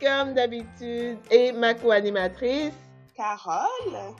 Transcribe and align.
comme 0.00 0.34
d'habitude, 0.34 1.18
et 1.30 1.52
ma 1.52 1.74
co-animatrice, 1.74 2.74
Carole. 3.16 4.14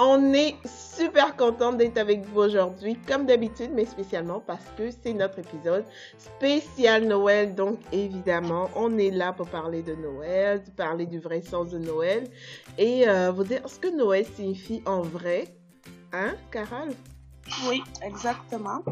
On 0.00 0.32
est 0.32 0.54
super 0.64 1.36
contente 1.36 1.78
d'être 1.78 1.98
avec 1.98 2.24
vous 2.26 2.42
aujourd'hui, 2.42 2.96
comme 3.08 3.26
d'habitude, 3.26 3.72
mais 3.74 3.84
spécialement 3.84 4.38
parce 4.38 4.64
que 4.76 4.90
c'est 4.92 5.12
notre 5.12 5.40
épisode 5.40 5.84
spécial 6.16 7.04
Noël. 7.04 7.54
Donc, 7.56 7.80
évidemment, 7.90 8.70
on 8.76 8.96
est 8.96 9.10
là 9.10 9.32
pour 9.32 9.48
parler 9.48 9.82
de 9.82 9.96
Noël, 9.96 10.62
parler 10.76 11.04
du 11.04 11.18
vrai 11.18 11.42
sens 11.42 11.70
de 11.70 11.78
Noël 11.78 12.30
et 12.78 13.08
euh, 13.08 13.32
vous 13.32 13.42
dire 13.42 13.68
ce 13.68 13.80
que 13.80 13.88
Noël 13.88 14.24
signifie 14.24 14.82
en 14.86 15.00
vrai. 15.00 15.48
Hein, 16.12 16.36
Carole? 16.52 16.94
Oui, 17.68 17.82
exactement. 18.02 18.82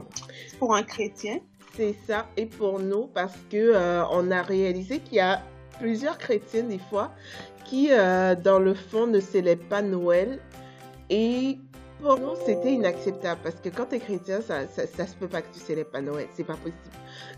Pour 0.59 0.75
un 0.75 0.83
chrétien. 0.83 1.39
C'est 1.77 1.95
ça. 2.07 2.27
Et 2.39 2.47
pour 2.47 2.81
nous, 2.81 3.07
parce 3.07 3.37
que 3.51 3.57
euh, 3.75 4.03
on 4.11 4.31
a 4.31 4.41
réalisé 4.41 5.01
qu'il 5.01 5.19
y 5.19 5.21
a 5.21 5.43
plusieurs 5.79 6.17
chrétiens, 6.17 6.63
des 6.63 6.79
fois, 6.79 7.13
qui, 7.67 7.89
euh, 7.91 8.35
dans 8.35 8.59
le 8.59 8.73
fond, 8.73 9.07
ne 9.07 9.21
célèbrent 9.21 9.69
pas 9.69 9.83
Noël 9.83 10.39
et 11.11 11.59
pour 12.01 12.19
nous, 12.19 12.35
c'était 12.45 12.73
inacceptable 12.73 13.41
parce 13.43 13.57
que 13.57 13.69
quand 13.71 13.87
tu 13.87 13.97
es 13.97 14.01
chrétien, 14.01 14.41
ça, 14.41 14.67
ça, 14.67 15.07
se 15.07 15.15
peut 15.15 15.29
pas 15.29 15.41
que 15.41 15.53
tu 15.53 15.61
célèbres 15.61 15.91
pas 15.91 16.03
Noël. 16.03 16.27
C'est 16.35 16.45
pas 16.45 16.57
possible. 16.57 16.79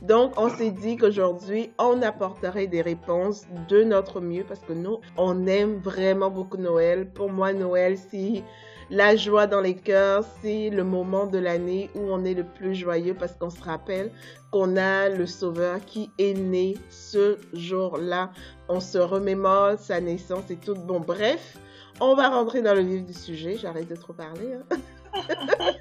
Donc, 0.02 0.32
on 0.36 0.48
s'est 0.50 0.72
dit 0.72 0.96
qu'aujourd'hui, 0.96 1.70
on 1.78 2.02
apporterait 2.02 2.66
des 2.66 2.82
réponses 2.82 3.46
de 3.68 3.84
notre 3.84 4.20
mieux 4.20 4.44
parce 4.44 4.60
que 4.60 4.72
nous, 4.72 4.98
on 5.16 5.46
aime 5.46 5.78
vraiment 5.78 6.30
beaucoup 6.30 6.56
Noël. 6.56 7.08
Pour 7.08 7.30
moi, 7.30 7.52
Noël, 7.52 7.96
c'est 8.10 8.42
la 8.90 9.16
joie 9.16 9.46
dans 9.46 9.60
les 9.60 9.74
cœurs, 9.74 10.24
c'est 10.42 10.70
le 10.70 10.82
moment 10.82 11.26
de 11.26 11.38
l'année 11.38 11.90
où 11.94 12.00
on 12.10 12.24
est 12.24 12.34
le 12.34 12.44
plus 12.44 12.74
joyeux 12.74 13.14
parce 13.14 13.34
qu'on 13.34 13.50
se 13.50 13.62
rappelle 13.62 14.10
qu'on 14.50 14.76
a 14.76 15.08
le 15.08 15.26
Sauveur 15.26 15.84
qui 15.84 16.10
est 16.18 16.34
né 16.34 16.76
ce 16.88 17.36
jour-là. 17.52 18.30
On 18.68 18.80
se 18.80 18.98
remémore 18.98 19.78
sa 19.78 20.00
naissance 20.00 20.50
et 20.50 20.56
tout. 20.56 20.74
Bon, 20.74 21.00
bref, 21.00 21.58
on 22.00 22.14
va 22.14 22.30
rentrer 22.30 22.62
dans 22.62 22.74
le 22.74 22.80
vif 22.80 23.04
du 23.04 23.12
sujet. 23.12 23.56
J'arrête 23.56 23.88
de 23.88 23.96
trop 23.96 24.14
parler. 24.14 24.54
Hein? 24.54 24.76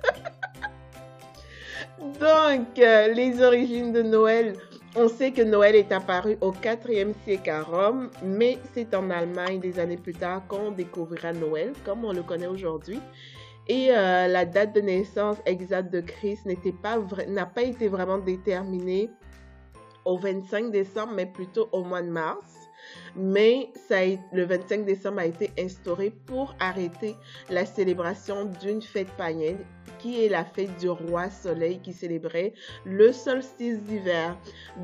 Donc, 2.00 2.80
euh, 2.80 3.08
les 3.14 3.42
origines 3.42 3.94
de 3.94 4.02
Noël. 4.02 4.56
On 5.00 5.10
sait 5.10 5.32
que 5.32 5.44
Noël 5.44 5.76
est 5.76 5.92
apparu 5.92 6.40
au 6.42 6.52
4e 6.52 7.14
siècle 7.24 7.52
à 7.52 7.62
Rome, 7.62 8.10
mais 8.24 8.58
c'est 8.74 8.96
en 8.96 9.12
Allemagne 9.12 9.60
des 9.60 9.78
années 9.78 9.96
plus 9.96 10.16
tard 10.16 10.48
qu'on 10.48 10.72
découvrira 10.72 11.34
Noël, 11.34 11.74
comme 11.86 12.04
on 12.04 12.12
le 12.12 12.24
connaît 12.24 12.48
aujourd'hui. 12.48 13.00
Et 13.68 13.92
euh, 13.92 14.28
la 14.28 14.46
date 14.46 14.74
de 14.74 14.82
naissance 14.82 15.38
exacte 15.46 15.94
de 15.94 16.02
Christ 16.02 16.48
n'a 17.28 17.46
pas 17.46 17.62
été 17.62 17.88
vraiment 17.90 18.18
déterminée 18.18 19.12
au 20.04 20.18
25 20.18 20.72
décembre, 20.72 21.14
mais 21.16 21.28
plutôt 21.28 21.70
au 21.72 21.84
mois 21.84 22.02
de 22.02 22.10
mars 22.10 22.68
mais 23.16 23.70
le 24.32 24.44
25 24.46 24.86
décembre 24.86 25.20
a 25.20 25.26
été 25.26 25.52
instauré 25.60 26.12
pour 26.26 26.56
arrêter 26.60 27.16
la 27.50 27.66
célébration 27.66 28.46
d'une 28.46 28.82
fête 28.82 29.12
païenne 29.18 29.58
qui 30.00 30.24
est 30.24 30.30
la 30.30 30.46
fête 30.46 30.76
du 30.78 30.90
roi 30.90 31.30
soleil 31.30 31.80
qui 31.80 31.94
célébrait 31.94 32.54
le 32.86 33.12
solstice 33.12 33.80
d'hiver. 33.82 34.36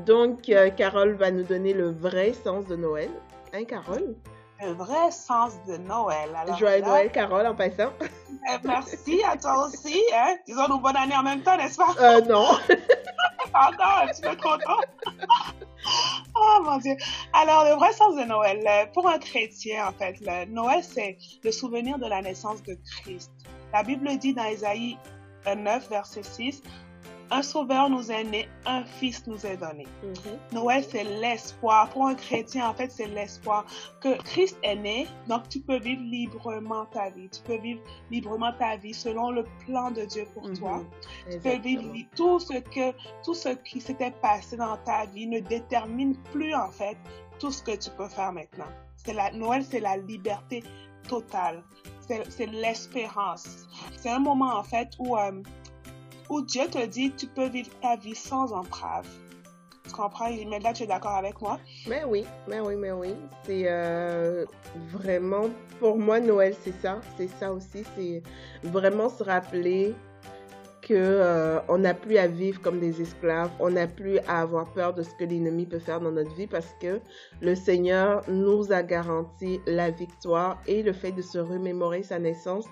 Donc, 0.06 0.48
euh, 0.48 0.70
Carole 0.70 1.14
va 1.14 1.30
nous 1.30 1.44
donner 1.44 1.72
le 1.72 1.90
vrai 1.90 2.32
sens 2.32 2.66
de 2.66 2.76
Noël. 2.76 3.10
Hein, 3.52 3.64
Carole? 3.64 4.14
Le 4.60 4.72
vrai 4.72 5.10
sens 5.10 5.52
de 5.66 5.76
Noël. 5.76 6.30
Alors, 6.34 6.56
Joyeux 6.56 6.80
là, 6.80 6.88
Noël, 6.88 7.12
Carole, 7.12 7.46
en 7.46 7.54
passant. 7.54 7.92
Euh, 8.00 8.58
merci 8.64 9.22
à 9.24 9.36
toi 9.36 9.66
aussi. 9.66 10.02
Hein? 10.14 10.36
Disons-nous 10.46 10.80
bonne 10.80 10.96
année 10.96 11.16
en 11.16 11.22
même 11.22 11.42
temps, 11.42 11.56
n'est-ce 11.56 11.76
pas? 11.76 11.94
Euh, 12.00 12.20
non. 12.22 12.46
oh 12.50 12.68
non, 13.78 14.12
tu 14.12 14.26
es 14.26 14.36
content? 14.36 14.80
oh 16.36 16.62
mon 16.64 16.78
Dieu. 16.78 16.96
Alors, 17.32 17.64
le 17.64 17.74
vrai 17.74 17.92
sens 17.92 18.14
de 18.16 18.22
Noël, 18.22 18.90
pour 18.94 19.08
un 19.08 19.18
chrétien, 19.18 19.88
en 19.88 19.92
fait, 19.92 20.16
le 20.20 20.46
Noël, 20.46 20.82
c'est 20.82 21.18
le 21.42 21.50
souvenir 21.50 21.98
de 21.98 22.06
la 22.06 22.22
naissance 22.22 22.62
de 22.62 22.78
Christ. 23.02 23.30
La 23.74 23.82
Bible 23.82 24.16
dit 24.18 24.32
dans 24.32 24.44
Ésaïe 24.44 24.96
9, 25.48 25.88
verset 25.90 26.22
6, 26.22 26.62
un 27.32 27.42
sauveur 27.42 27.90
nous 27.90 28.12
est 28.12 28.22
né, 28.22 28.48
un 28.66 28.84
fils 28.84 29.26
nous 29.26 29.44
est 29.44 29.56
donné. 29.56 29.84
Mm 30.04 30.12
-hmm. 30.12 30.54
Noël, 30.54 30.84
c'est 30.88 31.02
l'espoir. 31.02 31.90
Pour 31.90 32.06
un 32.06 32.14
chrétien, 32.14 32.68
en 32.70 32.74
fait, 32.74 32.90
c'est 32.92 33.08
l'espoir 33.08 33.66
que 34.00 34.12
Christ 34.28 34.56
est 34.62 34.76
né, 34.76 35.08
donc 35.26 35.48
tu 35.48 35.58
peux 35.66 35.80
vivre 35.88 36.04
librement 36.18 36.84
ta 36.96 37.10
vie. 37.10 37.28
Tu 37.36 37.40
peux 37.46 37.60
vivre 37.68 37.82
librement 38.12 38.52
ta 38.64 38.76
vie 38.76 38.94
selon 38.94 39.26
le 39.38 39.42
plan 39.64 39.90
de 39.98 40.04
Dieu 40.12 40.24
pour 40.34 40.44
mm 40.46 40.52
-hmm. 40.52 40.60
toi. 40.60 40.76
Tu 41.30 41.36
peux 41.44 41.58
vivre 41.68 41.86
tout 42.18 42.38
ce 42.48 42.56
que, 42.74 42.86
tout 43.24 43.36
ce 43.44 43.52
qui 43.66 43.78
s'était 43.86 44.14
passé 44.28 44.52
dans 44.64 44.76
ta 44.88 45.00
vie 45.14 45.26
ne 45.34 45.40
détermine 45.56 46.12
plus, 46.32 46.54
en 46.66 46.70
fait, 46.78 46.98
tout 47.40 47.52
ce 47.56 47.60
que 47.66 47.74
tu 47.84 47.90
peux 47.96 48.10
faire 48.18 48.32
maintenant. 48.40 48.70
C'est 49.02 49.16
la, 49.20 49.26
Noël, 49.42 49.62
c'est 49.70 49.84
la 49.90 49.96
liberté 50.12 50.58
totale. 51.12 51.58
C'est 52.28 52.46
l'espérance. 52.46 53.66
C'est 53.96 54.10
un 54.10 54.18
moment, 54.18 54.56
en 54.58 54.62
fait, 54.62 54.88
où, 54.98 55.16
euh, 55.16 55.42
où 56.28 56.42
Dieu 56.42 56.66
te 56.68 56.84
dit 56.86 57.12
tu 57.12 57.26
peux 57.26 57.48
vivre 57.48 57.70
ta 57.80 57.96
vie 57.96 58.14
sans 58.14 58.52
entrave. 58.52 59.06
Tu 59.86 59.92
comprends? 59.92 60.30
Mais 60.30 60.58
là, 60.60 60.72
tu 60.72 60.82
es 60.82 60.86
d'accord 60.86 61.16
avec 61.16 61.40
moi? 61.40 61.58
Mais 61.86 62.04
oui, 62.04 62.24
mais 62.48 62.60
oui, 62.60 62.74
mais 62.76 62.92
oui. 62.92 63.14
C'est 63.44 63.64
euh, 63.66 64.44
vraiment, 64.90 65.48
pour 65.78 65.98
moi, 65.98 66.20
Noël, 66.20 66.54
c'est 66.62 66.78
ça. 66.80 67.00
C'est 67.16 67.28
ça 67.38 67.52
aussi. 67.52 67.84
C'est 67.96 68.22
vraiment 68.62 69.08
se 69.08 69.22
rappeler 69.22 69.94
que 70.86 70.94
euh, 70.94 71.60
on 71.68 71.78
n'a 71.78 71.94
plus 71.94 72.18
à 72.18 72.26
vivre 72.26 72.60
comme 72.60 72.78
des 72.78 73.00
esclaves, 73.00 73.50
on 73.58 73.70
n'a 73.70 73.86
plus 73.86 74.18
à 74.28 74.42
avoir 74.42 74.70
peur 74.72 74.92
de 74.92 75.02
ce 75.02 75.14
que 75.14 75.24
l'ennemi 75.24 75.64
peut 75.64 75.78
faire 75.78 76.00
dans 76.00 76.12
notre 76.12 76.34
vie 76.34 76.46
parce 76.46 76.74
que 76.80 77.00
le 77.40 77.54
Seigneur 77.54 78.22
nous 78.28 78.70
a 78.70 78.82
garanti 78.82 79.60
la 79.66 79.90
victoire 79.90 80.60
et 80.66 80.82
le 80.82 80.92
fait 80.92 81.12
de 81.12 81.22
se 81.22 81.38
remémorer 81.38 82.02
sa 82.02 82.18
naissance. 82.18 82.66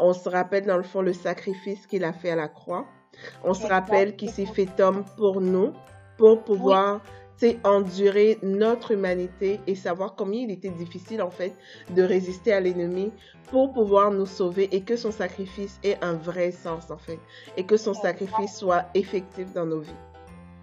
On 0.00 0.14
se 0.14 0.28
rappelle 0.28 0.64
dans 0.64 0.78
le 0.78 0.82
fond 0.82 1.02
le 1.02 1.12
sacrifice 1.12 1.86
qu'il 1.86 2.04
a 2.04 2.12
fait 2.12 2.30
à 2.30 2.36
la 2.36 2.48
croix. 2.48 2.86
On 3.44 3.52
se 3.52 3.66
rappelle 3.66 4.16
qu'il 4.16 4.30
s'est 4.30 4.46
fait 4.46 4.80
homme 4.80 5.04
pour 5.16 5.40
nous, 5.40 5.72
pour 6.16 6.42
pouvoir 6.44 7.02
oui. 7.04 7.27
Endurer 7.64 8.38
notre 8.42 8.92
humanité 8.92 9.60
et 9.66 9.74
savoir 9.74 10.14
combien 10.16 10.42
il 10.42 10.50
était 10.50 10.70
difficile 10.70 11.22
en 11.22 11.30
fait 11.30 11.54
de 11.94 12.02
résister 12.02 12.52
à 12.52 12.60
l'ennemi 12.60 13.12
pour 13.50 13.72
pouvoir 13.72 14.10
nous 14.10 14.26
sauver 14.26 14.68
et 14.72 14.82
que 14.82 14.96
son 14.96 15.12
sacrifice 15.12 15.78
ait 15.82 15.98
un 16.02 16.14
vrai 16.14 16.50
sens 16.50 16.90
en 16.90 16.98
fait 16.98 17.18
et 17.56 17.64
que 17.64 17.76
son 17.76 17.94
sacrifice 17.94 18.56
soit 18.56 18.86
effectif 18.94 19.52
dans 19.54 19.66
nos 19.66 19.80
vies. 19.80 20.07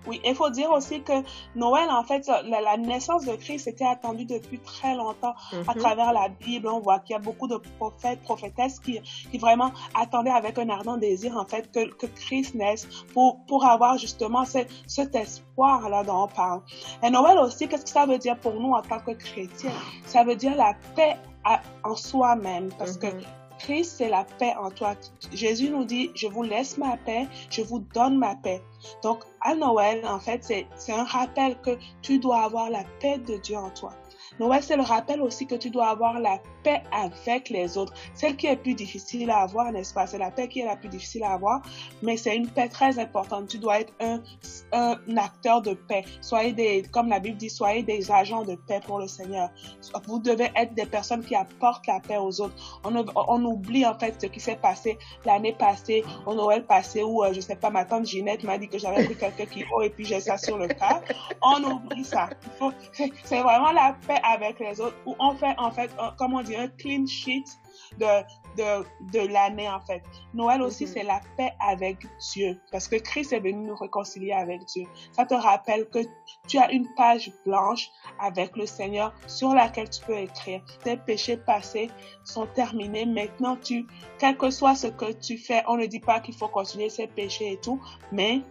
Oui, 0.07 0.21
il 0.23 0.35
faut 0.35 0.49
dire 0.49 0.71
aussi 0.71 1.01
que 1.01 1.17
Noël, 1.55 1.89
en 1.89 2.03
fait, 2.03 2.27
la, 2.27 2.61
la 2.61 2.77
naissance 2.77 3.25
de 3.25 3.35
Christ 3.35 3.67
était 3.67 3.85
attendue 3.85 4.25
depuis 4.25 4.59
très 4.59 4.93
longtemps 4.95 5.35
mm 5.35 5.55
-hmm. 5.55 5.71
à 5.71 5.73
travers 5.83 6.11
la 6.21 6.27
Bible. 6.43 6.67
On 6.67 6.79
voit 6.87 6.99
qu'il 7.03 7.13
y 7.15 7.19
a 7.21 7.23
beaucoup 7.29 7.47
de 7.53 7.57
prophètes, 7.79 8.21
prophétesses 8.29 8.79
qui, 8.85 8.95
qui 9.31 9.37
vraiment 9.45 9.71
attendaient 10.03 10.37
avec 10.41 10.55
un 10.63 10.69
ardent 10.77 10.97
désir, 11.09 11.31
en 11.43 11.47
fait, 11.51 11.63
que, 11.73 11.83
que 12.01 12.07
Christ 12.21 12.51
naisse 12.61 12.83
pour, 13.13 13.29
pour 13.49 13.61
avoir 13.73 13.93
justement 14.05 14.43
ce, 14.53 14.59
cet 14.95 15.11
espoir-là 15.25 15.99
dont 16.09 16.23
on 16.27 16.27
parle. 16.43 16.61
Et 17.03 17.09
Noël 17.17 17.37
aussi, 17.45 17.63
qu'est-ce 17.67 17.85
que 17.89 17.95
ça 17.99 18.05
veut 18.11 18.21
dire 18.27 18.37
pour 18.45 18.55
nous 18.63 18.73
en 18.79 18.83
tant 18.91 18.99
que 19.07 19.13
chrétiens? 19.25 19.77
Ça 20.13 20.23
veut 20.27 20.37
dire 20.43 20.55
la 20.65 20.71
paix 20.95 21.15
à, 21.51 21.53
en 21.89 21.95
soi-même 22.09 22.67
parce 22.79 22.95
mm 22.97 23.01
-hmm. 23.01 23.21
que 23.21 23.44
Christ, 23.59 23.95
c'est 23.97 24.09
la 24.09 24.23
paix 24.23 24.53
en 24.59 24.69
toi. 24.69 24.95
Jésus 25.33 25.69
nous 25.69 25.85
dit, 25.85 26.11
je 26.15 26.27
vous 26.27 26.43
laisse 26.43 26.77
ma 26.77 26.97
paix, 26.97 27.27
je 27.49 27.61
vous 27.61 27.79
donne 27.79 28.17
ma 28.17 28.35
paix. 28.35 28.61
Donc, 29.03 29.23
à 29.41 29.55
Noël, 29.55 30.05
en 30.05 30.19
fait, 30.19 30.43
c'est 30.75 30.91
un 30.91 31.03
rappel 31.03 31.59
que 31.61 31.77
tu 32.01 32.19
dois 32.19 32.41
avoir 32.43 32.69
la 32.69 32.83
paix 32.99 33.17
de 33.17 33.37
Dieu 33.37 33.57
en 33.57 33.69
toi. 33.69 33.93
Noël, 34.39 34.61
c'est 34.63 34.75
le 34.75 34.83
rappel 34.83 35.21
aussi 35.21 35.47
que 35.47 35.55
tu 35.55 35.69
dois 35.69 35.87
avoir 35.87 36.19
la 36.19 36.39
paix 36.63 36.83
avec 36.91 37.49
les 37.49 37.77
autres. 37.77 37.93
Celle 38.13 38.35
qui 38.35 38.47
est 38.47 38.55
plus 38.55 38.73
difficile 38.73 39.29
à 39.29 39.39
avoir, 39.39 39.71
n'est-ce 39.71 39.93
pas? 39.93 40.07
C'est 40.07 40.17
la 40.17 40.31
paix 40.31 40.47
qui 40.47 40.59
est 40.61 40.65
la 40.65 40.75
plus 40.75 40.89
difficile 40.89 41.23
à 41.23 41.33
avoir, 41.33 41.61
mais 42.01 42.17
c'est 42.17 42.35
une 42.35 42.47
paix 42.47 42.67
très 42.67 42.99
importante. 42.99 43.47
Tu 43.47 43.57
dois 43.57 43.79
être 43.79 43.93
un, 44.01 44.21
un 44.71 45.17
acteur 45.17 45.61
de 45.61 45.73
paix. 45.73 46.03
Soyez 46.21 46.53
des, 46.53 46.83
comme 46.91 47.09
la 47.09 47.19
Bible 47.19 47.37
dit, 47.37 47.49
soyez 47.49 47.83
des 47.83 48.11
agents 48.11 48.43
de 48.43 48.55
paix 48.55 48.81
pour 48.85 48.99
le 48.99 49.07
Seigneur. 49.07 49.49
Vous 50.07 50.19
devez 50.19 50.51
être 50.55 50.73
des 50.73 50.85
personnes 50.85 51.23
qui 51.23 51.35
apportent 51.35 51.87
la 51.87 51.99
paix 51.99 52.17
aux 52.17 52.41
autres. 52.41 52.81
On, 52.83 52.93
on 53.15 53.45
oublie 53.45 53.85
en 53.85 53.97
fait 53.97 54.19
ce 54.21 54.27
qui 54.27 54.39
s'est 54.39 54.55
passé 54.55 54.97
l'année 55.25 55.53
passée, 55.53 56.03
au 56.25 56.33
Noël 56.33 56.65
passé, 56.65 57.03
où, 57.03 57.23
euh, 57.23 57.31
je 57.33 57.39
sais 57.41 57.55
pas, 57.55 57.69
ma 57.69 57.85
tante 57.85 58.05
Ginette 58.05 58.43
m'a 58.43 58.57
dit 58.57 58.67
que 58.67 58.77
j'avais 58.77 59.05
pris 59.05 59.15
quelques 59.15 59.49
kilos 59.49 59.85
et 59.85 59.89
puis 59.89 60.05
j'ai 60.05 60.19
ça 60.19 60.37
sur 60.37 60.57
le 60.57 60.67
cas. 60.67 61.01
On 61.41 61.63
oublie 61.63 62.03
ça. 62.03 62.29
C'est 63.23 63.41
vraiment 63.41 63.71
la 63.71 63.95
paix 64.07 64.19
avec 64.25 64.59
les 64.59 64.81
autres, 64.81 64.97
où 65.05 65.15
on 65.19 65.35
fait 65.35 65.55
en 65.57 65.71
fait, 65.71 65.91
comme 66.17 66.33
on 66.33 66.41
dit, 66.41 66.55
un 66.55 66.67
clean 66.67 67.05
sheet 67.05 67.45
de, 67.99 68.05
de, 68.57 68.85
de 69.13 69.27
l'année 69.27 69.69
en 69.69 69.79
fait. 69.79 70.03
Noël 70.33 70.61
aussi, 70.61 70.85
mhm. 70.85 70.91
c'est 70.91 71.03
la 71.03 71.21
paix 71.37 71.53
avec 71.59 72.05
Dieu, 72.33 72.59
parce 72.71 72.87
que 72.87 72.95
Christ 72.95 73.33
est 73.33 73.39
venu 73.39 73.67
nous 73.67 73.75
réconcilier 73.75 74.31
avec 74.31 74.65
Dieu. 74.65 74.83
Ça 75.11 75.25
te 75.25 75.33
rappelle 75.33 75.87
que 75.89 75.99
tu 76.47 76.57
as 76.57 76.71
une 76.71 76.87
page 76.95 77.31
blanche 77.45 77.89
avec 78.19 78.55
le 78.55 78.65
Seigneur 78.65 79.13
sur 79.27 79.53
laquelle 79.53 79.89
tu 79.89 80.03
peux 80.05 80.17
écrire. 80.17 80.61
Tes 80.83 80.97
péchés 80.97 81.37
passés 81.37 81.89
sont 82.23 82.47
terminés. 82.47 83.05
Maintenant, 83.05 83.57
tu, 83.57 83.85
quel 84.17 84.37
que 84.37 84.49
soit 84.49 84.75
ce 84.75 84.87
que 84.87 85.11
tu 85.11 85.37
fais, 85.37 85.63
on 85.67 85.77
ne 85.77 85.85
dit 85.85 85.99
pas 85.99 86.19
qu'il 86.19 86.35
faut 86.35 86.47
continuer 86.47 86.89
ces 86.89 87.07
péchés 87.07 87.53
et 87.53 87.57
tout, 87.57 87.81
mais 88.11 88.41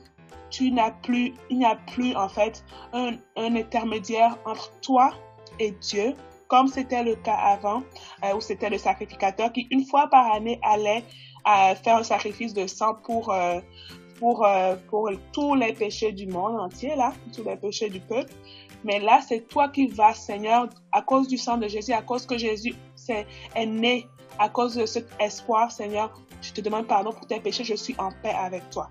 tu 0.51 0.71
n'as 0.71 0.93
plus, 0.93 1.35
il 1.51 1.59
n'y 1.59 1.65
a 1.65 1.77
plus 1.77 2.15
en 2.15 2.29
fait 2.29 2.65
un, 2.93 3.17
un 3.37 3.57
intermédiaire 3.57 4.37
entre 4.45 4.71
toi 4.81 5.13
et 5.59 5.73
Dieu, 5.73 6.15
comme 6.49 6.69
c'était 6.69 7.03
le 7.03 7.17
cas 7.17 7.35
avant, 7.35 7.83
euh, 8.25 8.35
où 8.37 8.41
c'était 8.41 8.71
le 8.71 8.79
sacrificateur 8.79 9.53
qui, 9.53 9.67
une 9.71 9.85
fois 9.85 10.09
par 10.09 10.33
année, 10.33 10.59
allait 10.63 11.05
euh, 11.47 11.75
faire 11.75 11.97
un 11.97 12.03
sacrifice 12.03 12.55
de 12.55 12.67
sang 12.67 12.95
pour, 13.05 13.33
euh, 13.33 13.61
pour 14.19 15.11
tous 15.33 15.55
les 15.55 15.73
péchés 15.73 16.13
du 16.13 16.27
monde 16.27 16.59
entier, 16.61 16.95
là, 16.97 17.13
tous 17.35 17.45
les 17.45 17.57
péchés 17.57 17.89
du 17.89 18.01
peuple. 18.01 18.33
Mais 18.85 19.01
là, 19.01 19.21
c'est 19.27 19.49
toi 19.49 19.69
qui 19.69 19.87
vas, 19.87 20.15
Seigneur, 20.15 20.69
à 20.93 21.03
cause 21.03 21.27
du 21.27 21.39
sang 21.39 21.57
de 21.57 21.69
Jésus, 21.69 21.93
à 21.93 22.03
cause 22.03 22.27
que 22.27 22.37
Jésus 22.37 22.75
est, 23.09 23.27
est 23.55 23.67
né, 23.67 24.07
à 24.39 24.49
cause 24.49 24.75
de 24.75 24.85
cet 24.87 25.09
espoir, 25.21 25.71
Seigneur, 25.71 26.13
je 26.43 26.53
te 26.53 26.61
demande 26.61 26.87
pardon 26.87 27.13
pour 27.13 27.27
tes 27.27 27.41
péchés, 27.41 27.65
je 27.65 27.75
suis 27.75 27.95
en 27.99 28.11
paix 28.23 28.35
avec 28.37 28.69
toi. 28.71 28.91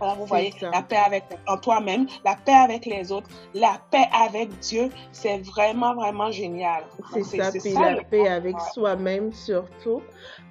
Alors, 0.00 0.16
vous 0.16 0.26
voyez, 0.26 0.52
la 0.60 0.82
paix 0.82 0.98
avec 1.04 1.24
en 1.46 1.56
toi-même, 1.56 2.06
la 2.24 2.36
paix 2.36 2.52
avec 2.52 2.86
les 2.86 3.12
autres, 3.12 3.28
la 3.54 3.80
paix 3.90 4.06
avec 4.12 4.58
Dieu, 4.60 4.90
c'est 5.12 5.38
vraiment, 5.38 5.94
vraiment 5.94 6.30
génial. 6.30 6.84
C'est 7.12 7.24
ça, 7.24 7.50
puis 7.50 7.72
la 7.72 8.02
paix 8.02 8.28
avec 8.28 8.56
soi-même 8.72 9.32
surtout, 9.32 10.02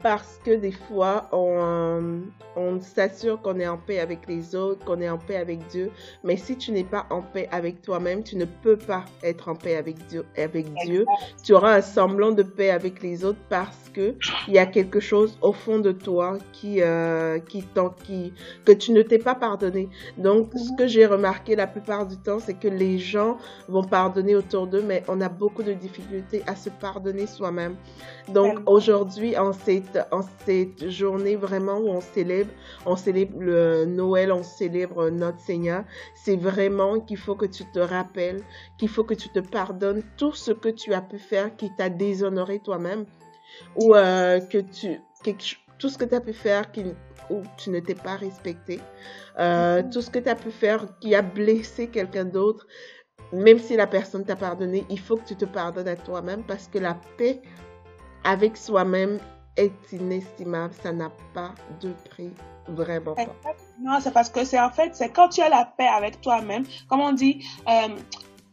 parce 0.01 0.39
que 0.43 0.51
des 0.51 0.71
fois, 0.71 1.27
on, 1.31 2.21
on 2.55 2.79
s'assure 2.79 3.41
qu'on 3.41 3.59
est 3.59 3.67
en 3.67 3.77
paix 3.77 3.99
avec 3.99 4.27
les 4.27 4.55
autres, 4.55 4.83
qu'on 4.85 5.01
est 5.01 5.09
en 5.09 5.17
paix 5.17 5.37
avec 5.37 5.65
Dieu, 5.67 5.91
mais 6.23 6.37
si 6.37 6.57
tu 6.57 6.71
n'es 6.71 6.83
pas 6.83 7.05
en 7.09 7.21
paix 7.21 7.47
avec 7.51 7.81
toi-même, 7.81 8.23
tu 8.23 8.35
ne 8.35 8.45
peux 8.45 8.77
pas 8.77 9.05
être 9.23 9.49
en 9.49 9.55
paix 9.55 9.75
avec 9.75 10.05
Dieu. 10.07 10.25
Avec 10.37 10.67
Dieu. 10.85 11.05
Tu 11.43 11.53
auras 11.53 11.75
un 11.75 11.81
semblant 11.81 12.31
de 12.31 12.43
paix 12.43 12.69
avec 12.69 13.01
les 13.01 13.23
autres 13.23 13.39
parce 13.49 13.89
que 13.93 14.15
il 14.47 14.53
y 14.53 14.59
a 14.59 14.65
quelque 14.65 14.99
chose 14.99 15.37
au 15.41 15.53
fond 15.53 15.79
de 15.79 15.91
toi 15.91 16.37
qui, 16.51 16.81
euh, 16.81 17.39
qui, 17.39 17.63
qui 18.03 18.33
que 18.65 18.71
tu 18.71 18.91
ne 18.91 19.01
t'es 19.01 19.19
pas 19.19 19.35
pardonner. 19.43 19.89
Donc, 20.17 20.51
ce 20.55 20.71
mhm. 20.71 20.77
que 20.77 20.87
j'ai 20.87 21.05
remarqué 21.05 21.57
la 21.57 21.67
plupart 21.67 22.07
du 22.07 22.15
temps, 22.15 22.39
c'est 22.39 22.53
que 22.53 22.69
les 22.69 22.97
gens 22.97 23.37
vont 23.67 23.83
pardonner 23.83 24.35
autour 24.35 24.67
d'eux, 24.67 24.81
mais 24.81 25.03
on 25.09 25.19
a 25.19 25.27
beaucoup 25.27 25.63
de 25.63 25.73
difficultés 25.73 26.41
à 26.47 26.55
se 26.55 26.69
pardonner 26.69 27.27
soi-même. 27.27 27.75
Donc, 28.29 28.59
aujourd'hui, 28.65 29.37
en 29.37 29.51
cette, 29.51 29.99
en 30.11 30.21
cette 30.45 30.89
journée 30.89 31.35
vraiment 31.35 31.77
où 31.79 31.89
on 31.89 31.99
célèbre, 31.99 32.51
on 32.85 32.95
célèbre 32.95 33.37
le 33.37 33.83
Noël, 33.83 34.31
on 34.31 34.43
célèbre 34.43 35.09
notre 35.09 35.39
Seigneur, 35.39 35.83
c'est 36.15 36.37
vraiment 36.37 37.01
qu'il 37.01 37.17
faut 37.17 37.35
que 37.35 37.45
tu 37.45 37.65
te 37.65 37.79
rappelles, 37.79 38.41
qu'il 38.77 38.87
faut 38.87 39.03
que 39.03 39.13
tu 39.13 39.27
te 39.27 39.39
pardonnes 39.39 40.03
tout 40.15 40.31
ce 40.31 40.53
que 40.53 40.69
tu 40.69 40.93
as 40.93 41.01
pu 41.01 41.17
faire 41.17 41.53
qui 41.57 41.69
t'a 41.75 41.89
déshonoré 41.89 42.59
toi-même 42.59 43.05
ou 43.75 43.93
euh, 43.93 44.39
que 44.39 44.59
tu 44.59 45.01
tout 45.79 45.89
ce 45.89 45.97
que 45.97 46.05
tu 46.05 46.15
as 46.15 46.21
pu 46.21 46.33
faire 46.33 46.71
qui, 46.71 46.83
où 47.29 47.41
tu 47.57 47.69
ne 47.69 47.79
t'es 47.79 47.95
pas 47.95 48.15
respecté, 48.15 48.79
euh, 49.39 49.81
mm-hmm. 49.81 49.89
tout 49.91 50.01
ce 50.01 50.09
que 50.09 50.19
tu 50.19 50.29
as 50.29 50.35
pu 50.35 50.51
faire 50.51 50.85
qui 50.99 51.15
a 51.15 51.21
blessé 51.21 51.87
quelqu'un 51.87 52.25
d'autre, 52.25 52.67
même 53.31 53.59
si 53.59 53.75
la 53.75 53.87
personne 53.87 54.23
t'a 54.23 54.35
pardonné, 54.35 54.85
il 54.89 54.99
faut 54.99 55.17
que 55.17 55.25
tu 55.25 55.35
te 55.35 55.45
pardonnes 55.45 55.87
à 55.87 55.95
toi-même 55.95 56.43
parce 56.43 56.67
que 56.67 56.77
la 56.77 56.95
paix 57.17 57.41
avec 58.23 58.57
soi-même 58.57 59.19
est 59.57 59.91
inestimable. 59.91 60.73
Ça 60.81 60.91
n'a 60.91 61.11
pas 61.33 61.53
de 61.81 61.91
prix. 62.09 62.31
Vraiment 62.67 63.13
pas. 63.13 63.25
Non, 63.81 63.99
c'est 63.99 64.13
parce 64.13 64.29
que 64.29 64.45
c'est 64.45 64.59
en 64.59 64.69
fait, 64.69 64.95
c'est 64.95 65.09
quand 65.09 65.29
tu 65.29 65.41
as 65.41 65.49
la 65.49 65.65
paix 65.77 65.87
avec 65.87 66.21
toi-même, 66.21 66.63
comme 66.87 67.01
on 67.01 67.11
dit, 67.11 67.45
euh, 67.67 67.89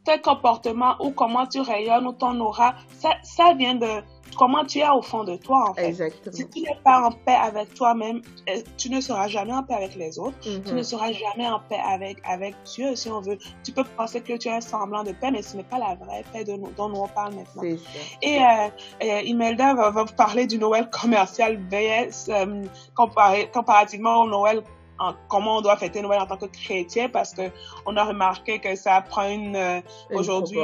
tel 0.04 0.20
comportement 0.20 0.96
ou 1.00 1.10
comment 1.10 1.46
tu 1.46 1.60
rayonnes 1.60 2.06
ou 2.06 2.12
ton 2.12 2.40
aura, 2.40 2.74
ça, 2.98 3.10
ça 3.22 3.54
vient 3.54 3.76
de, 3.76 4.02
comment 4.36 4.64
tu 4.64 4.78
es 4.78 4.88
au 4.88 5.02
fond 5.02 5.24
de 5.24 5.36
toi, 5.36 5.70
en 5.70 5.74
fait? 5.74 5.86
Exactement. 5.86 6.36
Si 6.36 6.48
tu 6.48 6.60
n'es 6.60 6.78
pas 6.84 7.02
en 7.02 7.12
paix 7.12 7.34
avec 7.34 7.74
toi-même, 7.74 8.22
euh, 8.48 8.60
tu 8.76 8.90
ne 8.90 9.00
seras 9.00 9.28
jamais 9.28 9.52
en 9.52 9.62
paix 9.62 9.74
avec 9.74 9.94
les 9.96 10.18
autres. 10.18 10.36
Tu 10.40 10.74
ne 10.74 10.82
seras 10.82 11.12
jamais 11.12 11.48
en 11.48 11.60
paix 11.60 11.80
avec, 11.86 12.18
avec 12.24 12.54
Dieu, 12.64 12.94
si 12.96 13.08
on 13.08 13.20
veut. 13.20 13.38
Tu 13.64 13.72
peux 13.72 13.84
penser 13.84 14.20
que 14.20 14.36
tu 14.36 14.48
as 14.48 14.56
un 14.56 14.60
semblant 14.60 15.04
de 15.04 15.12
paix, 15.12 15.30
mais 15.30 15.42
ce 15.42 15.56
n'est 15.56 15.64
pas 15.64 15.78
la 15.78 15.94
vraie 15.94 16.24
paix 16.32 16.44
de 16.44 16.56
dont 16.76 16.88
nous 16.88 17.00
on 17.00 17.08
parle 17.08 17.34
maintenant. 17.34 17.62
Et 17.62 18.38
euh, 18.38 18.68
euh, 19.02 19.20
Imelda 19.22 19.74
va, 19.74 19.90
vous 19.90 20.14
parler 20.14 20.46
du 20.46 20.58
Noël 20.58 20.88
commercial 20.90 21.60
VS 21.70 22.28
euh, 22.28 22.62
comparé, 22.94 23.50
comparativement 23.52 24.22
au 24.22 24.28
Noël 24.28 24.62
comment 25.28 25.58
on 25.58 25.60
doit 25.60 25.76
fêter 25.76 26.02
Noël 26.02 26.20
en 26.20 26.26
tant 26.26 26.36
que 26.36 26.46
chrétien 26.46 27.08
parce 27.08 27.32
que 27.32 27.42
on 27.86 27.96
a 27.96 28.04
remarqué 28.04 28.58
que 28.58 28.74
ça 28.74 29.00
prend 29.00 29.28
une, 29.28 29.56
euh, 29.56 29.80
aujourd'hui 30.12 30.60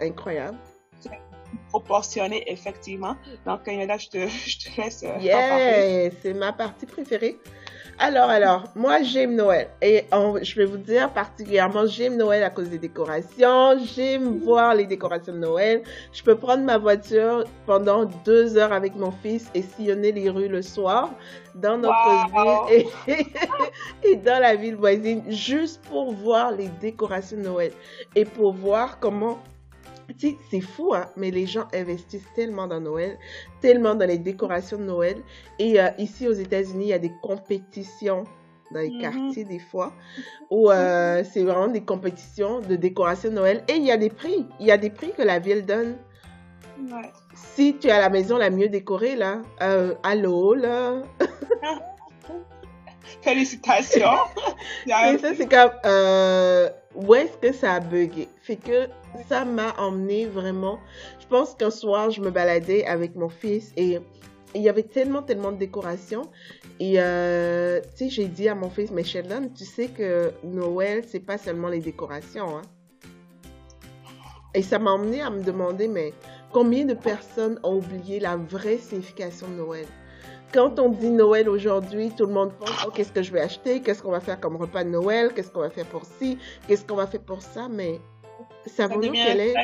incroyable 0.00 0.58
proportionné, 1.68 2.44
effectivement. 2.50 3.16
Donc, 3.46 3.66
là, 3.66 3.98
je 3.98 4.08
te, 4.08 4.28
je 4.46 4.58
te 4.58 4.80
laisse. 4.80 5.02
Euh, 5.02 5.18
yeah, 5.20 6.10
c'est 6.22 6.34
ma 6.34 6.52
partie 6.52 6.86
préférée. 6.86 7.38
Alors, 8.02 8.30
alors, 8.30 8.64
moi, 8.74 9.02
j'aime 9.02 9.34
Noël. 9.34 9.68
Et 9.82 10.06
je 10.10 10.54
vais 10.54 10.64
vous 10.64 10.78
dire 10.78 11.12
particulièrement, 11.12 11.86
j'aime 11.86 12.16
Noël 12.16 12.42
à 12.42 12.48
cause 12.48 12.70
des 12.70 12.78
décorations. 12.78 13.76
J'aime 13.94 14.38
voir 14.38 14.74
les 14.74 14.86
décorations 14.86 15.34
de 15.34 15.38
Noël. 15.38 15.82
Je 16.10 16.22
peux 16.22 16.34
prendre 16.34 16.64
ma 16.64 16.78
voiture 16.78 17.44
pendant 17.66 18.06
deux 18.24 18.56
heures 18.56 18.72
avec 18.72 18.96
mon 18.96 19.10
fils 19.10 19.50
et 19.54 19.60
sillonner 19.60 20.12
les 20.12 20.30
rues 20.30 20.48
le 20.48 20.62
soir 20.62 21.10
dans 21.56 21.76
notre 21.76 22.70
ville 22.70 22.86
et, 24.02 24.08
et, 24.08 24.16
dans 24.16 24.40
la 24.40 24.54
ville 24.54 24.76
voisine 24.76 25.22
juste 25.28 25.82
pour 25.82 26.12
voir 26.12 26.52
les 26.52 26.68
décorations 26.80 27.36
de 27.36 27.42
Noël 27.42 27.72
et 28.16 28.24
pour 28.24 28.54
voir 28.54 28.98
comment 28.98 29.40
c'est 30.18 30.60
fou, 30.60 30.94
hein, 30.94 31.08
mais 31.16 31.30
les 31.30 31.46
gens 31.46 31.66
investissent 31.72 32.28
tellement 32.34 32.66
dans 32.66 32.80
Noël, 32.80 33.18
tellement 33.60 33.94
dans 33.94 34.06
les 34.06 34.18
décorations 34.18 34.78
de 34.78 34.84
Noël. 34.84 35.22
Et 35.58 35.80
euh, 35.80 35.88
ici 35.98 36.26
aux 36.28 36.32
États-Unis, 36.32 36.86
il 36.86 36.88
y 36.88 36.92
a 36.92 36.98
des 36.98 37.12
compétitions 37.22 38.24
dans 38.72 38.80
les 38.80 38.90
mm-hmm. 38.90 39.00
quartiers 39.00 39.44
des 39.44 39.58
fois, 39.58 39.92
où 40.50 40.70
euh, 40.70 41.24
c'est 41.30 41.42
vraiment 41.42 41.68
des 41.68 41.82
compétitions 41.82 42.60
de 42.60 42.76
décoration 42.76 43.30
de 43.30 43.34
Noël. 43.34 43.64
Et 43.68 43.74
il 43.74 43.84
y 43.84 43.90
a 43.90 43.96
des 43.96 44.10
prix. 44.10 44.46
Il 44.60 44.66
y 44.66 44.70
a 44.70 44.78
des 44.78 44.90
prix 44.90 45.12
que 45.16 45.22
la 45.22 45.38
ville 45.38 45.64
donne. 45.64 45.96
Si 47.34 47.76
tu 47.78 47.90
as 47.90 48.00
la 48.00 48.08
maison 48.08 48.38
la 48.38 48.50
mieux 48.50 48.68
décorée, 48.68 49.16
là, 49.16 49.42
euh, 49.60 49.94
allô, 50.02 50.54
là. 50.54 51.02
Félicitations. 53.22 54.16
Et 54.86 55.18
ça, 55.18 55.34
c'est 55.36 55.46
comme, 55.46 55.72
où 56.94 57.14
est-ce 57.14 57.36
que 57.36 57.52
ça 57.52 57.74
a 57.74 57.80
bugué? 57.80 58.28
Fait 58.40 58.56
que 58.56 58.88
ça 59.28 59.44
m'a 59.44 59.72
emmené 59.78 60.26
vraiment. 60.26 60.78
Je 61.20 61.26
pense 61.26 61.54
qu'un 61.54 61.70
soir, 61.70 62.10
je 62.10 62.20
me 62.20 62.30
baladais 62.30 62.84
avec 62.84 63.16
mon 63.16 63.28
fils 63.28 63.72
et 63.76 63.98
il 64.54 64.62
y 64.62 64.68
avait 64.68 64.82
tellement, 64.82 65.22
tellement 65.22 65.52
de 65.52 65.58
décorations. 65.58 66.30
Et 66.78 66.94
euh, 66.96 67.80
tu 67.96 68.04
sais, 68.04 68.10
j'ai 68.10 68.26
dit 68.26 68.48
à 68.48 68.54
mon 68.54 68.70
fils, 68.70 68.90
mais 68.90 69.04
Sheldon, 69.04 69.50
tu 69.56 69.64
sais 69.64 69.88
que 69.88 70.32
Noël, 70.44 71.04
c'est 71.06 71.20
pas 71.20 71.38
seulement 71.38 71.68
les 71.68 71.80
décorations. 71.80 72.58
Hein? 72.58 72.62
Et 74.54 74.62
ça 74.62 74.78
m'a 74.78 74.92
emmené 74.92 75.20
à 75.20 75.30
me 75.30 75.42
demander, 75.42 75.86
mais 75.86 76.12
combien 76.52 76.84
de 76.84 76.94
personnes 76.94 77.60
ont 77.62 77.76
oublié 77.76 78.18
la 78.18 78.36
vraie 78.36 78.78
signification 78.78 79.46
de 79.48 79.54
Noël? 79.54 79.86
Quand 80.52 80.80
on 80.80 80.88
dit 80.88 81.10
Noël 81.10 81.48
aujourd'hui, 81.48 82.10
tout 82.16 82.26
le 82.26 82.32
monde 82.32 82.50
pense, 82.58 82.84
oh, 82.84 82.90
qu'est-ce 82.92 83.12
que 83.12 83.22
je 83.22 83.30
vais 83.30 83.40
acheter? 83.40 83.82
Qu'est-ce 83.82 84.02
qu'on 84.02 84.10
va 84.10 84.18
faire 84.18 84.40
comme 84.40 84.56
repas 84.56 84.82
de 84.82 84.88
Noël? 84.88 85.32
Qu'est-ce 85.32 85.50
qu'on 85.52 85.60
va 85.60 85.70
faire 85.70 85.86
pour 85.86 86.04
ci? 86.04 86.38
Qu'est-ce 86.66 86.84
qu'on 86.84 86.96
va 86.96 87.06
faire 87.06 87.20
pour 87.20 87.40
ça? 87.40 87.68
Mais 87.68 88.00
savons-nous 88.66 89.12
quelle 89.12 89.40
est 89.40 89.54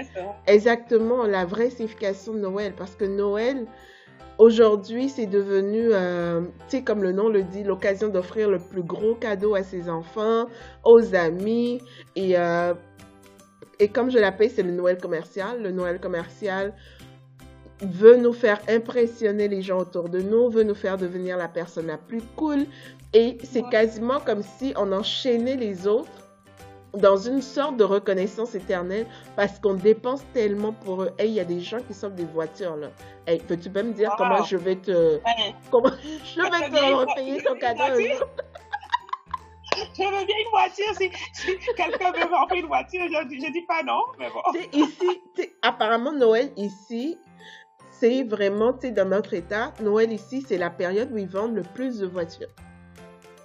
exactement 0.47 1.25
la 1.25 1.45
vraie 1.45 1.71
signification 1.71 2.35
de 2.35 2.41
Noël? 2.41 2.73
Parce 2.77 2.95
que 2.95 3.05
Noël, 3.05 3.67
aujourd'hui, 4.39 5.09
c'est 5.09 5.27
devenu, 5.27 5.89
euh, 5.93 6.43
tu 6.69 6.79
sais, 6.79 6.83
comme 6.83 7.03
le 7.03 7.13
nom 7.13 7.29
le 7.29 7.43
dit, 7.43 7.65
l'occasion 7.65 8.09
d'offrir 8.09 8.51
le 8.51 8.59
plus 8.59 8.83
gros 8.83 9.15
cadeau 9.15 9.55
à 9.55 9.63
ses 9.63 9.89
enfants, 9.89 10.47
aux 10.85 11.15
amis. 11.15 11.81
Et, 12.15 12.39
euh, 12.39 12.75
et 13.79 13.89
comme 13.89 14.11
je 14.11 14.19
l'appelle, 14.19 14.51
c'est 14.51 14.63
le 14.63 14.73
Noël 14.73 14.99
commercial. 14.99 15.63
Le 15.63 15.71
Noël 15.71 16.01
commercial 16.01 16.75
veut 17.83 18.17
nous 18.17 18.33
faire 18.33 18.61
impressionner 18.69 19.49
les 19.49 19.61
gens 19.61 19.81
autour 19.81 20.09
de 20.09 20.21
nous, 20.21 20.49
veut 20.49 20.63
nous 20.63 20.75
faire 20.75 20.97
devenir 20.97 21.37
la 21.37 21.49
personne 21.49 21.89
la 21.89 21.99
plus 21.99 22.23
cool. 22.37 22.67
Et 23.13 23.39
c'est 23.45 23.69
quasiment 23.71 24.21
comme 24.21 24.43
si 24.43 24.73
on 24.77 24.93
enchaînait 24.93 25.57
les 25.57 25.87
autres 25.87 26.26
dans 26.97 27.17
une 27.17 27.43
sorte 27.43 27.77
de 27.77 27.85
reconnaissance 27.85 28.55
éternelle 28.55 29.07
parce 29.37 29.59
qu'on 29.59 29.75
dépense 29.75 30.23
tellement 30.33 30.73
pour 30.73 31.03
eux. 31.03 31.11
il 31.21 31.31
y 31.31 31.41
a 31.41 31.45
des 31.45 31.61
gens 31.61 31.79
qui 31.81 31.95
sortent 31.95 32.15
des 32.15 32.25
voitures 32.25 32.77
là. 32.77 32.89
Hey, 33.27 33.39
peux-tu 33.39 33.71
pas 33.71 33.83
me 33.83 33.93
dire 33.93 34.15
comment 34.17 34.43
je 34.45 34.57
vais 34.57 34.77
te 34.77 35.21
comment 35.71 35.91
je 36.25 36.41
vais 36.41 36.71
te 36.71 37.15
payer 37.15 37.43
ton 37.43 37.55
cadeau 37.57 38.01
je 39.95 40.03
veux 40.03 40.25
bien 40.25 40.37
une 40.45 40.51
voiture. 40.51 41.11
Si, 41.33 41.59
quelqu'un 41.77 42.13
veut 42.13 42.35
remplir 42.35 42.63
une 42.63 42.69
voiture, 42.69 43.03
je, 43.11 43.53
dis 43.53 43.67
pas 43.67 43.83
non, 43.83 44.01
mais 44.19 44.29
bon. 44.31 44.59
ici, 44.73 45.21
apparemment, 45.63 46.13
Noël 46.13 46.51
ici, 46.57 47.19
c'est 47.91 48.25
vraiment, 48.25 48.73
tu 48.73 48.89
sais, 48.89 48.91
dans 48.91 49.09
notre 49.09 49.35
état, 49.35 49.73
Noël 49.81 50.13
ici, 50.13 50.45
c'est 50.47 50.59
la 50.59 50.71
période 50.71 51.11
où 51.13 51.19
ils 51.19 51.29
vendent 51.29 51.57
le 51.57 51.63
plus 51.63 51.99
de 51.99 52.07
voitures. 52.07 52.49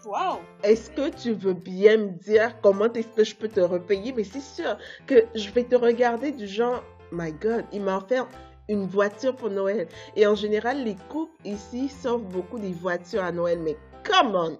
Wow. 0.05 0.39
Est-ce 0.63 0.89
que 0.89 1.09
tu 1.09 1.33
veux 1.33 1.53
bien 1.53 1.97
me 1.97 2.09
dire 2.09 2.59
comment 2.61 2.91
est-ce 2.93 3.07
que 3.07 3.23
je 3.23 3.35
peux 3.35 3.47
te 3.47 3.59
repayer? 3.59 4.13
Mais 4.13 4.23
c'est 4.23 4.41
sûr 4.41 4.77
que 5.05 5.25
je 5.35 5.49
vais 5.51 5.63
te 5.63 5.75
regarder 5.75 6.31
du 6.31 6.47
genre, 6.47 6.83
my 7.11 7.31
God, 7.31 7.65
il 7.71 7.81
m'a 7.81 7.97
offert 7.97 8.27
une 8.67 8.87
voiture 8.87 9.35
pour 9.35 9.49
Noël. 9.49 9.87
Et 10.15 10.25
en 10.25 10.35
général, 10.35 10.83
les 10.83 10.95
couples 11.09 11.35
ici 11.45 11.89
s'offrent 11.89 12.25
beaucoup 12.25 12.57
des 12.57 12.71
voitures 12.71 13.23
à 13.23 13.31
Noël. 13.31 13.59
Mais 13.59 13.77
come 14.03 14.35
on! 14.35 14.59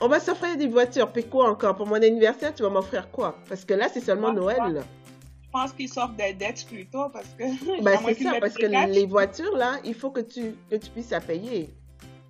On 0.00 0.08
va 0.08 0.18
s'offrir 0.18 0.56
des 0.56 0.66
voitures. 0.66 1.12
Puis 1.12 1.24
quoi 1.24 1.50
encore? 1.50 1.76
Pour 1.76 1.86
mon 1.86 1.96
anniversaire, 1.96 2.54
tu 2.54 2.62
vas 2.62 2.70
m'offrir 2.70 3.10
quoi? 3.10 3.36
Parce 3.48 3.64
que 3.64 3.74
là, 3.74 3.88
c'est 3.92 4.00
seulement 4.00 4.32
Noël. 4.32 4.82
Je 5.42 5.50
pense 5.52 5.72
qu'ils 5.72 5.88
s'offrent 5.88 6.14
des 6.14 6.32
dettes 6.32 6.64
plutôt 6.66 7.08
parce 7.10 7.28
que. 7.38 7.82
Ben, 7.82 7.98
c'est 8.06 8.14
ça, 8.14 8.32
parce 8.40 8.54
que 8.54 8.66
les 8.66 9.06
voitures, 9.06 9.56
là, 9.56 9.74
il 9.84 9.94
faut 9.94 10.10
que 10.10 10.20
tu, 10.20 10.54
que 10.70 10.76
tu 10.76 10.90
puisses 10.90 11.10
la 11.10 11.20
payer. 11.20 11.74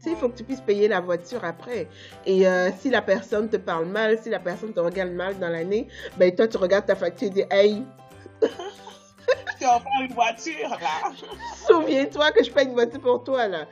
Il 0.06 0.16
faut 0.16 0.28
que 0.28 0.36
tu 0.36 0.44
puisses 0.44 0.60
payer 0.60 0.88
la 0.88 1.00
voiture 1.00 1.44
après. 1.44 1.88
Et 2.24 2.46
euh, 2.46 2.70
si 2.78 2.90
la 2.90 3.02
personne 3.02 3.48
te 3.48 3.56
parle 3.56 3.86
mal, 3.86 4.18
si 4.18 4.30
la 4.30 4.40
personne 4.40 4.72
te 4.72 4.80
regarde 4.80 5.12
mal 5.12 5.38
dans 5.38 5.48
l'année, 5.48 5.88
ben 6.16 6.34
toi, 6.34 6.48
tu 6.48 6.56
regardes 6.56 6.86
ta 6.86 6.96
facture 6.96 7.28
et 7.28 7.30
dis 7.30 7.44
Hey, 7.50 7.84
tu 8.42 9.66
offert 9.66 10.00
une 10.02 10.14
voiture, 10.14 10.70
là. 10.70 11.12
Souviens-toi 11.66 12.32
que 12.32 12.42
je 12.42 12.50
paye 12.50 12.66
une 12.66 12.72
voiture 12.72 13.00
pour 13.00 13.24
toi, 13.24 13.46
là. 13.46 13.66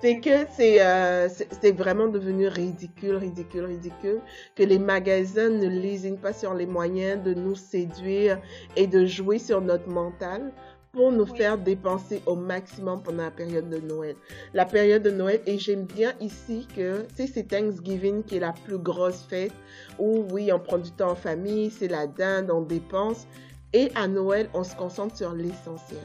C'est 0.00 0.20
que 0.20 0.46
euh, 0.60 1.28
c'est 1.28 1.72
vraiment 1.72 2.06
devenu 2.06 2.46
ridicule, 2.46 3.16
ridicule, 3.16 3.64
ridicule 3.64 4.20
que 4.54 4.62
les 4.62 4.78
magasins 4.78 5.48
ne 5.48 5.66
lésinent 5.66 6.20
pas 6.20 6.32
sur 6.32 6.54
les 6.54 6.66
moyens 6.66 7.20
de 7.24 7.34
nous 7.34 7.56
séduire 7.56 8.40
et 8.76 8.86
de 8.86 9.06
jouer 9.06 9.40
sur 9.40 9.60
notre 9.60 9.88
mental 9.88 10.52
nous 10.98 11.26
faire 11.26 11.56
dépenser 11.56 12.22
au 12.26 12.34
maximum 12.34 13.02
pendant 13.02 13.24
la 13.24 13.30
période 13.30 13.68
de 13.68 13.78
Noël. 13.78 14.16
La 14.54 14.64
période 14.64 15.02
de 15.02 15.10
Noël, 15.10 15.40
et 15.46 15.58
j'aime 15.58 15.84
bien 15.84 16.12
ici 16.20 16.66
que, 16.76 17.06
c'est 17.14 17.48
Thanksgiving 17.48 18.22
qui 18.24 18.36
est 18.36 18.40
la 18.40 18.52
plus 18.52 18.78
grosse 18.78 19.22
fête 19.22 19.52
où, 19.98 20.24
oui, 20.30 20.52
on 20.52 20.58
prend 20.58 20.78
du 20.78 20.90
temps 20.90 21.12
en 21.12 21.14
famille, 21.14 21.70
c'est 21.70 21.88
la 21.88 22.06
dinde, 22.06 22.50
on 22.50 22.62
dépense. 22.62 23.26
Et 23.72 23.90
à 23.94 24.08
Noël, 24.08 24.48
on 24.54 24.64
se 24.64 24.74
concentre 24.74 25.16
sur 25.16 25.32
l'essentiel. 25.32 26.00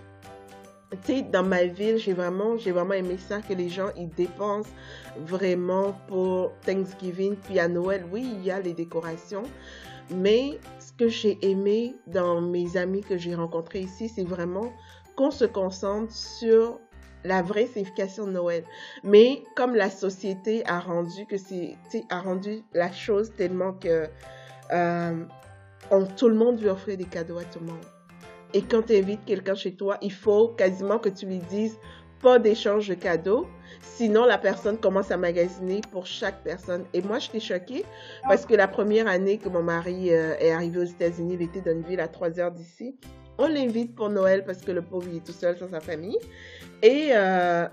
Tu 1.06 1.14
sais, 1.14 1.22
dans 1.24 1.44
ma 1.44 1.66
ville, 1.66 1.98
j'ai 1.98 2.14
vraiment, 2.14 2.58
j'ai 2.58 2.72
vraiment 2.72 2.94
aimé 2.94 3.18
ça, 3.18 3.42
que 3.42 3.54
les 3.54 3.70
gens, 3.70 3.90
ils 3.98 4.10
dépensent 4.10 4.70
vraiment 5.26 5.98
pour 6.08 6.52
Thanksgiving. 6.66 7.36
Puis 7.36 7.58
à 7.58 7.68
Noël, 7.68 8.06
oui, 8.12 8.28
il 8.36 8.46
y 8.46 8.52
a 8.52 8.60
les 8.60 8.74
décorations. 8.74 9.44
Mais 10.12 10.60
ce 10.94 11.04
que 11.04 11.10
j'ai 11.10 11.38
aimé 11.42 11.96
dans 12.08 12.42
mes 12.42 12.78
amis 12.78 13.02
que 13.02 13.18
j'ai 13.18 13.36
rencontrés 13.36 13.82
ici, 13.82 14.10
c'est 14.10 14.24
vraiment 14.24 14.72
qu'on 15.16 15.32
se 15.32 15.46
concentre 15.46 16.14
sur 16.14 16.80
la 17.24 17.42
vraie 17.42 17.68
signification 17.68 18.28
de 18.28 18.32
Noël. 18.32 18.64
Mais 19.04 19.44
comme 19.56 19.76
la 19.76 19.90
société 19.90 20.64
a 20.66 20.80
rendu 20.80 21.26
que 21.26 21.38
c'est, 21.38 21.76
a 22.10 22.20
rendu 22.20 22.64
la 22.74 22.92
chose 22.92 23.34
tellement 23.36 23.74
que 23.74 24.08
euh, 24.72 25.26
tout 26.18 26.28
le 26.28 26.36
monde 26.36 26.60
veut 26.60 26.70
offrir 26.70 26.98
des 26.98 27.06
cadeaux 27.06 27.38
à 27.38 27.44
tout 27.44 27.60
le 27.60 27.68
monde. 27.68 27.86
Et 28.54 28.62
quand 28.62 28.84
tu 28.84 28.96
invites 28.96 29.26
quelqu'un 29.26 29.56
chez 29.56 29.76
toi, 29.76 29.98
il 30.02 30.12
faut 30.12 30.50
quasiment 30.50 31.00
que 31.00 31.10
tu 31.10 31.26
lui 31.26 31.40
dises 31.40 31.78
pas 32.22 32.40
d'échange 32.40 32.88
de 32.88 32.94
cadeaux. 32.94 33.48
Sinon, 33.84 34.26
la 34.26 34.38
personne 34.38 34.78
commence 34.78 35.12
à 35.12 35.18
magasiner 35.18 35.82
pour 35.92 36.06
chaque 36.06 36.42
personne. 36.44 36.86
Et 36.94 37.02
moi, 37.02 37.20
j'étais 37.20 37.40
choquée 37.40 37.86
parce 38.28 38.46
que 38.46 38.56
la 38.56 38.68
première 38.68 39.08
année 39.08 39.38
que 39.38 39.50
mon 39.50 39.62
mari 39.62 40.14
euh, 40.14 40.36
est 40.40 40.52
arrivé 40.52 40.80
aux 40.80 40.86
États-Unis, 40.86 41.36
il 41.36 41.42
était 41.44 41.62
dans 41.62 41.72
une 41.72 41.84
ville 41.84 42.00
à 42.00 42.08
3 42.08 42.40
heures 42.40 42.52
d'ici. 42.52 42.96
On 43.38 43.48
l'invite 43.48 43.94
pour 43.94 44.10
Noël 44.10 44.46
parce 44.46 44.60
que 44.60 44.72
le 44.72 44.82
pauvre, 44.82 45.08
il 45.12 45.18
est 45.18 45.26
tout 45.26 45.34
seul 45.34 45.58
sans 45.58 45.70
sa 45.70 45.80
famille. 45.80 46.18
Et 46.82 47.10
euh, 47.12 47.68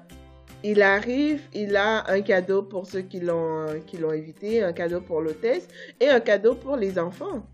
il 0.62 0.82
arrive, 0.82 1.42
il 1.54 1.76
a 1.76 2.10
un 2.10 2.20
cadeau 2.20 2.62
pour 2.62 2.86
ceux 2.86 3.02
qui 3.02 3.20
l'ont, 3.20 3.66
qui 3.86 3.96
l'ont 3.96 4.10
invité, 4.10 4.62
un 4.62 4.72
cadeau 4.72 5.00
pour 5.00 5.20
l'hôtesse 5.20 5.68
et 6.00 6.08
un 6.08 6.20
cadeau 6.20 6.54
pour 6.54 6.76
les 6.76 6.98
enfants. 6.98 7.46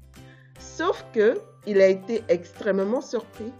Sauf 0.58 1.04
que 1.12 1.38
il 1.66 1.80
a 1.80 1.88
été 1.88 2.22
extrêmement 2.28 3.00
surpris 3.00 3.52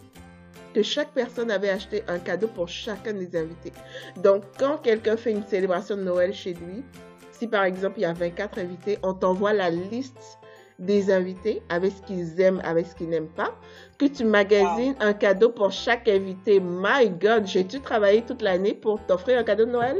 que 0.77 0.83
chaque 0.83 1.13
personne 1.13 1.51
avait 1.51 1.71
acheté 1.71 2.03
un 2.07 2.19
cadeau 2.19 2.49
pour 2.49 2.69
chacun 2.69 3.15
des 3.15 3.35
invités. 3.35 3.73
Donc, 4.19 4.43
quand 4.59 4.77
quelqu'un 4.77 5.17
fait 5.17 5.31
une 5.31 5.43
célébration 5.43 5.97
de 5.97 6.03
Noël 6.03 6.35
chez 6.35 6.53
lui, 6.53 6.85
si 7.33 7.47
par 7.47 7.65
exemple 7.65 7.95
il 7.97 8.03
y 8.03 8.05
a 8.05 8.13
24 8.13 8.59
invités, 8.59 8.99
on 9.03 9.15
t'envoie 9.15 9.55
la 9.55 9.71
liste 9.71 10.39
des 10.79 11.11
invités 11.11 11.63
avec 11.71 11.93
ce 11.93 12.03
qu'ils 12.03 12.39
aiment, 12.43 12.61
avec 12.63 12.85
ce 12.85 12.95
qu'ils 12.95 13.09
n'aiment 13.09 13.33
pas, 13.33 13.59
que 13.97 14.05
tu 14.05 14.27
magasines 14.27 14.97
un 15.01 15.15
cadeau 15.15 15.49
pour 15.49 15.73
chaque 15.73 16.09
invité. 16.09 16.61
My 16.61 17.09
God, 17.09 17.47
j'ai-tu 17.47 17.81
travaillé 17.81 18.21
toute 18.21 18.43
l'année 18.43 18.75
pour 18.75 19.01
t'offrir 19.07 19.39
un 19.39 19.45
cadeau 19.45 19.65
de 19.65 19.71
Noël? 19.71 19.97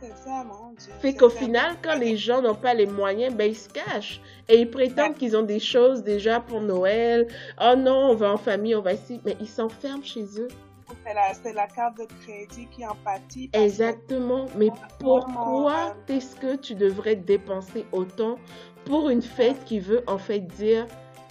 C'est 0.00 0.16
ça, 0.16 0.44
mon 0.44 0.72
Dieu. 0.72 0.92
Fait 1.00 1.14
qu'au 1.14 1.28
final, 1.28 1.76
quand 1.82 1.96
les 1.96 2.16
gens 2.16 2.40
n'ont 2.40 2.54
pas 2.54 2.72
les 2.72 2.86
moyens, 2.86 3.34
ben 3.34 3.50
ils 3.50 3.56
se 3.56 3.68
cachent. 3.68 4.20
Et 4.48 4.58
ils 4.58 4.70
prétendent 4.70 5.16
qu'ils 5.16 5.36
ont 5.36 5.42
des 5.42 5.60
choses 5.60 6.02
déjà 6.02 6.40
pour 6.40 6.60
Noël. 6.60 7.28
Oh 7.60 7.74
non, 7.76 8.10
on 8.10 8.14
va 8.14 8.32
en 8.32 8.38
famille, 8.38 8.74
on 8.74 8.80
va 8.80 8.94
ici. 8.94 9.20
Mais 9.24 9.36
ils 9.40 9.48
s'enferment 9.48 10.04
chez 10.04 10.24
eux. 10.38 10.48
C'est 11.42 11.52
la, 11.52 11.66
carte 11.66 11.98
de 11.98 12.06
crédit 12.22 12.66
qui 12.66 12.84
en 12.86 12.96
pâtit. 13.04 13.50
Exactement. 13.52 14.46
Mais 14.56 14.70
pourquoi 14.98 15.94
est-ce 16.08 16.36
que 16.36 16.56
tu 16.56 16.74
devrais 16.74 17.16
dépenser 17.16 17.84
autant 17.92 18.36
pour 18.84 19.08
une 19.10 19.22
fête 19.22 19.64
qui 19.64 19.80
veut 19.80 20.02
en 20.06 20.18
fait 20.18 20.40
dire, 20.40 20.86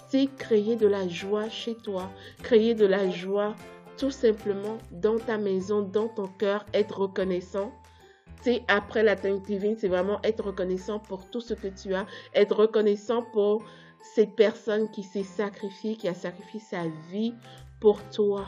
c'est 0.08 0.28
créer 0.38 0.76
de 0.76 0.86
la 0.86 1.08
joie 1.08 1.48
chez 1.48 1.74
toi, 1.74 2.10
créer 2.42 2.74
de 2.74 2.86
la 2.86 3.10
joie 3.10 3.54
tout 3.96 4.10
simplement 4.10 4.78
dans 4.90 5.18
ta 5.18 5.36
maison, 5.36 5.82
dans 5.82 6.08
ton 6.08 6.26
cœur, 6.26 6.64
être 6.72 7.00
reconnaissant? 7.00 7.72
C'est 8.42 8.62
après 8.68 9.02
la 9.02 9.16
Thanksgiving, 9.16 9.76
c'est 9.78 9.88
vraiment 9.88 10.20
être 10.22 10.44
reconnaissant 10.44 10.98
pour 10.98 11.28
tout 11.30 11.40
ce 11.40 11.54
que 11.54 11.68
tu 11.68 11.94
as, 11.94 12.06
être 12.34 12.56
reconnaissant 12.56 13.22
pour 13.32 13.64
cette 14.14 14.34
personne 14.34 14.90
qui 14.90 15.02
s'est 15.02 15.24
sacrifiée, 15.24 15.96
qui 15.96 16.08
a 16.08 16.14
sacrifié 16.14 16.60
sa 16.60 16.84
vie 17.10 17.34
pour 17.80 18.02
toi. 18.10 18.46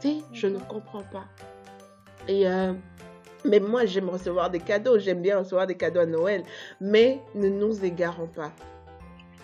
Tu 0.00 0.08
sais, 0.08 0.16
je 0.32 0.46
ne 0.46 0.58
comprends 0.58 1.02
pas. 1.02 1.24
Et 2.28 2.48
euh, 2.48 2.72
mais 3.44 3.58
moi, 3.58 3.84
j'aime 3.86 4.08
recevoir 4.08 4.50
des 4.50 4.60
cadeaux, 4.60 4.98
j'aime 4.98 5.20
bien 5.20 5.38
recevoir 5.38 5.66
des 5.66 5.76
cadeaux 5.76 6.00
à 6.00 6.06
Noël, 6.06 6.44
mais 6.80 7.20
ne 7.34 7.48
nous 7.48 7.84
égarons 7.84 8.28
pas. 8.28 8.52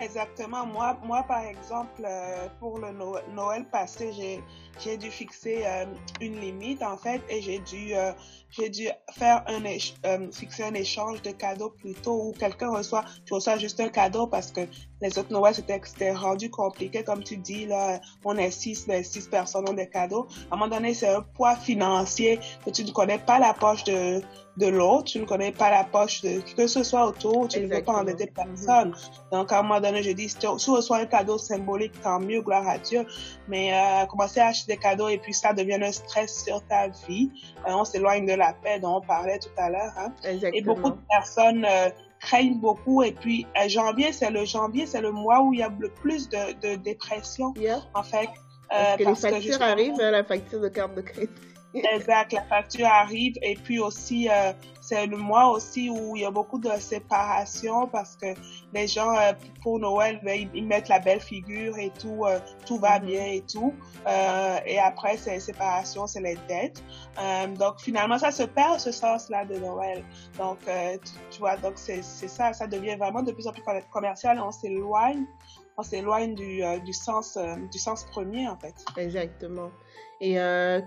Exactement. 0.00 0.64
Moi, 0.66 0.96
moi 1.04 1.24
par 1.24 1.42
exemple, 1.42 2.02
euh, 2.04 2.46
pour 2.60 2.78
le 2.78 2.88
Noël 3.34 3.64
passé, 3.70 4.12
j'ai 4.78 4.96
dû 4.96 5.10
fixer 5.10 5.62
euh, 5.64 5.86
une 6.20 6.40
limite 6.40 6.82
en 6.82 6.96
fait 6.96 7.20
et 7.28 7.42
j'ai 7.42 7.58
dû 7.58 7.94
euh, 7.94 8.12
dû 8.68 8.88
faire 9.12 9.44
un 9.48 10.30
fixer 10.30 10.64
un 10.64 10.74
échange 10.74 11.20
de 11.22 11.32
cadeaux 11.32 11.70
plutôt 11.70 12.28
où 12.28 12.32
quelqu'un 12.32 12.70
reçoit 12.70 13.04
tu 13.26 13.34
juste 13.58 13.80
un 13.80 13.88
cadeau 13.88 14.28
parce 14.28 14.52
que 14.52 14.60
les 15.00 15.18
autres 15.18 15.32
Noël 15.32 15.54
c'était 15.54 16.12
rendu 16.12 16.50
compliqué 16.50 17.04
comme 17.04 17.22
tu 17.22 17.36
dis 17.36 17.66
là 17.66 18.00
on 18.24 18.36
est 18.36 18.50
six 18.50 18.86
les 18.86 19.02
six 19.02 19.28
personnes 19.28 19.68
ont 19.68 19.74
des 19.74 19.88
cadeaux 19.88 20.26
à 20.50 20.54
un 20.54 20.58
moment 20.58 20.74
donné 20.74 20.94
c'est 20.94 21.08
un 21.08 21.22
poids 21.22 21.56
financier 21.56 22.40
que 22.64 22.70
tu 22.70 22.84
ne 22.84 22.90
connais 22.90 23.18
pas 23.18 23.38
la 23.38 23.52
poche 23.54 23.84
de 23.84 24.20
de 24.56 24.66
l'autre 24.66 25.04
tu 25.04 25.20
ne 25.20 25.24
connais 25.24 25.52
pas 25.52 25.70
la 25.70 25.84
poche 25.84 26.22
de 26.22 26.40
qui 26.40 26.54
que 26.54 26.66
ce 26.66 26.82
soit 26.82 27.06
autour 27.06 27.48
tu 27.48 27.60
ne 27.60 27.72
veux 27.72 27.82
pas 27.82 27.92
endetter 27.92 28.26
personne 28.26 28.92
donc 29.30 29.52
à 29.52 29.60
un 29.60 29.62
moment 29.62 29.80
donné 29.80 30.02
je 30.02 30.10
dis 30.10 30.28
si 30.28 30.36
tu 30.36 30.46
reçois 30.46 30.98
un 30.98 31.06
cadeau 31.06 31.38
symbolique 31.38 32.00
tant 32.02 32.18
mieux 32.18 32.40
gloire 32.42 32.66
à 32.66 32.78
Dieu 32.78 33.06
mais 33.48 33.72
euh, 33.72 34.06
commencer 34.06 34.40
à 34.40 34.48
acheter 34.48 34.74
des 34.74 34.78
cadeaux 34.78 35.08
et 35.08 35.18
puis 35.18 35.32
ça 35.32 35.52
devient 35.52 35.78
un 35.82 35.92
stress 35.92 36.44
sur 36.44 36.62
ta 36.66 36.88
vie. 37.08 37.30
Euh, 37.66 37.72
on 37.72 37.84
s'éloigne 37.84 38.26
de 38.26 38.34
la 38.34 38.52
paix 38.52 38.78
dont 38.78 38.96
on 38.96 39.00
parlait 39.00 39.38
tout 39.38 39.48
à 39.56 39.70
l'heure. 39.70 39.92
Hein. 39.96 40.12
Et 40.24 40.62
beaucoup 40.62 40.90
de 40.90 40.98
personnes 41.08 41.64
euh, 41.64 41.88
craignent 42.20 42.58
beaucoup. 42.58 43.02
Et 43.02 43.12
puis 43.12 43.46
euh, 43.60 43.68
janvier, 43.68 44.12
c'est 44.12 44.30
le 44.30 44.44
janvier, 44.44 44.86
c'est 44.86 45.00
le 45.00 45.12
mois 45.12 45.42
où 45.42 45.52
il 45.54 45.60
y 45.60 45.62
a 45.62 45.70
le 45.78 45.88
plus 45.88 46.28
de, 46.28 46.52
de 46.60 46.76
dépression. 46.76 47.54
En 47.94 48.02
fait, 48.02 48.28
parce 48.68 48.96
que 48.96 49.04
les 49.04 49.14
factures 49.14 49.62
arrivent, 49.62 50.00
hein, 50.00 50.10
la 50.10 50.24
facture 50.24 50.60
de 50.60 50.68
carte 50.68 50.94
de 50.94 51.00
crédit. 51.00 51.32
Exact, 51.74 52.32
la 52.32 52.42
facture 52.44 52.86
arrive. 52.86 53.34
Et 53.42 53.54
puis 53.54 53.78
aussi 53.78 54.28
c'est 54.88 55.06
le 55.06 55.18
mois 55.18 55.50
aussi 55.50 55.90
où 55.90 56.16
il 56.16 56.22
y 56.22 56.24
a 56.24 56.30
beaucoup 56.30 56.58
de 56.58 56.70
séparation 56.80 57.86
parce 57.88 58.16
que 58.16 58.28
les 58.72 58.88
gens 58.88 59.14
euh, 59.14 59.32
pour 59.62 59.78
Noël 59.78 60.18
ben, 60.22 60.48
ils, 60.54 60.66
mettent 60.66 60.88
la 60.88 60.98
belle 60.98 61.20
figure 61.20 61.76
et 61.76 61.90
tout 61.90 62.24
euh, 62.24 62.38
tout 62.64 62.78
va 62.78 62.98
mm-hmm. 62.98 63.04
bien 63.04 63.24
et 63.26 63.42
tout. 63.42 63.74
Euh, 64.06 64.58
et 64.64 64.78
après 64.78 65.18
c'est 65.18 65.40
séparation 65.40 66.06
c'est 66.06 66.22
les 66.22 66.38
dettes. 66.48 66.82
Donc 67.58 67.80
finalement 67.80 68.18
ça 68.18 68.30
se 68.30 68.44
perd 68.44 68.80
ce 68.80 68.92
sens 68.92 69.28
là 69.28 69.44
de 69.44 69.58
Noël. 69.58 70.02
Donc 70.38 70.58
tu, 71.30 71.38
vois 71.38 71.56
donc 71.56 71.74
c'est 71.76 72.02
ça. 72.02 72.52
Ça 72.54 72.66
devient 72.66 72.96
vraiment 72.96 73.22
de 73.22 73.32
plus 73.32 73.46
en 73.46 73.52
plus 73.52 73.62
commercial. 73.90 74.40
On 74.40 74.52
s'éloigne 74.52 75.26
on 75.78 75.82
s'éloigne 75.82 76.34
du, 76.34 76.60
du, 76.84 76.92
sens, 76.92 77.38
du 77.70 77.78
sens 77.78 78.04
premier, 78.04 78.48
en 78.48 78.56
fait. 78.56 78.74
Exactement. 78.96 79.70
Et 80.20 80.34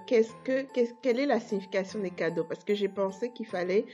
qu'est-ce 0.05 0.33
que, 0.43 0.63
qu'est-ce, 0.73 0.93
quelle 1.01 1.19
est 1.19 1.25
la 1.25 1.39
signification 1.39 1.99
des 1.99 2.11
cadeaux? 2.11 2.43
Parce 2.43 2.63
que 2.65 2.75
j'ai 2.75 2.89
pensé 2.89 3.31
qu'il 3.31 3.45
fallait 3.45 3.85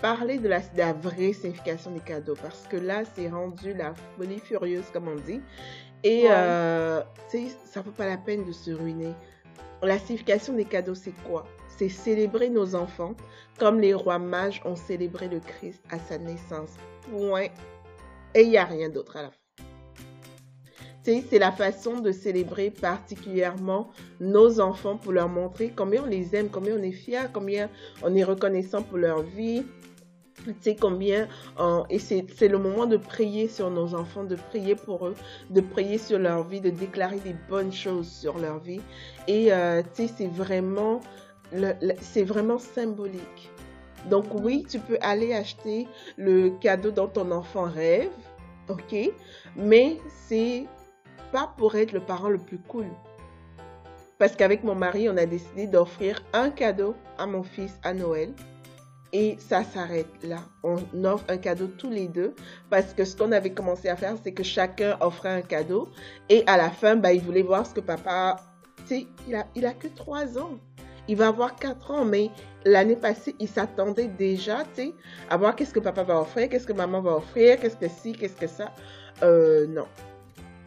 parler 0.00 0.38
de 0.38 0.48
la, 0.48 0.60
de 0.60 0.78
la, 0.78 0.92
vraie 0.92 1.32
signification 1.32 1.90
des 1.90 2.00
cadeaux. 2.00 2.36
Parce 2.40 2.66
que 2.68 2.76
là, 2.76 3.02
c'est 3.14 3.28
rendu 3.28 3.74
la 3.74 3.94
folie 4.16 4.38
furieuse, 4.38 4.84
comme 4.92 5.08
on 5.08 5.16
dit. 5.16 5.40
Et 6.04 6.24
ouais. 6.24 7.48
ça 7.64 7.80
vaut 7.82 7.90
pas 7.90 8.06
la 8.06 8.16
peine 8.16 8.44
de 8.44 8.52
se 8.52 8.70
ruiner. 8.70 9.14
La 9.82 9.98
signification 9.98 10.52
des 10.54 10.64
cadeaux, 10.64 10.94
c'est 10.94 11.14
quoi? 11.24 11.44
C'est 11.76 11.88
célébrer 11.88 12.48
nos 12.48 12.74
enfants 12.74 13.14
comme 13.58 13.80
les 13.80 13.94
rois 13.94 14.18
mages 14.18 14.62
ont 14.64 14.76
célébré 14.76 15.28
le 15.28 15.40
Christ 15.40 15.82
à 15.90 15.98
sa 15.98 16.18
naissance. 16.18 16.70
Point. 17.10 17.48
Et 18.34 18.42
il 18.42 18.50
n'y 18.50 18.58
a 18.58 18.64
rien 18.64 18.88
d'autre 18.88 19.16
à 19.16 19.22
la 19.22 19.30
fin. 19.30 19.41
C'est 21.04 21.38
la 21.38 21.50
façon 21.50 21.98
de 21.98 22.12
célébrer 22.12 22.70
particulièrement 22.70 23.90
nos 24.20 24.60
enfants 24.60 24.96
pour 24.96 25.12
leur 25.12 25.28
montrer 25.28 25.72
combien 25.74 26.04
on 26.04 26.06
les 26.06 26.36
aime, 26.36 26.48
combien 26.48 26.76
on 26.78 26.82
est 26.82 26.92
fiers, 26.92 27.28
combien 27.32 27.68
on 28.02 28.14
est 28.14 28.22
reconnaissant 28.22 28.82
pour 28.82 28.98
leur 28.98 29.22
vie, 29.22 29.64
tu 30.44 30.54
sais 30.60 30.76
combien 30.76 31.28
et 31.90 31.98
c'est 31.98 32.48
le 32.48 32.58
moment 32.58 32.86
de 32.86 32.96
prier 32.96 33.48
sur 33.48 33.70
nos 33.70 33.94
enfants 33.94 34.24
de 34.24 34.36
prier 34.36 34.74
pour 34.74 35.06
eux 35.06 35.14
de 35.50 35.60
prier 35.60 35.98
sur 35.98 36.18
leur 36.18 36.44
vie 36.44 36.60
de 36.60 36.70
déclarer 36.70 37.18
des 37.18 37.34
bonnes 37.48 37.72
choses 37.72 38.08
sur 38.08 38.38
leur 38.38 38.58
vie. 38.58 38.80
Et 39.28 39.52
euh, 39.52 39.82
tu 39.94 40.06
sais 40.06 40.14
c'est 40.16 40.26
vraiment 40.28 41.00
c'est 42.00 42.24
vraiment 42.24 42.58
symbolique. 42.58 43.50
Donc 44.08 44.26
oui 44.32 44.64
tu 44.68 44.78
peux 44.78 44.98
aller 45.00 45.32
acheter 45.32 45.86
le 46.16 46.50
cadeau 46.60 46.90
dont 46.90 47.08
ton 47.08 47.30
enfant 47.30 47.64
rêve 47.64 48.10
ok? 48.68 49.10
Mais 49.56 49.98
c'est 50.26 50.64
pas 51.32 51.52
pour 51.56 51.74
être 51.74 51.92
le 51.92 52.00
parent 52.00 52.28
le 52.28 52.38
plus 52.38 52.58
cool 52.58 52.86
parce 54.18 54.36
qu'avec 54.36 54.62
mon 54.62 54.76
mari 54.76 55.08
on 55.08 55.16
a 55.16 55.26
décidé 55.26 55.66
d'offrir 55.66 56.22
un 56.32 56.50
cadeau 56.50 56.94
à 57.18 57.26
mon 57.26 57.42
fils 57.42 57.72
à 57.82 57.92
Noël 57.92 58.32
et 59.12 59.36
ça 59.38 59.62
s'arrête 59.62 60.06
là. 60.22 60.38
On 60.62 60.78
offre 61.04 61.24
un 61.28 61.36
cadeau 61.36 61.66
tous 61.66 61.90
les 61.90 62.08
deux 62.08 62.34
parce 62.70 62.94
que 62.94 63.04
ce 63.04 63.16
qu'on 63.16 63.32
avait 63.32 63.52
commencé 63.52 63.88
à 63.88 63.96
faire, 63.96 64.14
c'est 64.22 64.32
que 64.32 64.42
chacun 64.42 64.96
offrait 65.00 65.34
un 65.34 65.42
cadeau. 65.42 65.90
Et 66.30 66.44
à 66.46 66.56
la 66.56 66.70
fin, 66.70 66.96
bah, 66.96 67.12
il 67.12 67.20
voulait 67.20 67.42
voir 67.42 67.66
ce 67.66 67.74
que 67.74 67.80
papa... 67.80 68.36
Tu 68.86 69.00
sais, 69.00 69.06
il 69.28 69.34
a, 69.34 69.46
il 69.54 69.66
a 69.66 69.74
que 69.74 69.86
trois 69.88 70.38
ans. 70.38 70.58
Il 71.08 71.16
va 71.16 71.28
avoir 71.28 71.56
quatre 71.56 71.90
ans, 71.90 72.04
mais 72.04 72.30
l'année 72.64 72.96
passée, 72.96 73.34
il 73.38 73.48
s'attendait 73.48 74.08
déjà, 74.08 74.64
tu 74.74 74.82
sais, 74.82 74.94
à 75.28 75.36
voir 75.36 75.56
qu'est-ce 75.56 75.74
que 75.74 75.80
papa 75.80 76.04
va 76.04 76.20
offrir, 76.20 76.48
qu'est-ce 76.48 76.66
que 76.66 76.72
maman 76.72 77.00
va 77.00 77.16
offrir, 77.16 77.60
qu'est-ce 77.60 77.76
que 77.76 77.88
si, 77.88 78.12
qu'est-ce 78.12 78.36
que 78.36 78.46
ça. 78.46 78.72
Euh, 79.22 79.66
non, 79.66 79.86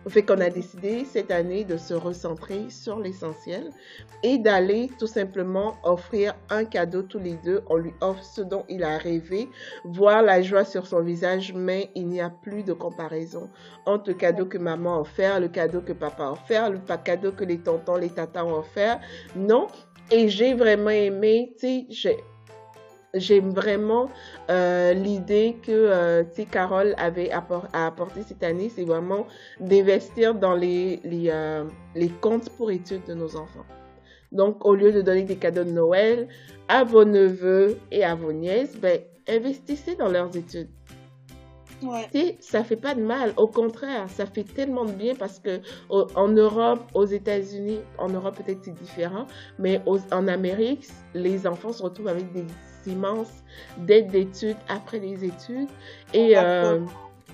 fait 0.10 0.24
qu'on 0.24 0.40
a 0.40 0.50
décidé 0.50 1.06
cette 1.06 1.32
année 1.32 1.64
de 1.64 1.78
se 1.78 1.94
recentrer 1.94 2.70
sur 2.70 3.00
l'essentiel 3.00 3.72
et 4.24 4.38
d'aller 4.38 4.90
tout 5.00 5.08
simplement 5.08 5.78
offrir 5.84 6.36
un 6.50 6.66
cadeau 6.66 7.02
tous 7.02 7.20
les 7.20 7.36
deux. 7.44 7.62
On 7.68 7.78
lui 7.78 7.94
offre 8.02 8.24
ce 8.24 8.42
dont 8.42 8.66
il 8.70 8.84
a 8.84 8.98
rêvé, 8.98 9.50
voir 9.84 10.22
la 10.22 10.42
joie 10.42 10.64
sur 10.64 10.86
son 10.86 11.02
visage, 11.02 11.54
mais 11.54 11.90
il 11.96 12.08
n'y 12.08 12.22
a 12.22 12.30
plus 12.30 12.64
de 12.64 12.74
comparaison 12.74 13.50
entre 13.86 14.10
le 14.10 14.16
cadeau 14.16 14.46
que 14.46 14.58
maman 14.58 14.98
a 14.98 15.00
offert, 15.00 15.40
le 15.40 15.48
cadeau 15.48 15.82
que 15.82 15.94
papa 15.94 16.26
a 16.26 16.32
offert, 16.32 16.70
le 16.70 16.80
cadeau 17.04 17.32
que 17.32 17.44
les 17.44 17.60
tontons, 17.60 17.96
les 17.96 18.10
tatas 18.10 18.44
ont 18.44 18.60
offert. 18.60 19.00
Non. 19.36 19.68
Et 20.12 20.30
j'ai 20.30 20.54
vraiment 20.54 20.92
aimé, 20.92 21.56
tu 21.60 21.92
sais, 21.92 22.24
j'aime 23.16 23.50
vraiment 23.50 24.10
euh, 24.50 24.94
l'idée 24.94 25.58
que 25.62 25.72
euh, 25.72 26.24
Carole 26.52 26.94
avait 26.98 27.32
apporté 27.32 28.24
cette 28.24 28.44
année, 28.44 28.70
c'est 28.70 28.84
vraiment 28.84 29.26
d'investir 29.60 30.36
dans 30.36 30.54
les, 30.54 31.00
les, 31.04 31.30
euh, 31.30 31.64
les, 31.96 32.10
comptes 32.10 32.50
pour 32.52 32.72
études 32.72 33.06
de 33.08 33.14
nos 33.14 33.36
enfants. 33.36 33.66
Donc, 34.32 34.66
au 34.66 34.76
lieu 34.76 34.92
de 34.92 35.02
donner 35.02 35.24
des 35.24 35.38
cadeaux 35.38 35.64
de 35.64 35.72
Noël 35.72 36.28
à 36.68 36.84
vos 36.84 37.06
neveux 37.06 37.78
et 37.92 38.04
à 38.04 38.16
vos 38.16 38.34
nièces, 38.34 38.76
ben, 38.78 39.00
investissez 39.28 39.96
dans 39.96 40.10
leurs 40.10 40.36
études. 40.36 40.70
Ouais. 41.84 42.38
Ça 42.40 42.64
fait 42.64 42.78
pas 42.78 42.96
de 42.96 43.02
mal, 43.02 43.34
au 43.38 43.48
contraire, 43.48 44.10
ça 44.10 44.26
fait 44.26 44.44
tellement 44.44 44.86
de 44.86 44.92
bien 44.92 45.14
parce 45.14 45.40
que 45.40 45.60
en 45.90 46.30
Europe, 46.30 46.80
aux 46.94 47.06
États-Unis, 47.06 47.80
en 47.98 48.10
Europe 48.10 48.38
peut-être 48.38 48.64
c'est 48.64 48.74
différent, 48.74 49.28
mais 49.60 49.82
en 50.12 50.28
Amérique, 50.28 50.88
les 51.14 51.46
enfants 51.46 51.74
se 51.74 51.84
retrouvent 51.84 52.08
avec 52.08 52.32
des 52.32 52.46
immense 52.88 53.32
d'aide 53.78 54.08
d'études 54.08 54.58
après 54.68 55.00
les 55.00 55.26
études 55.26 55.70
et 56.14 56.38
euh, 56.38 56.80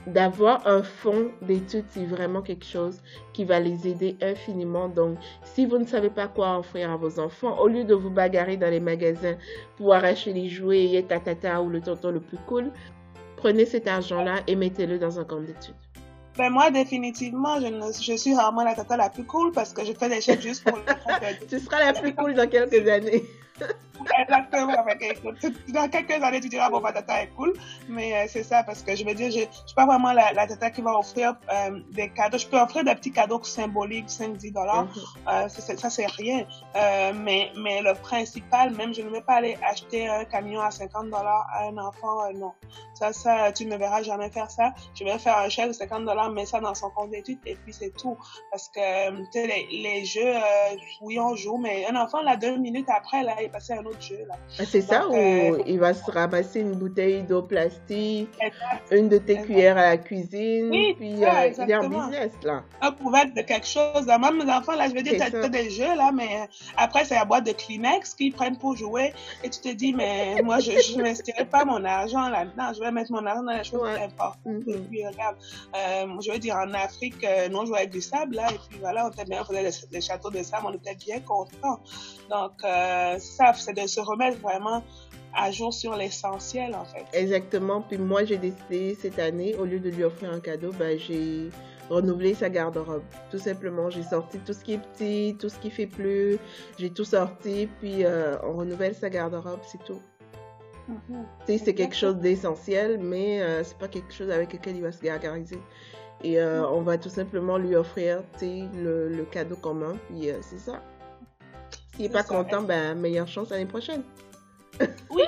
d'avoir 0.08 0.66
un 0.68 0.82
fonds 0.84 1.30
d'études, 1.42 1.86
c'est 1.90 2.06
vraiment 2.06 2.42
quelque 2.42 2.66
chose 2.66 3.00
qui 3.34 3.46
va 3.46 3.60
les 3.60 3.88
aider 3.88 4.18
infiniment. 4.22 4.90
Donc, 4.90 5.18
si 5.44 5.66
vous 5.66 5.78
ne 5.78 5.86
savez 5.86 6.10
pas 6.10 6.28
quoi 6.28 6.58
offrir 6.58 6.92
à 6.92 6.98
vos 6.98 7.20
enfants, 7.20 7.60
au 7.60 7.68
lieu 7.68 7.84
de 7.84 7.94
vous 7.94 8.10
bagarrer 8.10 8.58
dans 8.58 8.70
les 8.70 8.80
magasins 8.80 9.36
pour 9.78 9.94
arracher 9.94 10.34
les 10.34 10.50
jouets 10.50 10.94
et 10.94 11.04
tatata 11.04 11.62
ou 11.62 11.70
le 11.70 11.82
tonton 11.82 12.12
le 12.12 12.20
plus 12.20 12.40
cool, 12.48 12.72
prenez 13.38 13.66
cet 13.66 13.88
argent-là 13.88 14.40
et 14.48 14.56
mettez-le 14.56 14.98
dans 14.98 15.20
un 15.20 15.24
compte 15.24 15.46
d'études. 15.46 15.76
Ben 16.38 16.50
moi, 16.50 16.72
définitivement, 16.72 17.60
je, 17.60 17.68
ne, 17.68 17.92
je 17.92 18.18
suis 18.18 18.34
vraiment 18.34 18.64
la 18.64 18.74
tata 18.74 18.96
la 18.96 19.10
plus 19.10 19.26
cool 19.26 19.52
parce 19.52 19.74
que 19.74 19.84
je 19.84 19.92
fais 19.92 20.08
des 20.08 20.22
chèques 20.22 20.42
juste 20.42 20.64
pour 20.64 20.78
le 20.78 20.84
Tu 21.50 21.60
seras 21.60 21.92
la 21.92 21.94
plus 21.94 22.16
cool 22.16 22.34
dans 22.34 22.48
quelques 22.48 22.88
années. 22.88 23.24
Exactement. 24.20 24.74
Dans 25.70 25.90
quelques 25.90 26.24
années, 26.24 26.42
tu 26.42 26.50
diras, 26.50 26.70
bon, 26.70 26.80
ma 26.80 26.92
tata 26.92 27.24
est 27.24 27.28
cool. 27.36 27.54
Mais 27.88 28.16
euh, 28.16 28.26
c'est 28.28 28.44
ça, 28.44 28.64
parce 28.64 28.82
que 28.82 28.96
je 28.96 29.06
veux 29.06 29.14
dire, 29.14 29.32
je 29.32 29.40
ne 29.40 29.46
suis 29.46 29.76
pas 29.76 29.86
vraiment 29.86 30.14
la, 30.14 30.34
la, 30.34 30.48
tata 30.48 30.70
qui 30.70 30.82
va 30.82 30.98
offrir 30.98 31.36
euh, 31.52 31.80
des 31.92 32.10
cadeaux. 32.10 32.38
Je 32.38 32.48
peux 32.48 32.60
offrir 32.60 32.84
des 32.84 32.96
petits 32.96 33.12
cadeaux 33.12 33.42
symboliques, 33.44 34.08
5-10 34.08 34.54
dollars. 34.54 34.86
Mm-hmm. 34.86 35.46
Euh, 35.46 35.50
ça, 35.78 35.90
c'est 35.90 36.08
rien. 36.08 36.46
mais, 37.16 37.52
mais 37.58 37.82
le 37.82 37.94
principal, 37.94 38.72
même, 38.72 38.94
je 38.94 39.02
ne 39.02 39.10
vais 39.10 39.22
pas 39.22 39.36
aller 39.36 39.58
acheter 39.64 40.08
un 40.08 40.26
camion 40.26 40.62
à 40.62 40.72
50 40.72 41.06
dollars 41.06 41.48
à 41.54 41.66
un 41.66 41.78
enfant. 41.78 42.32
non. 42.34 42.54
Ça, 42.94 43.14
ça, 43.14 43.52
tu 43.52 43.66
ne 43.66 43.72
me 43.72 43.78
verras 43.78 44.04
jamais 44.04 44.30
faire 44.30 44.52
ça. 44.52 44.74
Je 44.94 45.04
vais 45.04 45.18
faire 45.18 45.38
un 45.38 45.50
chèque 45.50 45.70
de 45.70 45.74
50 45.74 46.06
dollars, 46.06 46.30
mettre 46.32 46.50
ça 46.50 46.60
dans 46.60 46.76
son 46.76 46.90
compte 46.92 47.10
d'études 47.10 47.40
et 47.46 47.56
puis 47.56 47.74
c'est 47.74 47.92
tout. 47.98 48.18
Parce 48.52 48.70
que, 48.70 49.10
tu 49.10 49.26
sais, 49.32 49.48
les, 49.48 49.68
les, 49.82 50.06
jeux, 50.06 50.34
oui, 51.02 51.20
on 51.20 51.36
joue, 51.36 51.58
mais 51.58 51.86
un 51.88 51.96
enfant, 51.96 52.22
là, 52.22 52.36
deux 52.36 52.58
minutes 52.58 52.90
après, 52.90 53.24
là, 53.24 53.36
il 53.42 53.51
à 53.54 53.74
un 53.74 53.86
autre 53.86 54.02
ah, 54.60 54.64
c'est 54.66 54.82
ça 54.82 55.08
où 55.08 55.16
euh, 55.16 55.62
il 55.66 55.80
va 55.80 55.94
se 55.94 56.10
ramasser 56.10 56.60
une 56.60 56.74
bouteille 56.74 57.24
d'eau 57.24 57.42
plastique, 57.42 58.30
une 58.92 59.10
de 59.10 59.18
tes 59.18 59.42
cuillères 59.42 59.78
à 59.78 59.92
la 59.92 59.98
cuisine, 59.98 60.70
puis 60.96 61.24
euh, 61.24 61.52
il 61.58 61.72
est 61.72 61.76
en 61.76 61.88
business 61.88 62.32
là. 62.44 62.64
Un 62.82 62.92
couvert 62.92 63.26
de 63.26 63.42
quelque 63.42 63.68
chose. 63.68 64.06
Même 64.06 64.44
mes 64.44 64.52
enfants, 64.52 64.76
là, 64.76 64.88
je 64.90 64.94
veux 64.94 65.02
dire, 65.02 65.14
tu 65.16 65.22
as 65.22 65.50
des 65.50 65.70
jeux 65.70 65.96
là, 65.96 66.12
mais 66.14 66.42
euh, 66.42 66.46
après, 66.78 67.06
c'est 67.06 67.16
la 67.16 67.26
boîte 67.26 67.46
de 67.46 67.52
Kleenex 67.52 68.14
qu'ils 68.14 68.34
prennent 68.34 68.58
pour 68.58 68.76
jouer 68.76 69.14
et 69.44 69.50
tu 69.50 69.60
te 69.60 69.70
dis, 69.70 69.94
mais 69.94 70.42
moi, 70.44 70.60
je 70.60 70.98
n'investirai 70.98 71.46
pas 71.46 71.66
mon 71.66 71.84
argent 71.84 72.30
là-dedans, 72.30 72.74
je 72.74 72.80
vais 72.82 72.92
mettre 72.92 73.12
mon 73.12 73.26
argent 73.26 73.44
dans 73.44 73.58
les 73.58 73.64
choses 73.64 73.82
ouais. 73.82 74.04
importantes. 74.04 74.38
Mm-hmm. 74.46 74.76
Et 74.76 74.80
puis, 74.90 75.08
regarde, 75.08 75.38
je 76.22 76.32
veux 76.32 76.40
dire, 76.40 76.56
en 76.56 76.74
Afrique, 76.74 77.26
nous, 77.50 77.58
on 77.58 77.66
jouait 77.66 77.80
avec 77.80 77.92
du 77.92 78.02
sable 78.02 78.36
là, 78.36 78.48
et 78.52 78.60
puis 78.70 78.80
voilà, 78.80 79.06
on, 79.06 79.10
était 79.12 79.26
bien, 79.26 79.42
on 79.42 79.46
faisait 79.46 79.88
des, 79.92 80.02
châteaux 80.02 80.30
de 80.30 80.44
sable, 80.44 80.68
on 80.68 80.74
était 80.74 80.96
bien 80.96 81.20
contents. 81.22 81.80
Donc, 82.30 82.52
c'est 83.56 83.74
de 83.74 83.88
se 83.88 84.00
remettre 84.00 84.40
vraiment 84.40 84.84
à 85.34 85.52
jour 85.52 85.74
sur 85.74 85.96
l'essentiel, 85.96 86.76
en 86.76 86.86
fait. 86.86 87.06
Exactement. 87.14 87.82
Puis 87.82 87.98
moi, 87.98 88.26
j'ai 88.26 88.38
décidé 88.38 88.98
cette 89.00 89.20
année, 89.20 89.56
au 89.56 89.66
lieu 89.66 89.80
de 89.80 89.90
lui 89.90 90.04
offrir 90.04 90.32
un 90.32 90.40
cadeau, 90.40 90.72
ben, 90.78 91.00
j'ai 91.00 91.50
renouvelé 91.90 92.34
sa 92.34 92.50
garde-robe. 92.50 93.04
Tout 93.30 93.38
simplement, 93.38 93.90
j'ai 93.90 94.04
sorti 94.04 94.40
tout 94.40 94.54
ce 94.54 94.64
qui 94.64 94.74
est 94.74 94.80
petit, 94.80 95.36
tout 95.40 95.50
ce 95.50 95.58
qui 95.60 95.70
fait 95.70 95.88
plus. 95.88 96.38
J'ai 96.78 96.90
tout 96.90 97.06
sorti, 97.06 97.68
puis 97.80 98.06
euh, 98.06 98.38
on 98.44 98.54
renouvelle 98.54 98.96
sa 98.96 99.10
garde-robe, 99.10 99.60
c'est 99.66 99.84
tout. 99.84 100.02
Mm-hmm. 100.90 101.58
C'est 101.60 101.74
quelque 101.74 101.96
chose 101.96 102.18
d'essentiel, 102.18 103.00
mais 103.00 103.42
euh, 103.42 103.64
c'est 103.64 103.78
pas 103.78 103.88
quelque 103.88 104.14
chose 104.14 104.30
avec 104.30 104.54
lequel 104.54 104.78
il 104.78 104.82
va 104.82 104.92
se 104.92 105.02
gargariser. 105.02 105.60
Et 106.24 106.40
euh, 106.40 106.62
mm. 106.62 106.74
on 106.74 106.82
va 106.82 106.98
tout 106.98 107.10
simplement 107.10 107.58
lui 107.58 107.76
offrir 107.76 108.24
le, 108.42 109.10
le 109.10 109.24
cadeau 109.26 109.56
commun, 109.56 109.96
puis 110.10 110.30
c'est 110.42 110.60
ça. 110.60 110.82
S'il 111.96 112.06
n'est 112.06 112.10
pas 112.10 112.24
content, 112.24 112.62
ben, 112.62 112.96
meilleure 112.96 113.28
chance 113.28 113.50
l'année 113.50 113.66
prochaine. 113.66 114.04
Oui, 115.10 115.24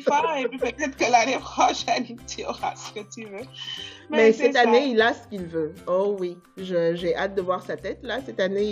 fois, 0.00 0.40
et 0.40 0.48
puis 0.48 0.58
peut-être 0.58 0.96
que 0.96 1.10
l'année 1.10 1.38
prochaine, 1.38 2.16
tu 2.26 2.44
auras 2.44 2.74
ce 2.76 2.92
que 2.92 3.00
tu 3.12 3.24
veux. 3.26 3.44
Mais, 4.10 4.32
cette 4.32 4.56
année, 4.56 4.88
il 4.88 5.00
a 5.00 5.12
ce 5.14 5.26
qu'il 5.28 5.46
veut. 5.46 5.74
Oh 5.86 6.16
oui, 6.18 6.38
j'ai 6.56 7.16
hâte 7.16 7.34
de 7.34 7.42
voir 7.42 7.62
sa 7.62 7.76
tête. 7.76 7.98
Là, 8.02 8.20
cette 8.24 8.40
année, 8.40 8.64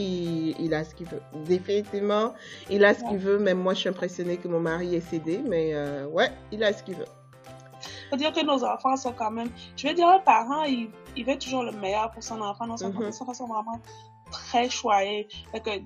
il, 0.58 0.74
a 0.74 0.84
ce 0.84 0.94
qu'il 0.94 1.06
veut. 1.06 1.22
Définitivement, 1.46 2.34
il 2.70 2.84
a 2.84 2.94
ce 2.94 3.04
qu'il 3.04 3.18
veut. 3.18 3.38
Même 3.38 3.58
moi, 3.58 3.74
je 3.74 3.80
suis 3.80 3.88
impressionnée 3.88 4.36
que 4.36 4.48
mon 4.48 4.60
mari 4.60 4.94
ait 4.94 5.00
cédé. 5.00 5.40
Mais 5.46 5.74
euh, 5.74 6.06
ouais, 6.06 6.30
il 6.52 6.62
a 6.64 6.72
ce 6.72 6.82
qu'il 6.82 6.96
veut. 6.96 7.04
Faut 8.10 8.16
dire 8.16 8.32
que 8.32 8.44
nos 8.44 8.64
enfants 8.64 8.96
sont 8.96 9.12
quand 9.12 9.30
même. 9.30 9.50
Je 9.76 9.88
veux 9.88 9.94
dire, 9.94 10.08
un 10.08 10.20
parent, 10.20 10.64
il, 10.64 10.90
il 11.16 11.24
veut 11.24 11.38
toujours 11.38 11.62
le 11.62 11.72
meilleur 11.72 12.10
pour 12.10 12.22
son 12.22 12.40
enfant. 12.40 12.66
Nos 12.66 12.82
enfants, 12.82 13.00
mm-hmm. 13.00 13.34
sont 13.34 13.46
vraiment 13.46 13.80
très 14.34 14.68
choyé. 14.68 15.28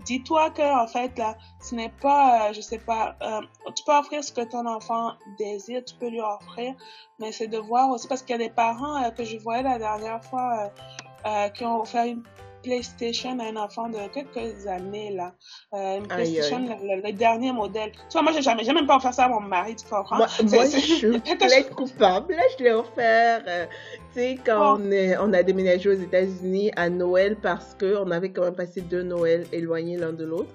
dis-toi 0.05 0.51
que 0.51 0.63
en 0.63 0.87
fait 0.87 1.17
là, 1.19 1.37
ce 1.61 1.75
n'est 1.75 1.93
pas, 2.01 2.49
euh, 2.49 2.53
je 2.53 2.61
sais 2.61 2.79
pas, 2.79 3.17
euh, 3.23 3.41
tu 3.75 3.85
peux 3.85 3.97
offrir 3.97 4.23
ce 4.25 4.33
que 4.33 4.43
ton 4.43 4.67
enfant 4.67 5.13
désire, 5.39 5.85
tu 5.85 5.95
peux 5.95 6.09
lui 6.09 6.21
offrir, 6.21 6.75
mais 7.19 7.33
c'est 7.33 7.49
de 7.49 7.59
voir 7.59 7.91
aussi 7.91 8.09
parce 8.09 8.23
qu'il 8.23 8.33
y 8.33 8.35
a 8.35 8.47
des 8.49 8.55
parents 8.55 9.03
euh, 9.03 9.11
que 9.11 9.25
je 9.25 9.37
voyais 9.39 9.63
la 9.63 9.79
dernière 9.79 10.25
fois 10.25 10.73
qui 11.55 11.65
ont 11.67 11.83
offert 11.83 12.07
une 12.07 12.23
PlayStation 12.63 13.39
à 13.39 13.45
un 13.45 13.57
enfant 13.57 13.89
de 13.89 13.99
quelques 14.13 14.67
années, 14.67 15.13
là. 15.13 15.35
Euh, 15.75 15.99
une 15.99 16.07
PlayStation, 16.07 16.59
Le, 16.59 17.03
le, 17.03 17.13
dernier 17.13 17.53
modèle. 17.53 17.93
Tu 17.93 18.13
vois, 18.13 18.23
moi, 18.23 18.33
j'ai 18.33 18.43
jamais, 18.43 18.65
même 18.65 18.87
pas 18.87 18.97
offert 18.97 19.15
ça 19.15 19.25
à 19.25 19.29
mon 19.29 19.41
mari, 19.41 19.77
tu 19.77 19.87
comprends? 19.87 20.17
Moi, 20.17 20.27
moi 20.45 20.65
je 20.65 20.79
suis 21.49 21.65
coupable. 21.75 22.35
Là, 22.35 22.43
je 22.59 22.65
l'ai 22.65 22.73
offert, 22.73 23.43
euh, 23.47 23.67
tu 24.13 24.21
sais, 24.21 24.39
quand 24.45 24.79
on, 24.79 24.91
est, 24.91 25.17
on 25.19 25.33
a 25.33 25.43
déménagé 25.43 25.89
aux 25.89 26.01
États-Unis 26.01 26.71
à 26.77 26.89
Noël 26.91 27.37
parce 27.37 27.75
qu'on 27.75 28.11
avait 28.11 28.31
quand 28.31 28.43
même 28.43 28.55
passé 28.55 28.81
deux 28.81 29.03
Noëls 29.03 29.47
éloignés 29.53 29.97
l'un 29.97 30.13
de 30.13 30.25
l'autre. 30.25 30.55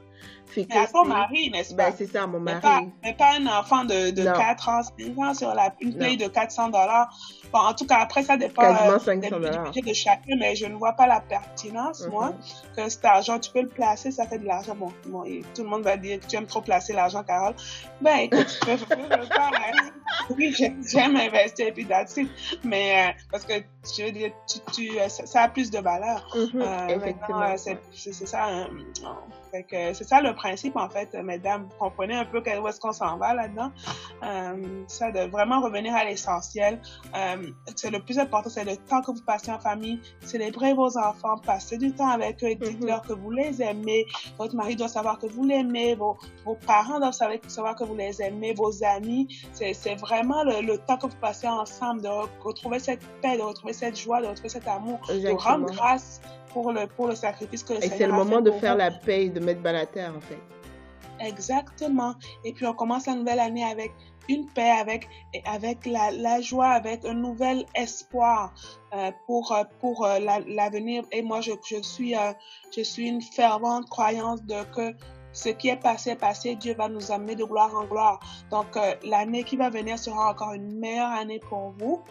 Mais 0.56 0.78
à 0.78 0.88
ton 0.88 1.06
mari, 1.06 1.50
n'est-ce 1.50 1.74
ben, 1.74 1.92
pas? 1.92 1.98
c'est 1.98 2.08
ça, 2.08 2.28
mon 2.28 2.40
mari. 2.40 2.92
Mais 3.04 3.14
pas, 3.14 3.34
un 3.40 3.48
enfant 3.48 3.86
de, 3.86 4.12
de 4.12 4.24
4 4.24 4.70
ans, 4.70 4.82
5 4.84 5.18
ans 5.18 5.34
sur 5.34 5.54
la, 5.54 5.74
une 5.80 5.96
play 5.96 6.16
de 6.16 6.28
400 6.28 6.68
dollars. 6.68 7.10
Bon, 7.52 7.60
en 7.60 7.74
tout 7.74 7.86
cas, 7.86 7.98
après, 8.00 8.24
ça 8.24 8.38
dépend 8.38 8.64
euh, 8.64 8.98
budget 8.98 9.82
de 9.82 9.94
chacun, 9.94 10.36
mais 10.38 10.56
je 10.56 10.66
ne 10.66 10.76
vois 10.76 10.94
pas 10.94 11.08
la 11.08 11.22
pertinence, 11.22 12.08
moi, 12.08 12.32
mm-hmm. 12.32 12.76
que 12.76 12.90
cet 12.90 13.06
argent, 13.06 13.40
tu 13.40 13.52
peux 13.52 13.62
le 13.62 13.70
placer, 13.70 14.12
ça 14.12 14.28
fait 14.28 14.40
de 14.40 14.46
l'argent. 14.46 14.76
Bon, 14.76 14.92
bon 15.06 15.24
tout 15.56 15.64
le 15.64 15.70
monde 15.70 15.84
va 15.84 15.98
dire 15.98 16.20
que 16.20 16.26
tu 16.26 16.36
aimes 16.36 16.46
trop 16.46 16.62
placer 16.62 16.94
l'argent, 16.94 17.24
Carole. 17.24 17.56
Ben, 18.02 18.18
écoute, 18.20 18.48
tu 18.48 18.66
peux, 18.66 18.96
le 18.96 19.26
faire. 19.26 19.52
Hein. 19.54 19.90
Oui, 20.30 20.56
j'aime 20.56 21.18
investir, 21.18 21.68
et 21.68 21.72
puis 21.72 21.86
that's 21.86 22.18
Mais, 22.64 23.10
euh, 23.10 23.12
parce 23.32 23.46
que, 23.46 23.54
je 23.86 24.04
veux 24.04 24.12
dire, 24.12 24.32
tu, 24.48 24.60
tu, 24.72 25.00
euh, 25.00 25.10
ça, 25.10 25.44
a 25.44 25.50
plus 25.50 25.70
de 25.70 25.80
valeur. 25.80 26.26
Mm-hmm. 26.34 26.62
euh, 26.62 26.88
Effectivement. 26.88 27.56
C'est 27.58 28.14
ça. 28.14 28.46
Hein, 28.46 28.68
c'est 29.70 30.04
ça 30.04 30.22
le 30.22 30.34
principe, 30.34 30.76
en 30.76 30.90
fait, 30.90 31.14
mesdames. 31.14 31.64
Vous 31.64 31.78
comprenez 31.78 32.16
un 32.16 32.26
peu 32.26 32.40
où 32.40 32.68
est-ce 32.68 32.80
qu'on 32.80 32.92
s'en 32.92 33.18
va 33.18 33.34
là-dedans? 33.34 33.72
Euh, 34.24 34.84
ça, 34.88 35.12
de 35.12 35.30
vraiment 35.30 35.62
revenir 35.62 35.94
à 35.96 36.06
l'essentiel. 36.06 36.82
Euh, 37.16 37.48
c'est 37.76 37.92
le 37.92 38.00
plus 38.00 38.18
important, 38.20 38.50
c'est 38.50 38.64
le 38.64 38.78
temps 38.78 39.02
que 39.02 39.12
vous 39.12 39.22
passez 39.22 39.52
en 39.52 39.60
famille. 39.60 40.00
Célébrez 40.22 40.74
vos 40.74 40.98
enfants, 40.98 41.38
passez 41.46 41.78
du 41.78 41.94
temps 41.94 42.10
avec 42.10 42.44
eux, 42.44 42.56
dites-leur 42.56 43.02
mm-hmm. 43.02 43.08
que 43.08 43.14
vous 43.14 43.32
les 43.32 43.62
aimez. 43.62 44.06
Votre 44.38 44.56
mari 44.56 44.76
doit 44.76 44.88
savoir 44.88 45.20
que 45.20 45.28
vous 45.28 45.46
l'aimez. 45.46 45.96
Vos, 45.96 46.18
vos 46.46 46.56
parents 46.56 47.00
doivent 47.00 47.14
savoir, 47.14 47.38
savoir 47.48 47.76
que 47.76 47.84
vous 47.84 47.96
les 47.96 48.22
aimez. 48.22 48.54
Vos 48.54 48.84
amis. 48.84 49.28
C'est 49.52 49.96
vraiment 49.96 50.44
le, 50.44 50.62
le, 50.62 50.78
temps 50.78 50.98
que 50.98 51.08
vous 51.08 51.18
passez 51.22 51.48
ensemble, 51.48 52.02
de 52.02 52.10
retrouver 52.44 52.80
cette 52.80 53.06
paix, 53.22 53.38
de 53.38 53.42
retrouver 53.42 53.73
cette 53.74 54.00
joie, 54.00 54.22
de 54.22 54.28
retrouver 54.28 54.50
cet 54.50 54.68
amour, 54.68 55.00
de 55.08 55.30
rendre 55.30 55.66
grâce 55.72 56.22
pour 56.52 56.72
le, 56.72 56.88
pour 56.88 57.08
le 57.08 57.16
sacrifice 57.16 57.64
que 57.64 57.74
le 57.74 57.84
Et 57.84 57.90
c'est 57.90 58.08
le 58.08 58.14
moment 58.14 58.42
de 58.42 58.52
faire 58.52 58.76
la 58.76 58.92
paix, 58.92 59.30
de 59.30 59.40
mettre 59.40 59.62
bas 59.62 59.72
la 59.72 59.86
terre, 59.86 60.14
en 60.16 60.22
fait. 60.22 60.40
Exactement. 61.20 62.16
Et 62.44 62.54
puis 62.54 62.66
on 62.66 62.74
commence 62.74 63.06
la 63.06 63.16
nouvelle 63.16 63.40
année 63.40 63.64
avec 63.64 63.92
une 64.30 64.46
paix, 64.48 64.70
avec, 64.70 65.08
avec 65.46 65.86
la, 65.86 66.12
la 66.12 66.42
joie, 66.42 66.70
avec 66.70 67.06
un 67.06 67.14
nouvel 67.14 67.66
espoir 67.76 68.54
euh, 68.94 69.12
pour, 69.26 69.52
euh, 69.52 69.64
pour 69.80 70.06
euh, 70.06 70.20
l'avenir. 70.48 71.04
Et 71.12 71.22
moi, 71.22 71.42
je, 71.42 71.52
je, 71.66 71.82
suis, 71.82 72.16
euh, 72.16 72.34
je 72.76 72.82
suis 72.82 73.08
une 73.08 73.22
fervente 73.22 73.90
croyance 73.90 74.44
de 74.44 74.64
que 74.76 74.96
ce 75.34 75.50
qui 75.50 75.70
est 75.70 75.78
passé 75.78 76.12
est 76.12 76.16
passé. 76.16 76.56
Dieu 76.56 76.76
va 76.76 76.88
nous 76.88 77.12
amener 77.12 77.36
de 77.36 77.44
gloire 77.44 77.76
en 77.76 77.86
gloire. 77.86 78.20
Donc, 78.52 78.78
l'année 79.04 79.44
qui 79.44 79.58
va 79.58 79.70
venir 79.70 79.98
sera 79.98 80.30
encore 80.30 80.54
une 80.54 80.78
meilleure 80.78 81.12
année 81.12 81.40
pour 81.40 81.74
vous, 81.80 82.04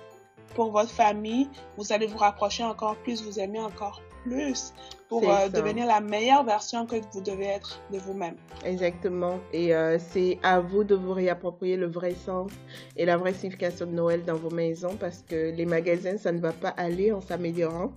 pour 0.55 0.71
votre 0.71 0.91
famille. 0.91 1.49
Vous 1.77 1.93
allez 1.93 2.07
vous 2.07 2.19
rapprocher 2.19 2.65
encore 2.65 2.97
plus, 2.97 3.23
vous 3.23 3.39
aimer 3.39 3.61
encore 3.61 4.03
plus 4.25 4.73
pour 5.09 5.29
euh, 5.29 5.49
devenir 5.49 5.87
la 5.87 6.01
meilleure 6.01 6.45
version 6.45 6.87
que 6.87 6.97
vous 7.13 7.21
devez 7.21 7.47
être 7.47 7.81
de 7.93 7.99
vous-même. 7.99 8.37
Exactement. 8.65 9.39
Et 9.53 9.75
euh, 9.75 9.99
c'est 9.99 10.39
à 10.43 10.61
vous 10.61 10.85
de 10.85 10.95
vous 10.95 11.13
réapproprier 11.13 11.77
le 11.77 11.87
vrai 11.87 12.15
sens 12.15 12.51
et 12.97 13.05
la 13.05 13.17
vraie 13.17 13.35
signification 13.35 13.87
de 13.87 13.93
Noël 13.93 14.25
dans 14.25 14.37
vos 14.37 14.51
maisons 14.51 14.97
parce 14.99 15.23
que 15.29 15.55
les 15.55 15.67
magasins, 15.67 16.17
ça 16.17 16.33
ne 16.33 16.41
va 16.41 16.53
pas 16.53 16.71
aller 16.71 17.13
en 17.13 17.21
s'améliorant 17.21 17.93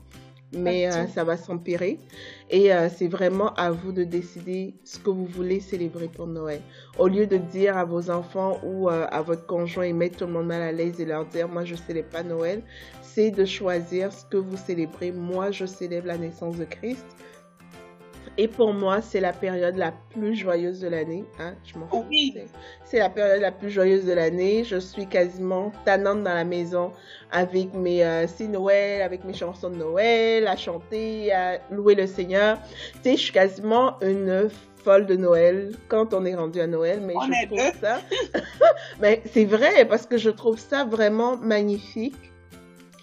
mais 0.54 0.88
euh, 0.88 1.08
ça 1.08 1.24
va 1.24 1.38
s'empirer. 1.38 2.00
Et 2.50 2.70
c'est 2.96 3.08
vraiment 3.08 3.54
à 3.56 3.72
vous 3.72 3.92
de 3.92 4.04
décider 4.04 4.76
ce 4.84 5.00
que 5.00 5.10
vous 5.10 5.26
voulez 5.26 5.60
célébrer 5.60 6.08
pour 6.08 6.28
Noël. 6.28 6.62
Au 7.00 7.08
lieu 7.08 7.26
de 7.26 7.38
dire 7.38 7.76
à 7.76 7.86
vos 7.86 8.12
enfants 8.12 8.60
ou 8.64 8.88
à 8.88 9.22
votre 9.24 9.48
conjoint 9.48 9.84
et 9.84 9.94
mettre 9.94 10.20
tout 10.20 10.26
le 10.26 10.32
monde 10.32 10.46
mal 10.46 10.62
à 10.62 10.72
l'aise 10.72 11.02
et 11.02 11.06
leur 11.06 11.26
dire, 11.26 11.50
moi 11.50 11.66
je 11.66 11.74
ne 11.74 11.80
célèbre 11.80 12.10
pas 12.10 12.22
Noël, 12.22 12.62
de 13.24 13.46
choisir 13.46 14.12
ce 14.12 14.26
que 14.26 14.38
vous 14.38 14.58
célébrez. 14.58 15.12
Moi, 15.12 15.52
je 15.52 15.66
célèbre 15.66 16.08
la 16.08 16.18
naissance 16.18 16.58
de 16.58 16.66
Christ. 16.66 17.06
Et 18.38 18.50
pour 18.50 18.74
moi, 18.74 19.02
c'est 19.02 19.22
la 19.22 19.32
période 19.32 19.78
la 19.78 19.94
plus 20.12 20.36
joyeuse 20.36 20.82
de 20.82 20.90
l'année. 20.90 21.24
Hein? 21.40 21.54
Je 21.64 21.78
m'en 21.78 21.88
oui. 22.10 22.36
C'est 22.84 23.00
la 23.00 23.10
période 23.10 23.42
la 23.42 23.52
plus 23.52 23.70
joyeuse 23.70 24.06
de 24.06 24.12
l'année. 24.12 24.66
Je 24.66 24.78
suis 24.78 25.08
quasiment 25.08 25.72
tannante 25.86 26.24
dans 26.24 26.34
la 26.34 26.44
maison 26.44 26.92
avec 27.32 27.74
mes 27.74 28.04
euh, 28.04 28.26
Noël, 28.50 29.02
avec 29.02 29.24
mes 29.24 29.34
chansons 29.34 29.70
de 29.70 29.78
Noël, 29.78 30.48
à 30.48 30.58
chanter, 30.58 31.32
à 31.32 31.60
louer 31.72 31.96
le 31.96 32.08
Seigneur. 32.08 32.60
Tu 32.96 33.12
sais, 33.12 33.12
je 33.16 33.22
suis 33.22 33.32
quasiment 33.32 33.98
une 34.02 34.50
folle 34.84 35.06
de 35.06 35.16
Noël 35.16 35.72
quand 35.88 36.14
on 36.14 36.26
est 36.26 36.36
rendu 36.36 36.60
à 36.60 36.68
Noël. 36.68 37.02
Mais 37.02 37.14
je 37.14 37.48
trouve 37.48 37.82
ça. 37.82 38.02
mais 39.00 39.22
c'est 39.32 39.46
vrai 39.46 39.86
parce 39.86 40.06
que 40.06 40.18
je 40.18 40.30
trouve 40.30 40.60
ça 40.60 40.84
vraiment 40.84 41.38
magnifique 41.38 42.34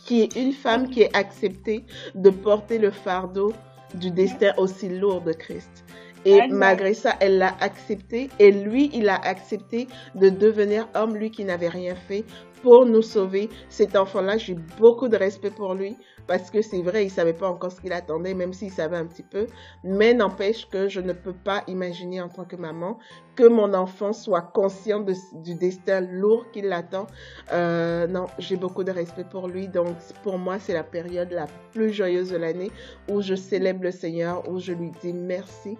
qui 0.05 0.21
est 0.21 0.37
une 0.37 0.53
femme 0.53 0.90
qui 0.90 1.03
est 1.03 1.16
acceptée 1.16 1.85
de 2.14 2.29
porter 2.29 2.79
le 2.79 2.90
fardeau 2.90 3.53
du 3.94 4.11
destin 4.11 4.52
aussi 4.57 4.88
lourd 4.88 5.20
de 5.22 5.33
Christ. 5.33 5.85
Et 6.25 6.41
malgré 6.49 6.95
ça, 6.95 7.15
elle 7.21 7.39
l'a 7.39 7.55
accepté. 7.61 8.29
Et 8.39 8.53
lui, 8.53 8.91
il 8.95 9.09
a 9.09 9.17
accepté 9.17 9.89
de 10.15 10.29
devenir 10.29 10.89
homme, 10.95 11.17
lui 11.17 11.31
qui 11.31 11.45
n'avait 11.45 11.69
rien 11.69 11.95
fait, 11.95 12.25
pour 12.63 12.87
nous 12.87 13.03
sauver. 13.03 13.51
Cet 13.69 13.97
enfant-là, 13.97 14.39
j'ai 14.39 14.55
beaucoup 14.79 15.09
de 15.09 15.17
respect 15.17 15.51
pour 15.51 15.75
lui 15.75 15.97
parce 16.27 16.51
que 16.51 16.63
c'est 16.63 16.83
vrai, 16.83 17.05
il 17.05 17.11
savait 17.11 17.33
pas 17.33 17.49
encore 17.49 17.73
ce 17.73 17.81
qu'il 17.81 17.93
attendait, 17.93 18.35
même 18.35 18.53
s'il 18.53 18.71
savait 18.71 18.97
un 18.97 19.07
petit 19.07 19.25
peu. 19.25 19.47
Mais 19.83 20.15
n'empêche 20.15 20.69
que 20.69 20.89
je 20.89 21.01
ne 21.01 21.13
peux 21.13 21.33
pas 21.33 21.65
imaginer 21.67 22.21
en 22.21 22.29
tant 22.29 22.45
que 22.45 22.57
maman 22.57 22.99
que 23.35 23.49
mon 23.49 23.75
enfant 23.75 24.13
soit 24.13 24.43
conscient 24.43 25.05
du 25.35 25.55
destin 25.55 26.01
lourd 26.01 26.47
qui 26.53 26.63
l'attend. 26.63 27.07
Euh, 27.53 28.07
non, 28.07 28.27
j'ai 28.39 28.57
beaucoup 28.57 28.85
de 28.85 28.93
respect 28.93 29.25
pour 29.29 29.49
lui. 29.49 29.69
Donc, 29.69 29.97
pour 30.23 30.39
moi, 30.39 30.59
c'est 30.59 30.75
la 30.75 30.85
période 30.85 31.33
la 31.33 31.47
plus 31.73 31.93
joyeuse 31.93 32.31
de 32.31 32.37
l'année 32.37 32.71
où 33.11 33.21
je 33.21 33.35
célèbre 33.35 33.83
le 33.83 33.91
Seigneur, 33.91 34.49
où 34.49 34.61
je 34.61 34.73
lui 34.73 34.93
dis 35.03 35.13
merci 35.13 35.77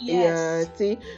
et 0.00 0.28
euh, 0.28 0.64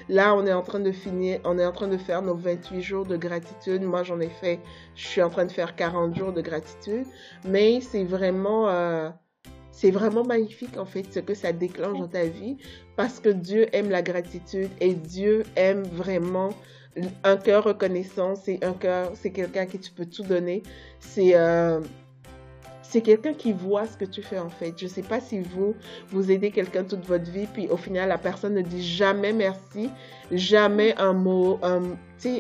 là, 0.09 0.35
on 0.35 0.47
est 0.47 0.53
en 0.53 0.63
train 0.63 0.81
de 0.81 0.93
finir, 0.93 1.41
on 1.45 1.59
est 1.59 1.67
en 1.67 1.73
train 1.73 1.89
de 1.89 1.97
faire 1.97 2.23
nos 2.23 2.35
28 2.35 2.81
jours 2.81 3.07
de 3.07 3.17
gratitude. 3.17 3.83
Moi, 3.83 4.03
j'en 4.03 4.21
ai 4.21 4.29
fait, 4.29 4.61
je 4.95 5.07
suis 5.07 5.23
en 5.23 5.31
train 5.31 5.47
de 5.47 5.53
faire 5.53 5.75
40 5.75 6.17
jours 6.17 6.33
de 6.33 6.41
gratitude. 6.41 7.05
Mais 7.45 7.81
c'est 7.81 8.05
vraiment, 8.05 8.69
euh, 8.69 9.11
c'est 9.73 9.91
vraiment 9.91 10.25
magnifique, 10.25 10.77
en 10.77 10.85
fait, 10.85 11.05
ce 11.13 11.21
que 11.21 11.35
ça 11.35 11.53
déclenche 11.53 11.99
dans 11.99 12.09
ta 12.09 12.25
vie. 12.25 12.57
Parce 12.97 13.21
que 13.21 13.31
Dieu 13.31 13.67
aime 13.73 13.91
la 13.91 14.03
gratitude 14.03 14.71
et 14.81 14.95
Dieu 14.95 15.43
aime 15.57 15.83
vraiment 15.83 16.51
un 17.25 17.37
cœur 17.37 17.65
reconnaissant. 17.65 18.37
C'est 18.37 18.65
un 18.65 18.73
cœur, 18.73 19.13
c'est 19.15 19.31
quelqu'un 19.31 19.67
qui 19.67 19.79
tu 19.79 19.91
peux 19.91 20.07
tout 20.07 20.23
donner. 20.23 20.63
C'est, 21.01 21.35
euh, 21.35 21.81
c'est 22.89 23.03
quelqu'un 23.03 23.35
qui 23.35 23.53
voit 23.53 23.87
ce 23.87 23.99
que 23.99 24.07
tu 24.07 24.23
fais 24.23 24.39
en 24.39 24.49
fait. 24.49 24.73
Je 24.79 24.85
ne 24.85 24.91
sais 24.91 25.03
pas 25.03 25.21
si 25.21 25.41
vous, 25.41 25.75
vous 26.11 26.33
aidez 26.33 26.51
quelqu'un 26.51 26.85
toute 26.85 27.05
votre 27.05 27.31
vie, 27.31 27.47
puis 27.47 27.69
au 27.69 27.77
final, 27.77 28.09
la 28.09 28.17
personne 28.17 28.55
ne 28.55 28.63
dit 28.63 28.83
jamais 28.83 29.35
merci, 29.35 29.91
jamais 30.33 30.95
un 30.97 31.13
mot, 31.13 31.61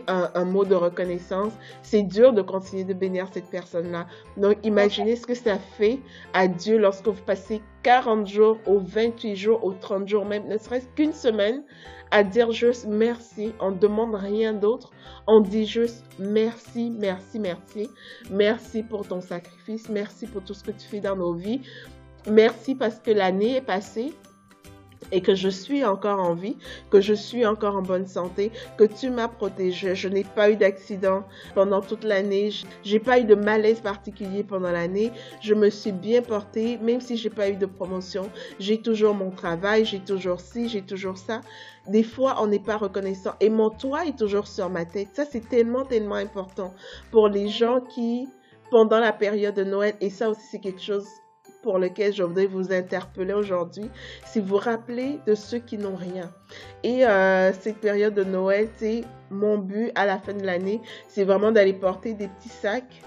un, 0.06 0.44
mot 0.44 0.64
de 0.64 0.74
reconnaissance. 0.74 1.52
C'est 1.82 2.02
dur 2.02 2.32
de 2.32 2.42
continuer 2.42 2.84
de 2.84 2.94
bénir 2.94 3.28
cette 3.32 3.50
personne-là. 3.50 4.06
Donc, 4.36 4.56
imaginez 4.62 5.16
ce 5.16 5.26
que 5.26 5.34
ça 5.34 5.58
fait 5.58 5.98
à 6.32 6.48
Dieu 6.48 6.78
lorsque 6.78 7.06
vous 7.06 7.22
passez 7.24 7.62
40 7.82 8.26
jours, 8.26 8.58
ou 8.66 8.78
28 8.78 9.36
jours, 9.36 9.64
ou 9.64 9.72
30 9.72 10.08
jours, 10.08 10.24
même 10.24 10.46
ne 10.48 10.58
serait-ce 10.58 10.86
qu'une 10.94 11.12
semaine 11.12 11.62
à 12.10 12.22
dire 12.22 12.52
juste 12.52 12.86
merci. 12.86 13.52
On 13.60 13.72
ne 13.72 13.78
demande 13.78 14.14
rien 14.14 14.52
d'autre. 14.52 14.90
On 15.26 15.40
dit 15.40 15.66
juste 15.66 16.04
merci, 16.18 16.90
merci, 16.90 17.38
merci. 17.38 17.88
Merci 18.30 18.82
pour 18.82 19.06
ton 19.06 19.20
sacrifice. 19.20 19.88
Merci 19.88 20.26
pour 20.26 20.42
tout 20.42 20.54
ce 20.54 20.64
que 20.64 20.70
tu 20.70 20.86
fais 20.86 21.00
dans 21.00 21.16
nos 21.16 21.34
vies. 21.34 21.60
Merci 22.30 22.74
parce 22.74 22.98
que 22.98 23.10
l'année 23.10 23.56
est 23.56 23.62
passée 23.62 24.14
et 25.12 25.20
que 25.20 25.34
je 25.34 25.48
suis 25.48 25.84
encore 25.84 26.20
en 26.20 26.34
vie, 26.34 26.56
que 26.90 27.00
je 27.00 27.14
suis 27.14 27.46
encore 27.46 27.76
en 27.76 27.82
bonne 27.82 28.06
santé, 28.06 28.50
que 28.76 28.84
tu 28.84 29.10
m'as 29.10 29.28
protégé. 29.28 29.94
Je 29.94 30.08
n'ai 30.08 30.24
pas 30.24 30.50
eu 30.50 30.56
d'accident 30.56 31.24
pendant 31.54 31.80
toute 31.80 32.04
l'année. 32.04 32.50
J'ai 32.82 33.00
pas 33.00 33.18
eu 33.18 33.24
de 33.24 33.34
malaise 33.34 33.80
particulier 33.80 34.44
pendant 34.44 34.70
l'année. 34.70 35.12
Je 35.40 35.54
me 35.54 35.70
suis 35.70 35.92
bien 35.92 36.22
portée, 36.22 36.78
même 36.78 37.00
si 37.00 37.16
j'ai 37.16 37.30
pas 37.30 37.48
eu 37.48 37.56
de 37.56 37.66
promotion. 37.66 38.30
J'ai 38.58 38.80
toujours 38.80 39.14
mon 39.14 39.30
travail, 39.30 39.84
j'ai 39.84 40.00
toujours 40.00 40.40
ci, 40.40 40.68
j'ai 40.68 40.82
toujours 40.82 41.18
ça. 41.18 41.40
Des 41.88 42.02
fois, 42.02 42.36
on 42.40 42.48
n'est 42.48 42.58
pas 42.58 42.76
reconnaissant. 42.76 43.32
Et 43.40 43.48
mon 43.48 43.70
toit 43.70 44.06
est 44.06 44.18
toujours 44.18 44.46
sur 44.46 44.68
ma 44.68 44.84
tête. 44.84 45.08
Ça, 45.14 45.24
c'est 45.24 45.48
tellement, 45.48 45.84
tellement 45.84 46.16
important 46.16 46.74
pour 47.10 47.28
les 47.28 47.48
gens 47.48 47.80
qui, 47.80 48.28
pendant 48.70 49.00
la 49.00 49.12
période 49.12 49.54
de 49.54 49.64
Noël, 49.64 49.94
et 50.00 50.10
ça 50.10 50.28
aussi, 50.28 50.42
c'est 50.50 50.60
quelque 50.60 50.82
chose 50.82 51.06
pour 51.62 51.78
lequel 51.78 52.12
je 52.12 52.22
voudrais 52.22 52.46
vous 52.46 52.72
interpeller 52.72 53.34
aujourd'hui, 53.34 53.90
si 54.24 54.40
vous 54.40 54.56
rappelez 54.56 55.18
de 55.26 55.34
ceux 55.34 55.58
qui 55.58 55.78
n'ont 55.78 55.96
rien. 55.96 56.30
Et 56.82 57.06
euh, 57.06 57.52
cette 57.52 57.78
période 57.78 58.14
de 58.14 58.24
Noël, 58.24 58.68
c'est 58.76 59.02
mon 59.30 59.58
but 59.58 59.90
à 59.94 60.06
la 60.06 60.18
fin 60.18 60.34
de 60.34 60.44
l'année, 60.44 60.80
c'est 61.08 61.24
vraiment 61.24 61.52
d'aller 61.52 61.74
porter 61.74 62.14
des 62.14 62.28
petits 62.28 62.48
sacs 62.48 63.02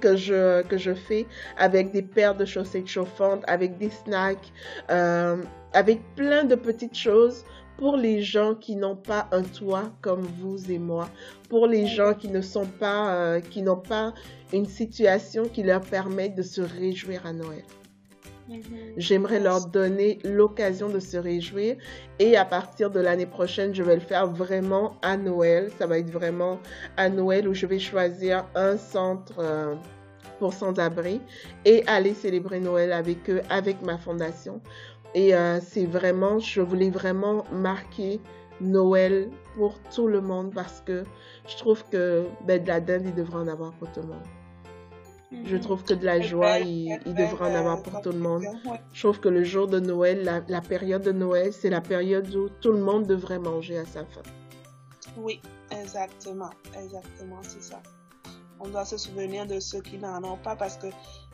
que 0.00 0.16
je, 0.16 0.62
que 0.62 0.76
je 0.76 0.94
fais 0.94 1.26
avec 1.56 1.90
des 1.92 2.02
paires 2.02 2.34
de 2.34 2.44
chaussettes 2.44 2.86
chauffantes, 2.86 3.42
avec 3.46 3.78
des 3.78 3.90
snacks, 3.90 4.52
euh, 4.90 5.36
avec 5.72 6.00
plein 6.16 6.44
de 6.44 6.54
petites 6.54 6.96
choses 6.96 7.44
pour 7.80 7.96
les 7.96 8.20
gens 8.20 8.54
qui 8.54 8.76
n'ont 8.76 8.94
pas 8.94 9.26
un 9.32 9.42
toit 9.42 9.90
comme 10.02 10.20
vous 10.20 10.70
et 10.70 10.78
moi, 10.78 11.08
pour 11.48 11.66
les 11.66 11.86
gens 11.86 12.12
qui 12.12 12.28
ne 12.28 12.42
sont 12.42 12.66
pas, 12.66 13.14
euh, 13.14 13.40
qui 13.40 13.62
n'ont 13.62 13.80
pas 13.80 14.12
une 14.52 14.66
situation 14.66 15.44
qui 15.48 15.62
leur 15.62 15.80
permet 15.80 16.28
de 16.28 16.42
se 16.42 16.60
réjouir 16.60 17.24
à 17.24 17.32
Noël. 17.32 17.64
J'aimerais 18.98 19.40
leur 19.40 19.66
donner 19.66 20.18
l'occasion 20.24 20.90
de 20.90 21.00
se 21.00 21.16
réjouir 21.16 21.76
et 22.18 22.36
à 22.36 22.44
partir 22.44 22.90
de 22.90 23.00
l'année 23.00 23.24
prochaine, 23.24 23.74
je 23.74 23.82
vais 23.82 23.94
le 23.94 24.02
faire 24.02 24.26
vraiment 24.26 24.96
à 25.00 25.16
Noël. 25.16 25.70
Ça 25.78 25.86
va 25.86 25.98
être 25.98 26.10
vraiment 26.10 26.58
à 26.98 27.08
Noël 27.08 27.48
où 27.48 27.54
je 27.54 27.64
vais 27.64 27.78
choisir 27.78 28.44
un 28.54 28.76
centre 28.76 29.38
euh, 29.38 29.74
pour 30.38 30.52
sans-abri 30.52 31.20
et 31.64 31.86
aller 31.86 32.12
célébrer 32.12 32.60
Noël 32.60 32.92
avec 32.92 33.30
eux, 33.30 33.40
avec 33.48 33.80
ma 33.82 33.96
fondation. 33.96 34.60
Et 35.14 35.34
euh, 35.34 35.58
c'est 35.60 35.86
vraiment, 35.86 36.38
je 36.38 36.60
voulais 36.60 36.90
vraiment 36.90 37.44
marquer 37.52 38.20
Noël 38.60 39.30
pour 39.56 39.78
tout 39.94 40.06
le 40.06 40.20
monde 40.20 40.52
parce 40.54 40.80
que 40.82 41.04
je 41.48 41.56
trouve 41.56 41.84
que 41.90 42.26
ben, 42.46 42.62
de 42.62 42.68
la 42.68 42.80
dinde, 42.80 43.02
il 43.06 43.14
devrait 43.14 43.40
en 43.40 43.48
avoir 43.48 43.72
pour 43.72 43.90
tout 43.92 44.00
le 44.00 44.08
monde. 44.08 44.22
Je 45.44 45.56
mhm. 45.56 45.62
trouve 45.62 45.84
que 45.84 45.94
de 45.94 46.04
la 46.04 46.20
joie, 46.20 46.58
il, 46.58 46.98
devrait 47.06 47.52
en 47.52 47.54
avoir 47.54 47.82
pour 47.82 48.00
tout 48.02 48.10
le 48.10 48.18
monde. 48.18 48.44
Je 48.92 49.02
trouve 49.02 49.20
que 49.20 49.28
le 49.28 49.44
jour 49.44 49.68
de 49.68 49.78
Noël, 49.78 50.24
la, 50.24 50.40
la 50.48 50.60
période 50.60 51.02
de 51.02 51.12
Noël, 51.12 51.52
c'est 51.52 51.70
la 51.70 51.80
période 51.80 52.34
où 52.34 52.48
tout 52.60 52.72
le 52.72 52.80
monde 52.80 53.06
devrait 53.06 53.38
manger 53.38 53.78
à 53.78 53.84
sa 53.84 54.04
faim. 54.04 54.22
Oui, 55.16 55.40
exactement, 55.70 56.50
exactement, 56.76 57.40
c'est 57.42 57.62
ça. 57.62 57.80
On 58.58 58.68
doit 58.68 58.84
se 58.84 58.96
souvenir 58.96 59.46
de 59.46 59.60
ceux 59.60 59.80
qui 59.80 59.98
n'en 59.98 60.22
ont 60.24 60.36
pas 60.36 60.56
parce 60.56 60.76
que 60.76 60.88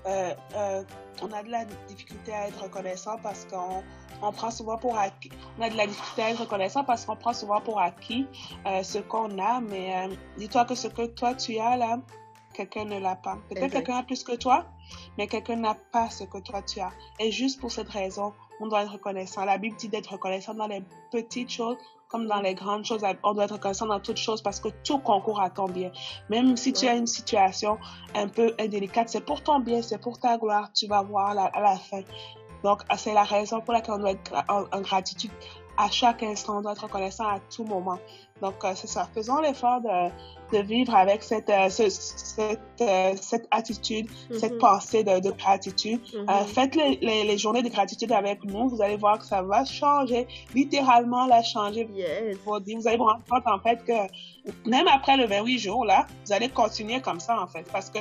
euh, 0.06 0.34
euh, 0.54 0.82
on 1.22 1.32
a 1.32 1.42
de 1.42 1.50
la 1.50 1.64
difficulté 1.88 2.32
à 2.32 2.48
être 2.48 2.62
reconnaissant 2.62 3.18
parce 3.22 3.44
qu'on 3.44 3.82
on 4.22 4.32
prend 4.32 4.50
souvent 4.50 4.78
pour 4.78 4.96
acquis. 4.96 5.30
On 5.58 5.62
a 5.62 5.70
de 5.70 5.76
la 5.76 5.86
difficulté 5.86 6.22
à 6.22 6.30
être 6.30 6.40
reconnaissant 6.40 6.84
parce 6.84 7.04
qu'on 7.04 7.16
prend 7.16 7.32
souvent 7.32 7.60
pour 7.60 7.80
acquis 7.80 8.26
euh, 8.66 8.82
ce 8.82 8.98
qu'on 8.98 9.38
a. 9.38 9.60
Mais 9.60 10.08
dis-toi 10.36 10.64
que 10.64 10.74
ce 10.74 10.88
que 10.88 11.06
toi 11.06 11.34
tu 11.34 11.58
as 11.58 11.76
là, 11.76 11.98
quelqu'un 12.54 12.84
ne 12.84 12.98
l'a 12.98 13.16
pas. 13.16 13.38
Peut-être 13.48 13.72
quelqu'un 13.72 13.96
a 13.96 14.02
plus 14.02 14.22
que 14.22 14.36
toi, 14.36 14.64
mais 15.18 15.26
quelqu'un 15.26 15.56
n'a 15.56 15.74
pas 15.74 16.08
ce 16.10 16.24
que 16.24 16.38
toi 16.38 16.62
tu 16.62 16.80
as. 16.80 16.90
Et 17.18 17.30
juste 17.32 17.60
pour 17.60 17.70
cette 17.70 17.88
raison, 17.88 18.32
on 18.60 18.68
doit 18.68 18.82
être 18.82 18.92
reconnaissant. 18.92 19.44
La 19.44 19.58
Bible 19.58 19.76
dit 19.76 19.88
d'être 19.88 20.12
reconnaissant 20.12 20.54
dans 20.54 20.68
les 20.68 20.82
petites 21.10 21.50
choses 21.50 21.76
comme 22.08 22.26
dans 22.26 22.40
les 22.40 22.54
grandes 22.54 22.84
choses, 22.84 23.02
on 23.22 23.34
doit 23.34 23.44
être 23.44 23.54
reconnaissant 23.54 23.86
dans 23.86 24.00
toutes 24.00 24.16
choses 24.16 24.42
parce 24.42 24.60
que 24.60 24.68
tout 24.84 24.98
concourt 24.98 25.40
à 25.40 25.50
ton 25.50 25.66
bien. 25.66 25.90
Même 26.30 26.56
si 26.56 26.72
tu 26.72 26.86
as 26.86 26.94
une 26.94 27.06
situation 27.06 27.78
un 28.14 28.28
peu 28.28 28.54
indélicate, 28.58 29.08
c'est 29.08 29.24
pour 29.24 29.42
ton 29.42 29.60
bien, 29.60 29.82
c'est 29.82 30.00
pour 30.00 30.18
ta 30.18 30.38
gloire, 30.38 30.72
tu 30.72 30.86
vas 30.86 31.02
voir 31.02 31.30
à 31.30 31.60
la 31.60 31.76
fin. 31.76 32.02
Donc, 32.66 32.82
c'est 32.96 33.14
la 33.14 33.22
raison 33.22 33.60
pour 33.60 33.74
laquelle 33.74 33.94
on 33.94 33.98
doit 33.98 34.10
être 34.10 34.32
en, 34.48 34.80
gratitude 34.80 35.30
à 35.78 35.88
chaque 35.88 36.24
instant, 36.24 36.58
on 36.58 36.62
doit 36.62 36.72
être 36.72 36.82
reconnaissant 36.82 37.28
à 37.28 37.38
tout 37.38 37.62
moment. 37.62 38.00
Donc, 38.42 38.56
euh, 38.64 38.72
c'est 38.74 38.88
ça. 38.88 39.08
Faisons 39.14 39.40
l'effort 39.40 39.80
de, 39.82 40.10
de 40.56 40.62
vivre 40.64 40.92
avec 40.92 41.22
cette, 41.22 41.48
euh, 41.48 41.68
cette, 41.68 42.60
euh, 42.80 43.12
cette 43.20 43.46
attitude, 43.52 44.08
cette 44.32 44.54
mm-hmm. 44.54 44.58
pensée 44.58 45.04
de, 45.04 45.20
de 45.20 45.30
gratitude. 45.30 46.00
Mm-hmm. 46.12 46.44
faites 46.46 46.74
les, 46.74 46.96
les, 47.22 47.38
journées 47.38 47.62
de 47.62 47.68
gratitude 47.68 48.10
avec 48.10 48.42
nous. 48.42 48.68
Vous 48.68 48.82
allez 48.82 48.96
voir 48.96 49.20
que 49.20 49.26
ça 49.26 49.42
va 49.42 49.64
changer, 49.64 50.26
littéralement 50.52 51.26
la 51.26 51.44
changer. 51.44 51.88
Yes. 51.94 52.36
Vous, 52.44 52.52
vous 52.52 52.88
allez 52.88 52.96
vous 52.96 53.04
rendre 53.04 53.22
compte, 53.30 53.46
en 53.46 53.60
fait, 53.60 53.84
que 53.84 54.68
même 54.68 54.88
après 54.88 55.16
le 55.16 55.26
28 55.26 55.58
jours, 55.60 55.84
là, 55.84 56.08
vous 56.26 56.32
allez 56.32 56.48
continuer 56.48 57.00
comme 57.00 57.20
ça, 57.20 57.40
en 57.40 57.46
fait. 57.46 57.64
Parce 57.70 57.90
que 57.90 58.00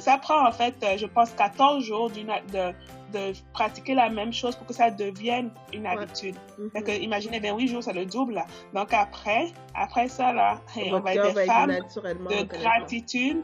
ça 0.00 0.18
prend, 0.18 0.44
en 0.44 0.50
fait, 0.50 0.74
je 0.96 1.06
pense, 1.06 1.30
14 1.30 1.84
jours 1.84 2.10
d'une, 2.10 2.32
de, 2.52 2.74
de 3.12 3.32
pratiquer 3.52 3.94
la 3.94 4.08
même 4.08 4.32
chose 4.32 4.56
pour 4.56 4.66
que 4.66 4.74
ça 4.74 4.90
devienne 4.90 5.50
une 5.72 5.86
habitude. 5.86 6.36
Mm 6.58 6.90
imaginez, 7.00 7.40
28 7.40 7.68
jours, 7.68 7.82
c'est 7.82 7.92
le 7.92 8.06
double. 8.06 8.42
Donc 8.74 8.92
après, 8.92 9.52
après 9.74 10.08
ça, 10.08 10.32
là, 10.32 10.60
on 10.76 11.00
va 11.00 11.14
être 11.14 11.34
des 11.34 11.46
femmes 11.46 11.70
de 11.70 12.42
gratitude 12.44 13.42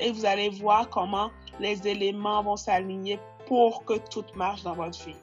et 0.00 0.12
vous 0.12 0.24
allez 0.24 0.48
voir 0.50 0.88
comment 0.88 1.30
les 1.58 1.86
éléments 1.86 2.42
vont 2.42 2.56
s'aligner 2.56 3.18
pour 3.46 3.84
que 3.84 3.94
tout 4.10 4.24
marche 4.34 4.62
dans 4.62 4.74
votre 4.74 4.98
vie. 5.04 5.16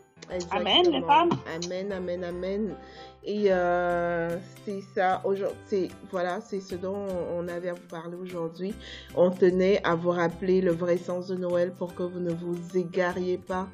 Amen, 0.51 0.91
les 0.91 1.01
femmes. 1.01 1.29
Amen, 1.55 1.91
amen, 1.91 2.23
amen. 2.23 2.75
Et 3.23 3.47
euh, 3.49 4.37
c'est 4.65 4.81
ça, 4.95 5.21
aujourd'hui, 5.23 5.89
voilà, 6.11 6.39
c'est 6.41 6.59
ce 6.59 6.75
dont 6.75 7.07
on 7.35 7.47
avait 7.47 7.69
à 7.69 7.73
vous 7.73 7.87
parler 7.89 8.15
aujourd'hui. 8.15 8.73
On 9.15 9.31
tenait 9.31 9.81
à 9.83 9.95
vous 9.95 10.11
rappeler 10.11 10.61
le 10.61 10.71
vrai 10.71 10.97
sens 10.97 11.27
de 11.27 11.35
Noël 11.35 11.71
pour 11.77 11.93
que 11.93 12.03
vous 12.03 12.19
ne 12.19 12.31
vous 12.31 12.55
égariez 12.77 13.37
pas 13.37 13.67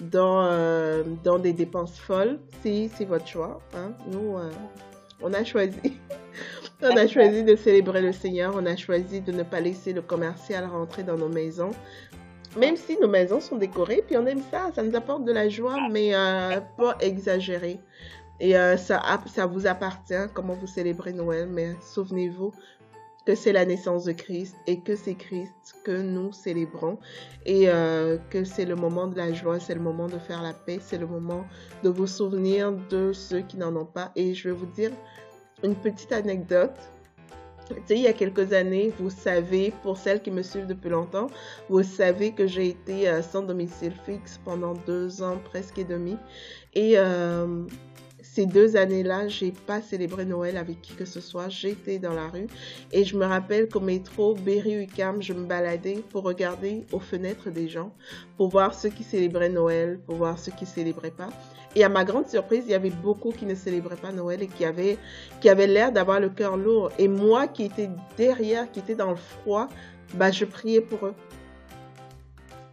dans, 0.00 0.44
euh, 0.44 1.02
dans 1.24 1.38
des 1.38 1.52
dépenses 1.52 1.98
folles. 1.98 2.38
Si 2.62 2.90
c'est 2.94 3.04
votre 3.04 3.26
choix, 3.26 3.60
hein. 3.74 3.92
nous, 4.12 4.36
euh, 4.38 4.50
on 5.22 5.32
a 5.32 5.44
choisi. 5.44 5.78
on 6.82 6.96
a 6.96 7.06
choisi 7.06 7.42
de 7.42 7.56
célébrer 7.56 8.02
le 8.02 8.12
Seigneur, 8.12 8.54
on 8.56 8.66
a 8.66 8.76
choisi 8.76 9.20
de 9.20 9.32
ne 9.32 9.42
pas 9.42 9.60
laisser 9.60 9.92
le 9.92 10.02
commercial 10.02 10.64
rentrer 10.66 11.02
dans 11.02 11.16
nos 11.16 11.28
maisons. 11.28 11.72
Même 12.56 12.76
si 12.76 12.98
nos 13.00 13.08
maisons 13.08 13.40
sont 13.40 13.56
décorées, 13.56 14.02
puis 14.06 14.16
on 14.16 14.26
aime 14.26 14.42
ça, 14.50 14.70
ça 14.74 14.82
nous 14.82 14.94
apporte 14.96 15.24
de 15.24 15.32
la 15.32 15.48
joie, 15.48 15.76
mais 15.90 16.12
pas 16.76 16.96
exagéré. 17.00 17.80
Et 18.40 18.56
euh, 18.56 18.78
ça, 18.78 19.02
ça 19.26 19.46
vous 19.46 19.66
appartient, 19.66 20.28
comment 20.32 20.54
vous 20.54 20.66
célébrez 20.66 21.12
Noël, 21.12 21.46
mais 21.46 21.76
souvenez-vous 21.82 22.52
que 23.26 23.34
c'est 23.34 23.52
la 23.52 23.66
naissance 23.66 24.04
de 24.04 24.12
Christ 24.12 24.56
et 24.66 24.80
que 24.80 24.96
c'est 24.96 25.14
Christ 25.14 25.76
que 25.84 26.00
nous 26.00 26.32
célébrons 26.32 26.98
et 27.44 27.68
euh, 27.68 28.16
que 28.30 28.44
c'est 28.44 28.64
le 28.64 28.76
moment 28.76 29.06
de 29.08 29.16
la 29.16 29.34
joie, 29.34 29.60
c'est 29.60 29.74
le 29.74 29.82
moment 29.82 30.06
de 30.06 30.18
faire 30.18 30.42
la 30.42 30.54
paix, 30.54 30.78
c'est 30.80 30.96
le 30.96 31.06
moment 31.06 31.44
de 31.84 31.90
vous 31.90 32.06
souvenir 32.06 32.72
de 32.88 33.12
ceux 33.12 33.42
qui 33.42 33.58
n'en 33.58 33.76
ont 33.76 33.84
pas. 33.84 34.10
Et 34.16 34.32
je 34.32 34.48
vais 34.48 34.54
vous 34.54 34.66
dire 34.66 34.90
une 35.62 35.74
petite 35.74 36.12
anecdote. 36.12 36.78
Sais, 37.86 37.96
il 37.96 38.02
y 38.02 38.08
a 38.08 38.12
quelques 38.12 38.52
années, 38.52 38.92
vous 38.98 39.10
savez, 39.10 39.72
pour 39.82 39.96
celles 39.96 40.22
qui 40.22 40.30
me 40.30 40.42
suivent 40.42 40.66
depuis 40.66 40.90
longtemps, 40.90 41.28
vous 41.68 41.82
savez 41.82 42.32
que 42.32 42.46
j'ai 42.46 42.68
été 42.68 43.08
euh, 43.08 43.22
sans 43.22 43.42
domicile 43.42 43.92
fixe 44.04 44.40
pendant 44.44 44.74
deux 44.86 45.22
ans 45.22 45.38
presque 45.44 45.78
et 45.78 45.84
demi. 45.84 46.16
Et 46.74 46.96
ces 48.32 48.46
deux 48.46 48.76
années-là, 48.76 49.26
j'ai 49.26 49.52
pas 49.52 49.82
célébré 49.82 50.24
Noël 50.24 50.56
avec 50.56 50.80
qui 50.80 50.94
que 50.94 51.04
ce 51.04 51.20
soit. 51.20 51.48
J'étais 51.48 51.98
dans 51.98 52.12
la 52.12 52.28
rue 52.28 52.46
et 52.92 53.04
je 53.04 53.16
me 53.16 53.24
rappelle 53.24 53.68
qu'au 53.68 53.80
métro 53.80 54.34
Berry-UQAM, 54.34 55.20
je 55.20 55.32
me 55.32 55.46
baladais 55.46 56.02
pour 56.10 56.22
regarder 56.22 56.84
aux 56.92 57.00
fenêtres 57.00 57.50
des 57.50 57.68
gens, 57.68 57.92
pour 58.36 58.48
voir 58.48 58.72
ceux 58.72 58.90
qui 58.90 59.02
célébraient 59.02 59.48
Noël, 59.48 59.98
pour 60.06 60.14
voir 60.14 60.38
ceux 60.38 60.52
qui 60.52 60.64
célébraient 60.64 61.10
pas. 61.10 61.30
Et 61.76 61.84
à 61.84 61.88
ma 61.88 62.04
grande 62.04 62.28
surprise, 62.28 62.64
il 62.66 62.72
y 62.72 62.74
avait 62.74 62.90
beaucoup 62.90 63.30
qui 63.30 63.46
ne 63.46 63.54
célébraient 63.54 63.96
pas 63.96 64.12
Noël 64.12 64.42
et 64.42 64.48
qui 64.48 64.64
avaient, 64.64 64.98
qui 65.40 65.48
avaient 65.48 65.68
l'air 65.68 65.92
d'avoir 65.92 66.18
le 66.18 66.28
cœur 66.28 66.56
lourd. 66.56 66.90
Et 66.98 67.06
moi 67.06 67.46
qui 67.46 67.64
étais 67.64 67.90
derrière, 68.16 68.70
qui 68.70 68.80
étais 68.80 68.96
dans 68.96 69.10
le 69.10 69.16
froid, 69.16 69.68
bah, 70.14 70.30
je 70.30 70.44
priais 70.44 70.80
pour 70.80 71.06
eux 71.06 71.14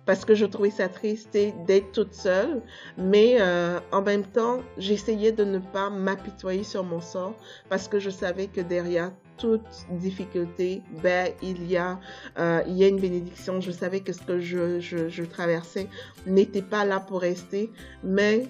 parce 0.07 0.23
que 0.23 0.33
je 0.33 0.45
trouvais 0.45 0.71
ça 0.71 0.87
triste 0.87 1.33
d'être 1.33 1.91
toute 1.91 2.13
seule, 2.13 2.61
mais 2.97 3.35
euh, 3.41 3.77
en 3.91 4.01
même 4.01 4.23
temps, 4.23 4.61
j'essayais 4.77 5.33
de 5.33 5.43
ne 5.43 5.59
pas 5.59 5.89
m'apitoyer 5.89 6.63
sur 6.63 6.85
mon 6.85 7.01
sort 7.01 7.35
parce 7.69 7.89
que 7.89 7.99
je 7.99 8.09
savais 8.09 8.47
que 8.47 8.61
derrière 8.61 9.11
toute 9.37 9.85
difficulté, 9.91 10.81
ben, 11.03 11.31
il 11.43 11.69
y 11.69 11.75
a, 11.75 11.99
euh, 12.39 12.61
il 12.67 12.77
y 12.77 12.85
a 12.85 12.87
une 12.87 12.99
bénédiction. 12.99 13.59
Je 13.59 13.71
savais 13.71 13.99
que 13.99 14.13
ce 14.13 14.21
que 14.21 14.39
je, 14.39 14.79
je, 14.79 15.09
je 15.09 15.23
traversais 15.23 15.89
n'était 16.25 16.61
pas 16.61 16.85
là 16.85 17.01
pour 17.01 17.19
rester, 17.19 17.69
mais 18.01 18.47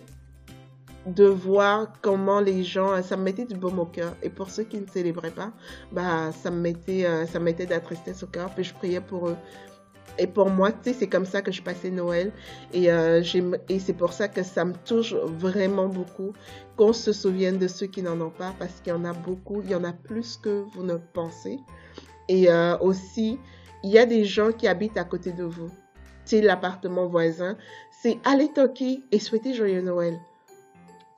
de 1.07 1.25
voir 1.25 1.93
comment 2.01 2.41
les 2.41 2.63
gens, 2.63 3.01
ça 3.01 3.15
me 3.15 3.23
mettait 3.23 3.45
du 3.45 3.55
baume 3.55 3.79
au 3.79 3.85
cœur. 3.85 4.13
Et 4.21 4.29
pour 4.29 4.49
ceux 4.49 4.63
qui 4.63 4.77
ne 4.77 4.85
célébraient 4.87 5.31
pas, 5.31 5.51
bah, 5.91 6.31
ça 6.33 6.51
me 6.51 6.59
mettait, 6.59 7.05
euh, 7.05 7.25
ça 7.25 7.39
me 7.39 7.45
mettait 7.45 7.65
de 7.65 7.71
la 7.71 7.79
tristesse 7.79 8.23
au 8.23 8.27
cœur. 8.27 8.49
Puis 8.53 8.65
je 8.65 8.73
priais 8.73 9.01
pour 9.01 9.29
eux. 9.29 9.37
Et 10.19 10.27
pour 10.27 10.49
moi, 10.49 10.71
tu 10.71 10.77
sais, 10.83 10.93
c'est 10.93 11.07
comme 11.07 11.25
ça 11.25 11.41
que 11.41 11.51
je 11.51 11.61
passais 11.61 11.91
Noël. 11.91 12.31
Et, 12.73 12.91
euh, 12.91 13.23
et 13.69 13.79
c'est 13.79 13.93
pour 13.93 14.11
ça 14.13 14.27
que 14.27 14.43
ça 14.43 14.65
me 14.65 14.73
touche 14.85 15.13
vraiment 15.13 15.87
beaucoup 15.87 16.33
qu'on 16.75 16.91
se 16.91 17.13
souvienne 17.13 17.57
de 17.57 17.67
ceux 17.67 17.87
qui 17.87 18.01
n'en 18.01 18.19
ont 18.19 18.31
pas, 18.31 18.53
parce 18.59 18.81
qu'il 18.81 18.91
y 18.91 18.95
en 18.95 19.05
a 19.05 19.13
beaucoup, 19.13 19.61
il 19.61 19.69
y 19.69 19.75
en 19.75 19.83
a 19.83 19.93
plus 19.93 20.37
que 20.37 20.65
vous 20.73 20.83
ne 20.83 20.95
pensez. 21.13 21.59
Et 22.27 22.51
euh, 22.51 22.77
aussi, 22.79 23.39
il 23.83 23.91
y 23.91 23.99
a 23.99 24.05
des 24.05 24.25
gens 24.25 24.51
qui 24.51 24.67
habitent 24.67 24.97
à 24.97 25.03
côté 25.03 25.31
de 25.31 25.43
vous. 25.43 25.69
Tu 26.25 26.37
sais, 26.37 26.41
l'appartement 26.41 27.05
voisin, 27.07 27.55
c'est 28.01 28.17
aller 28.25 28.51
toquer 28.51 28.99
et 29.11 29.19
souhaiter 29.19 29.53
joyeux 29.53 29.81
Noël. 29.81 30.17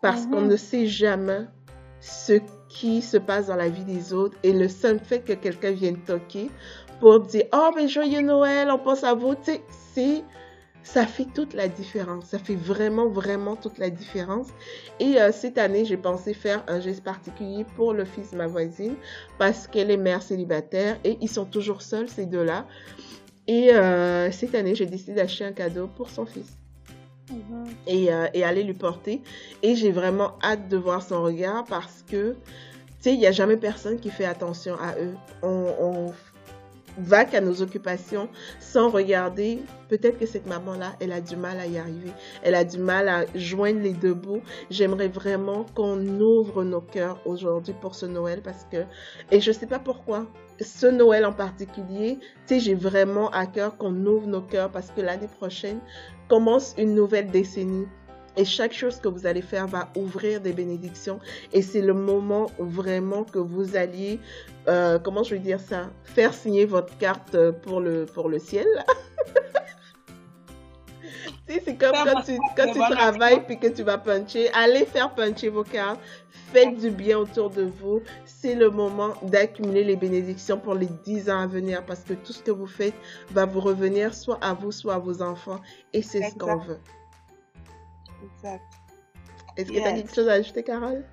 Parce 0.02 0.26
qu'on 0.26 0.42
mhm. 0.42 0.50
ne 0.50 0.56
sait 0.56 0.88
jamais 0.88 1.46
ce 2.00 2.34
qui 2.70 3.02
se 3.02 3.18
passe 3.18 3.48
dans 3.48 3.56
la 3.56 3.70
vie 3.70 3.84
des 3.84 4.14
autres 4.14 4.38
et 4.44 4.54
le 4.54 4.70
seul 4.70 5.00
fait 5.00 5.20
que 5.20 5.34
quelqu'un 5.34 5.72
vienne 5.72 5.98
toquer 5.98 6.50
pour 7.00 7.20
dire 7.22 7.46
oh 7.54 7.72
mais 7.76 7.88
joyeux 7.88 8.22
Noël, 8.22 8.70
on 8.72 8.78
pense 8.78 9.04
à 9.04 9.14
vous, 9.14 9.36
tu 9.36 9.54
sais, 9.94 10.24
ça 10.84 11.06
fait 11.06 11.28
toute 11.34 11.54
la 11.54 11.68
différence. 11.68 12.26
Ça 12.26 12.40
fait 12.40 12.56
vraiment, 12.56 13.08
vraiment 13.08 13.56
toute 13.56 13.78
la 13.78 13.90
différence. 13.90 14.48
Et 15.00 15.20
euh, 15.20 15.32
cette 15.32 15.58
année, 15.58 15.86
j'ai 15.86 15.98
pensé 15.98 16.34
faire 16.34 16.64
un 16.68 16.80
geste 16.80 17.04
particulier 17.04 17.66
pour 17.76 17.94
le 17.94 18.06
fils 18.06 18.32
de 18.32 18.38
ma 18.38 18.48
voisine 18.48 18.96
parce 19.38 19.68
qu'elle 19.68 19.92
est 19.92 19.98
mère 19.98 20.22
célibataire 20.22 20.98
et 21.04 21.18
ils 21.22 21.30
sont 21.30 21.46
toujours 21.46 21.82
seuls, 21.82 22.10
ces 22.10 22.26
deux-là. 22.26 22.66
Et 23.48 23.74
euh, 23.74 24.32
cette 24.32 24.56
année, 24.56 24.76
j'ai 24.76 24.86
décidé 24.86 25.14
d'acheter 25.14 25.46
un 25.46 25.54
cadeau 25.54 25.88
pour 25.88 26.10
son 26.10 26.26
fils. 26.26 26.59
Et, 27.88 28.12
euh, 28.12 28.28
et, 28.34 28.44
aller 28.44 28.64
lui 28.64 28.74
porter. 28.74 29.22
Et 29.64 29.76
j'ai 29.76 29.92
vraiment 29.92 30.34
hâte 30.44 30.68
de 30.68 30.78
voir 30.78 31.02
son 31.04 31.24
regard 31.24 31.66
parce 31.66 32.04
que, 32.10 32.34
tu 32.34 32.38
sais, 33.02 33.14
il 33.14 33.20
n'y 33.20 33.28
a 33.28 33.32
jamais 33.32 33.58
personne 33.58 34.00
qui 34.00 34.10
fait 34.10 34.26
attention 34.26 34.76
à 34.76 34.96
eux. 35.00 35.16
Va 37.00 37.26
qu'à 37.26 37.42
nos 37.42 37.62
occupations 37.62 38.30
sans 38.60 38.90
regarder 38.90 39.60
peut-être 39.90 40.20
que 40.20 40.26
cette 40.26 40.48
maman-là, 40.48 40.96
elle 41.00 41.12
a 41.12 41.22
du 41.22 41.36
mal 41.36 41.60
à 41.60 41.66
y 41.66 41.78
arriver. 41.78 42.12
Elle 42.44 42.56
a 42.56 42.64
du 42.64 42.78
mal 42.78 43.10
à 43.10 43.26
joindre 43.36 43.82
les 43.82 43.94
deux 43.94 44.14
bouts. 44.14 44.42
J'aimerais 44.70 45.08
vraiment 45.08 45.66
qu'on 45.76 46.00
ouvre 46.20 46.64
nos 46.64 46.82
cœurs 46.82 47.20
aujourd'hui 47.26 47.74
pour 47.82 47.96
ce 47.96 48.06
Noël 48.06 48.42
parce 48.44 48.66
que, 48.72 48.86
et 49.32 49.42
je 49.42 49.52
sais 49.52 49.68
pas 49.68 49.80
pourquoi, 49.80 50.28
ce 50.62 50.88
Noël 50.88 51.26
en 51.26 51.34
particulier, 51.34 52.20
tu 52.48 52.56
sais, 52.56 52.60
j'ai 52.60 52.76
vraiment 52.76 53.30
à 53.32 53.46
cœur 53.46 53.78
qu'on 53.78 54.06
ouvre 54.06 54.28
nos 54.28 54.42
cœurs 54.42 54.72
parce 54.72 54.92
que 54.92 55.02
l'année 55.02 55.30
prochaine 55.40 55.80
commence 56.28 56.76
une 56.78 56.94
nouvelle 56.94 57.32
décennie. 57.32 57.88
Et 58.38 58.46
chaque 58.46 58.74
chose 58.74 59.00
que 59.00 59.08
vous 59.08 59.26
allez 59.26 59.42
faire 59.42 59.68
va 59.68 59.90
ouvrir 59.96 60.42
des 60.42 60.54
bénédictions. 60.54 61.20
Et 61.54 61.62
c'est 61.62 61.82
le 61.82 61.94
moment 61.94 62.48
vraiment 62.58 63.24
que 63.24 63.40
vous 63.40 63.76
alliez, 63.76 64.20
euh, 64.68 65.00
comment 65.00 65.24
je 65.24 65.36
vais 65.36 65.42
dire 65.42 65.60
ça, 65.60 65.90
faire 66.04 66.34
signer 66.34 66.66
votre 66.66 66.98
carte 66.98 67.38
pour 67.64 67.82
le, 67.82 68.06
pour 68.06 68.30
le 68.30 68.40
ciel. 68.40 68.68
c'est 71.66 71.76
comme 71.76 71.92
quand 71.92 72.22
tu, 72.22 72.38
quand 72.56 72.72
tu 72.72 72.80
travailles 72.80 73.44
puis 73.46 73.60
que 73.60 73.68
tu 73.68 73.84
vas 73.84 73.98
puncher. 73.98 74.50
Allez 74.54 74.86
faire 74.86 75.14
puncher 75.14 75.50
vos 75.50 75.64
cartes. 75.64 76.00
Faites 76.54 76.78
du 76.78 76.90
bien 76.90 77.18
autour 77.18 77.50
de 77.50 77.64
vous. 77.64 78.02
C'est 78.26 78.56
le 78.56 78.70
moment 78.70 79.14
d'accumuler 79.24 79.84
les 79.84 79.96
bénédictions 79.96 80.60
pour 80.60 80.76
les 80.76 80.90
10 81.06 81.30
ans 81.30 81.42
à 81.42 81.48
venir 81.48 81.86
parce 81.86 82.02
que 82.02 82.14
tout 82.14 82.34
ce 82.34 82.42
que 82.42 82.52
vous 82.52 82.68
faites 82.68 82.94
va 83.32 83.46
vous 83.46 83.60
revenir 83.60 84.14
soit 84.14 84.40
à 84.42 84.54
vous, 84.54 84.72
soit 84.72 84.96
à 84.96 85.00
vos 85.00 85.22
enfants. 85.22 85.60
Et 85.94 86.02
c'est 86.02 86.30
ce 86.30 86.36
qu'on 86.36 86.58
veut. 86.58 86.80
Exact. 88.24 88.64
Est-ce 89.58 89.72
que 89.72 89.74
tu 89.74 89.84
as 89.84 89.94
quelque 89.94 90.14
chose 90.14 90.30
à 90.30 90.34
ajouter, 90.34 90.64
Carole? 90.64 91.04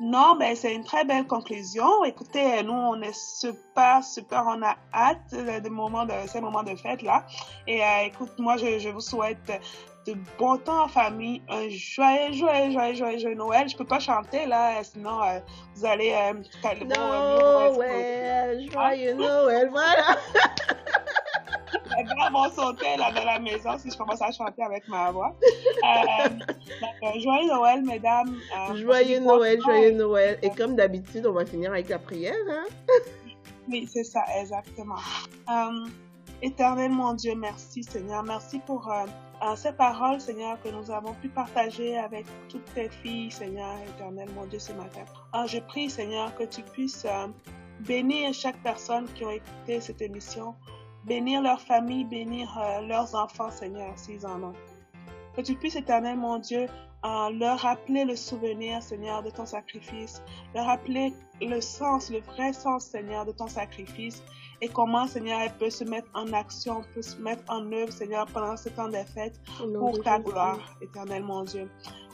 Non, 0.00 0.34
ben 0.36 0.56
c'est 0.56 0.74
une 0.74 0.84
très 0.84 1.04
belle 1.04 1.26
conclusion. 1.26 2.04
Écoutez, 2.04 2.62
nous 2.62 2.72
on 2.72 3.02
est 3.02 3.14
super, 3.14 4.02
super, 4.02 4.44
on 4.46 4.62
a 4.62 4.74
hâte 4.94 5.30
de, 5.32 5.68
moment 5.68 6.06
de 6.06 6.14
ces 6.26 6.40
moments 6.40 6.62
de 6.62 6.74
fête 6.74 7.02
là. 7.02 7.26
Et 7.66 7.84
euh, 7.84 8.06
écoute, 8.06 8.32
moi 8.38 8.56
je, 8.56 8.78
je, 8.78 8.88
vous 8.88 9.02
souhaite 9.02 9.60
de 10.06 10.14
bon 10.38 10.56
temps 10.56 10.84
en 10.84 10.88
famille, 10.88 11.42
un 11.50 11.68
joyeux, 11.68 12.32
joyeux, 12.32 12.70
joyeux, 12.72 12.94
joyeux, 12.94 13.18
joyeux 13.18 13.36
Noël. 13.36 13.68
Je 13.68 13.76
peux 13.76 13.84
pas 13.84 13.98
chanter 13.98 14.46
là, 14.46 14.82
sinon 14.82 15.22
euh, 15.22 15.38
vous 15.74 15.84
allez. 15.84 16.12
Euh, 16.12 16.32
Noël, 17.76 18.70
joyeux 18.70 19.12
Noël, 19.12 19.68
voilà. 19.70 20.16
Gars 21.96 22.30
vont 22.30 22.50
sauter 22.50 22.96
là 22.96 23.12
dans 23.12 23.24
la 23.24 23.38
maison 23.38 23.78
si 23.78 23.90
je 23.90 23.96
commence 23.96 24.22
à 24.22 24.30
chanter 24.30 24.62
avec 24.62 24.86
ma 24.88 25.10
voix. 25.10 25.34
Euh, 27.02 27.18
joyeux 27.18 27.48
Noël, 27.48 27.82
mesdames. 27.82 28.36
Euh, 28.56 28.76
joyeux 28.76 29.20
Noël, 29.20 29.60
joyeux 29.60 29.92
Noël. 29.92 30.38
Et 30.42 30.50
comme 30.50 30.76
d'habitude, 30.76 31.26
on 31.26 31.32
va 31.32 31.44
finir 31.44 31.70
avec 31.70 31.88
la 31.88 31.98
prière. 31.98 32.34
Hein? 32.48 32.66
oui, 33.68 33.88
c'est 33.90 34.04
ça, 34.04 34.22
exactement. 34.38 34.96
Euh, 35.48 35.88
éternel 36.42 36.90
mon 36.90 37.14
Dieu, 37.14 37.34
merci 37.34 37.82
Seigneur. 37.82 38.22
Merci 38.22 38.58
pour 38.60 38.92
ces 39.56 39.72
paroles, 39.72 40.20
Seigneur, 40.20 40.60
que 40.62 40.68
nous 40.68 40.90
avons 40.90 41.14
pu 41.14 41.28
partager 41.28 41.96
avec 41.96 42.26
toutes 42.48 42.72
tes 42.74 42.88
filles, 42.88 43.30
Seigneur, 43.30 43.74
éternel 43.96 44.28
mon 44.34 44.46
Dieu, 44.46 44.58
ce 44.58 44.72
matin. 44.72 45.04
je 45.46 45.58
prie, 45.58 45.88
Seigneur, 45.88 46.34
que 46.36 46.44
tu 46.44 46.62
puisses 46.62 47.06
bénir 47.80 48.32
chaque 48.34 48.62
personne 48.62 49.06
qui 49.14 49.24
a 49.24 49.34
écouté 49.34 49.80
cette 49.80 50.02
émission 50.02 50.54
bénir 51.04 51.42
leur 51.42 51.60
famille, 51.60 52.04
bénir 52.04 52.56
euh, 52.58 52.80
leurs 52.86 53.14
enfants, 53.14 53.50
Seigneur, 53.50 53.92
s'ils 53.96 54.26
en 54.26 54.42
ont. 54.42 54.54
Que 55.36 55.42
tu 55.42 55.54
puisses, 55.54 55.76
éternel 55.76 56.18
mon 56.18 56.38
Dieu, 56.38 56.66
euh, 57.04 57.30
leur 57.30 57.60
rappeler 57.60 58.04
le 58.04 58.16
souvenir, 58.16 58.82
Seigneur, 58.82 59.22
de 59.22 59.30
ton 59.30 59.46
sacrifice, 59.46 60.22
leur 60.54 60.66
rappeler 60.66 61.14
le 61.40 61.60
sens, 61.60 62.10
le 62.10 62.20
vrai 62.20 62.52
sens, 62.52 62.84
Seigneur, 62.84 63.24
de 63.24 63.32
ton 63.32 63.48
sacrifice 63.48 64.22
et 64.60 64.68
comment, 64.68 65.06
Seigneur, 65.06 65.40
elle 65.40 65.54
peut 65.54 65.70
se 65.70 65.84
mettre 65.84 66.08
en 66.12 66.30
action, 66.34 66.82
peut 66.94 67.02
se 67.02 67.16
mettre 67.16 67.42
en 67.48 67.72
œuvre, 67.72 67.90
Seigneur, 67.90 68.26
pendant 68.26 68.56
ce 68.56 68.68
temps 68.68 68.88
des 68.88 69.04
fêtes 69.04 69.40
pour 69.78 70.02
ta 70.02 70.18
gloire, 70.18 70.58
éternel 70.82 71.24
mon 71.24 71.44
Dieu. 71.44 71.70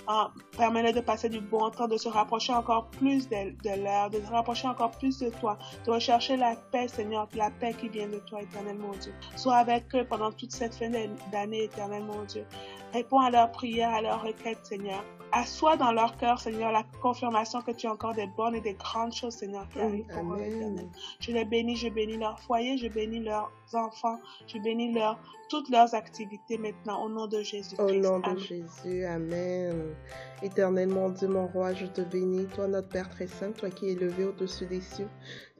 Uh, 0.09 0.29
permets 0.57 0.92
de 0.92 1.01
passer 1.01 1.29
du 1.29 1.40
bon 1.40 1.69
temps, 1.71 1.88
de 1.88 1.97
se 1.97 2.09
rapprocher 2.09 2.53
encore 2.53 2.87
plus 2.87 3.29
de, 3.29 3.51
de 3.62 3.83
l'heure, 3.83 4.09
de 4.09 4.21
se 4.21 4.31
rapprocher 4.31 4.69
encore 4.69 4.92
plus 4.92 5.19
de 5.19 5.31
toi, 5.31 5.59
de 5.85 5.90
rechercher 5.90 6.37
la 6.37 6.55
paix, 6.71 6.87
Seigneur, 6.87 7.29
la 7.35 7.51
paix 7.51 7.75
qui 7.75 7.88
vient 7.88 8.09
de 8.09 8.19
toi, 8.21 8.40
éternel 8.40 8.79
mon 8.79 8.92
Dieu. 8.92 9.12
Sois 9.35 9.57
avec 9.57 9.95
eux 9.95 10.05
pendant 10.05 10.31
toute 10.31 10.53
cette 10.53 10.75
fin 10.75 10.90
d'année, 11.33 11.64
éternel 11.64 12.05
mon 12.05 12.23
Dieu. 12.25 12.47
Réponds 12.92 13.21
à 13.21 13.31
leurs 13.31 13.51
prières, 13.51 13.92
à 13.95 14.01
leurs 14.01 14.23
requêtes, 14.23 14.64
Seigneur. 14.64 15.03
Assois 15.33 15.77
dans 15.77 15.90
leur 15.90 16.16
cœur, 16.16 16.38
Seigneur, 16.38 16.71
la 16.71 16.85
confirmation 17.03 17.61
que 17.61 17.73
tu 17.73 17.88
as 17.88 17.92
encore 17.92 18.14
des 18.14 18.29
bonnes 18.29 18.55
et 18.55 18.61
des 18.61 18.75
grandes 18.75 19.12
choses, 19.12 19.35
Seigneur, 19.35 19.69
qui 19.71 19.81
arrivent 19.81 20.07
pour 20.07 20.35
eux, 20.35 20.40
éternel. 20.40 20.88
Je 21.19 21.33
les 21.33 21.45
bénis, 21.45 21.75
je 21.75 21.88
bénis 21.88 22.16
leur 22.16 22.38
foyer, 22.40 22.79
je 22.79 22.87
bénis 22.87 23.21
leurs 23.21 23.51
enfants, 23.75 24.21
je 24.47 24.59
bénis 24.59 24.93
leur, 24.93 25.19
toutes 25.49 25.69
leurs 25.71 25.95
activités 25.95 26.59
maintenant, 26.59 27.05
au 27.05 27.09
nom 27.09 27.27
de 27.27 27.43
Jésus. 27.43 27.77
Au 27.79 27.91
nom 27.93 28.21
de 28.21 28.39
Jésus, 28.39 29.05
Amen. 29.05 29.95
Éternel 30.43 30.89
mon 30.89 31.11
Dieu, 31.11 31.29
mon 31.29 31.47
roi, 31.47 31.73
je 31.75 31.87
te 31.87 32.01
bénis, 32.01 32.47
toi 32.47 32.69
notre 32.69 32.89
Père 32.89 33.09
très 33.09 33.27
saint, 33.27 33.53
toi 33.53 33.71
qui 33.71 33.89
es 33.89 33.93
élevé 33.93 34.25
au-dessus 34.25 34.67
des 34.67 34.81
cieux, 34.81 35.09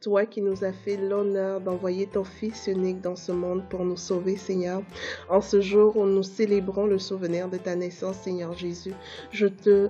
toi 0.01 0.27
qui 0.27 0.43
nous 0.43 0.65
as 0.65 0.73
fait 0.73 0.97
l'honneur 0.97 1.61
d'envoyer 1.61 2.07
ton 2.07 2.25
Fils 2.25 2.67
unique 2.67 3.01
dans 3.01 3.17
ce 3.17 3.33
monde 3.33 3.69
pour 3.69 3.85
nous 3.85 3.97
sauver, 3.97 4.37
Seigneur. 4.37 4.83
En 5.29 5.41
ce 5.41 5.61
jour 5.61 5.97
où 5.97 6.05
nous 6.05 6.23
célébrons 6.23 6.87
le 6.87 6.99
souvenir 6.99 7.49
de 7.49 7.57
ta 7.57 7.75
naissance, 7.75 8.17
Seigneur 8.17 8.53
Jésus, 8.53 8.95
je 9.31 9.47
te 9.47 9.89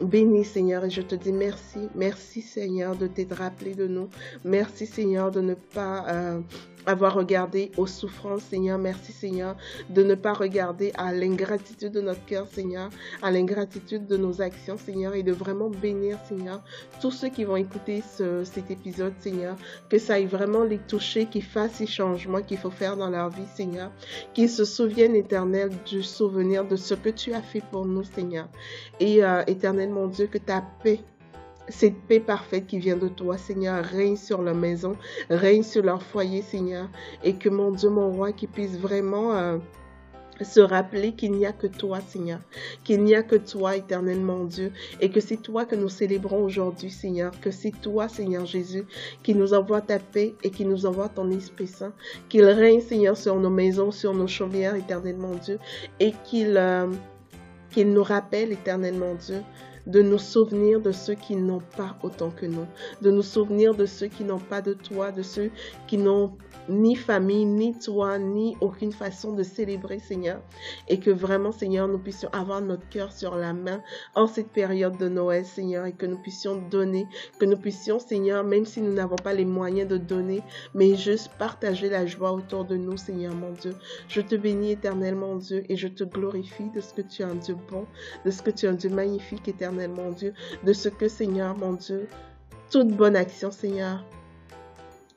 bénis, 0.00 0.44
Seigneur, 0.44 0.84
et 0.84 0.90
je 0.90 1.02
te 1.02 1.14
dis 1.14 1.32
merci. 1.32 1.88
Merci, 1.94 2.42
Seigneur, 2.42 2.96
de 2.96 3.06
t'être 3.06 3.36
rappelé 3.36 3.74
de 3.74 3.86
nous. 3.86 4.08
Merci, 4.44 4.86
Seigneur, 4.86 5.30
de 5.30 5.40
ne 5.40 5.54
pas 5.54 6.04
euh, 6.08 6.40
avoir 6.86 7.14
regardé 7.14 7.70
aux 7.76 7.86
souffrances, 7.86 8.42
Seigneur. 8.42 8.78
Merci, 8.78 9.12
Seigneur, 9.12 9.56
de 9.90 10.02
ne 10.02 10.14
pas 10.14 10.32
regarder 10.32 10.92
à 10.96 11.12
l'ingratitude 11.12 11.92
de 11.92 12.00
notre 12.00 12.24
cœur, 12.24 12.46
Seigneur, 12.48 12.90
à 13.22 13.30
l'ingratitude 13.30 14.06
de 14.06 14.16
nos 14.16 14.40
actions, 14.40 14.78
Seigneur, 14.78 15.14
et 15.14 15.22
de 15.22 15.32
vraiment 15.32 15.68
bénir, 15.68 16.18
Seigneur, 16.28 16.62
tous 17.00 17.10
ceux 17.10 17.28
qui 17.28 17.44
vont 17.44 17.56
écouter 17.56 18.02
cet 18.44 18.70
épisode, 18.70 19.12
Seigneur, 19.20 19.56
que 19.88 19.98
ça 19.98 20.14
aille 20.14 20.26
vraiment 20.26 20.64
les 20.64 20.78
toucher, 20.78 21.26
qu'ils 21.26 21.42
fassent 21.42 21.74
ces 21.74 21.86
changements 21.86 22.42
qu'il 22.42 22.58
faut 22.58 22.70
faire 22.70 22.96
dans 22.96 23.10
leur 23.10 23.28
vie, 23.30 23.46
Seigneur, 23.54 23.90
qu'ils 24.34 24.50
se 24.50 24.64
souviennent, 24.64 25.14
éternel, 25.14 25.70
du 25.86 26.02
souvenir 26.02 26.64
de 26.66 26.76
ce 26.76 26.94
que 26.94 27.10
tu 27.10 27.34
as 27.34 27.42
fait 27.42 27.62
pour 27.70 27.86
nous, 27.86 28.04
Seigneur. 28.04 28.48
Et 29.00 29.22
euh, 29.22 29.42
éternel, 29.46 29.87
mon 29.88 30.06
Dieu, 30.06 30.26
que 30.26 30.38
ta 30.38 30.62
paix 30.82 31.00
cette 31.68 32.00
paix 32.08 32.20
parfaite 32.20 32.66
qui 32.66 32.78
vient 32.78 32.96
de 32.96 33.08
toi, 33.08 33.36
Seigneur, 33.36 33.84
règne 33.84 34.16
sur 34.16 34.42
leur 34.42 34.54
maison, 34.54 34.96
règne 35.30 35.62
sur 35.62 35.82
leur 35.82 36.02
foyer, 36.02 36.42
Seigneur, 36.42 36.88
et 37.22 37.34
que 37.34 37.48
mon 37.48 37.70
Dieu, 37.70 37.90
mon 37.90 38.10
roi, 38.10 38.32
qui 38.32 38.46
puisse 38.46 38.78
vraiment 38.78 39.34
euh, 39.34 39.58
se 40.40 40.60
rappeler 40.60 41.12
qu'il 41.12 41.32
n'y 41.32 41.46
a 41.46 41.52
que 41.52 41.66
toi, 41.66 42.00
Seigneur, 42.00 42.40
qu'il 42.84 43.02
n'y 43.02 43.14
a 43.14 43.22
que 43.22 43.36
toi, 43.36 43.76
éternel 43.76 44.20
mon 44.20 44.44
Dieu, 44.44 44.72
et 45.00 45.10
que 45.10 45.20
c'est 45.20 45.36
toi 45.36 45.64
que 45.64 45.74
nous 45.74 45.88
célébrons 45.88 46.42
aujourd'hui, 46.42 46.90
Seigneur, 46.90 47.32
que 47.40 47.50
c'est 47.50 47.72
toi, 47.82 48.08
Seigneur 48.08 48.46
Jésus, 48.46 48.84
qui 49.22 49.34
nous 49.34 49.54
envoie 49.54 49.80
ta 49.80 49.98
paix 49.98 50.34
et 50.42 50.50
qui 50.50 50.64
nous 50.64 50.86
envoie 50.86 51.08
ton 51.08 51.30
Esprit 51.30 51.66
Saint, 51.66 51.92
qu'il 52.28 52.44
règne, 52.44 52.80
Seigneur, 52.80 53.16
sur 53.16 53.38
nos 53.38 53.50
maisons, 53.50 53.90
sur 53.90 54.14
nos 54.14 54.28
chaumières, 54.28 54.74
éternel 54.74 55.16
mon 55.16 55.34
Dieu, 55.34 55.58
et 56.00 56.12
qu'il 56.24 56.56
euh, 56.56 56.86
nous 57.76 58.02
rappelle, 58.02 58.52
éternel 58.52 58.94
mon 58.94 59.14
Dieu, 59.14 59.42
de 59.88 60.02
nous 60.02 60.18
souvenir 60.18 60.80
de 60.80 60.92
ceux 60.92 61.14
qui 61.14 61.34
n'ont 61.34 61.62
pas 61.76 61.96
autant 62.02 62.30
que 62.30 62.46
nous, 62.46 62.66
de 63.02 63.10
nous 63.10 63.22
souvenir 63.22 63.74
de 63.74 63.86
ceux 63.86 64.06
qui 64.06 64.24
n'ont 64.24 64.38
pas 64.38 64.60
de 64.60 64.74
toi, 64.74 65.10
de 65.10 65.22
ceux 65.22 65.50
qui 65.86 65.98
n'ont 65.98 66.32
ni 66.68 66.94
famille, 66.96 67.46
ni 67.46 67.78
toi, 67.78 68.18
ni 68.18 68.56
aucune 68.60 68.92
façon 68.92 69.32
de 69.32 69.42
célébrer, 69.42 69.98
Seigneur. 69.98 70.40
Et 70.88 71.00
que 71.00 71.10
vraiment, 71.10 71.52
Seigneur, 71.52 71.88
nous 71.88 71.98
puissions 71.98 72.28
avoir 72.32 72.60
notre 72.60 72.88
cœur 72.88 73.12
sur 73.12 73.34
la 73.36 73.52
main 73.52 73.82
en 74.14 74.26
cette 74.26 74.50
période 74.50 74.96
de 74.98 75.08
Noël, 75.08 75.44
Seigneur, 75.44 75.86
et 75.86 75.92
que 75.92 76.06
nous 76.06 76.18
puissions 76.18 76.60
donner, 76.70 77.06
que 77.38 77.46
nous 77.46 77.56
puissions, 77.56 77.98
Seigneur, 77.98 78.44
même 78.44 78.66
si 78.66 78.80
nous 78.80 78.92
n'avons 78.92 79.16
pas 79.16 79.32
les 79.32 79.44
moyens 79.44 79.88
de 79.88 79.96
donner, 79.96 80.42
mais 80.74 80.94
juste 80.94 81.30
partager 81.38 81.88
la 81.88 82.06
joie 82.06 82.32
autour 82.32 82.64
de 82.64 82.76
nous, 82.76 82.96
Seigneur, 82.96 83.34
mon 83.34 83.52
Dieu. 83.52 83.74
Je 84.08 84.20
te 84.20 84.34
bénis 84.34 84.72
éternellement, 84.72 85.36
Dieu, 85.36 85.64
et 85.68 85.76
je 85.76 85.88
te 85.88 86.04
glorifie 86.04 86.70
de 86.74 86.80
ce 86.80 86.92
que 86.92 87.02
tu 87.02 87.22
es 87.22 87.24
un 87.24 87.34
Dieu 87.34 87.56
bon, 87.70 87.86
de 88.24 88.30
ce 88.30 88.42
que 88.42 88.50
tu 88.50 88.66
es 88.66 88.68
un 88.68 88.74
Dieu 88.74 88.90
magnifique, 88.90 89.48
mon 89.86 90.10
Dieu, 90.10 90.34
de 90.64 90.72
ce 90.72 90.88
que, 90.88 91.08
Seigneur, 91.08 91.56
mon 91.56 91.74
Dieu, 91.74 92.08
toute 92.70 92.88
bonne 92.88 93.16
action, 93.16 93.50
Seigneur, 93.50 94.04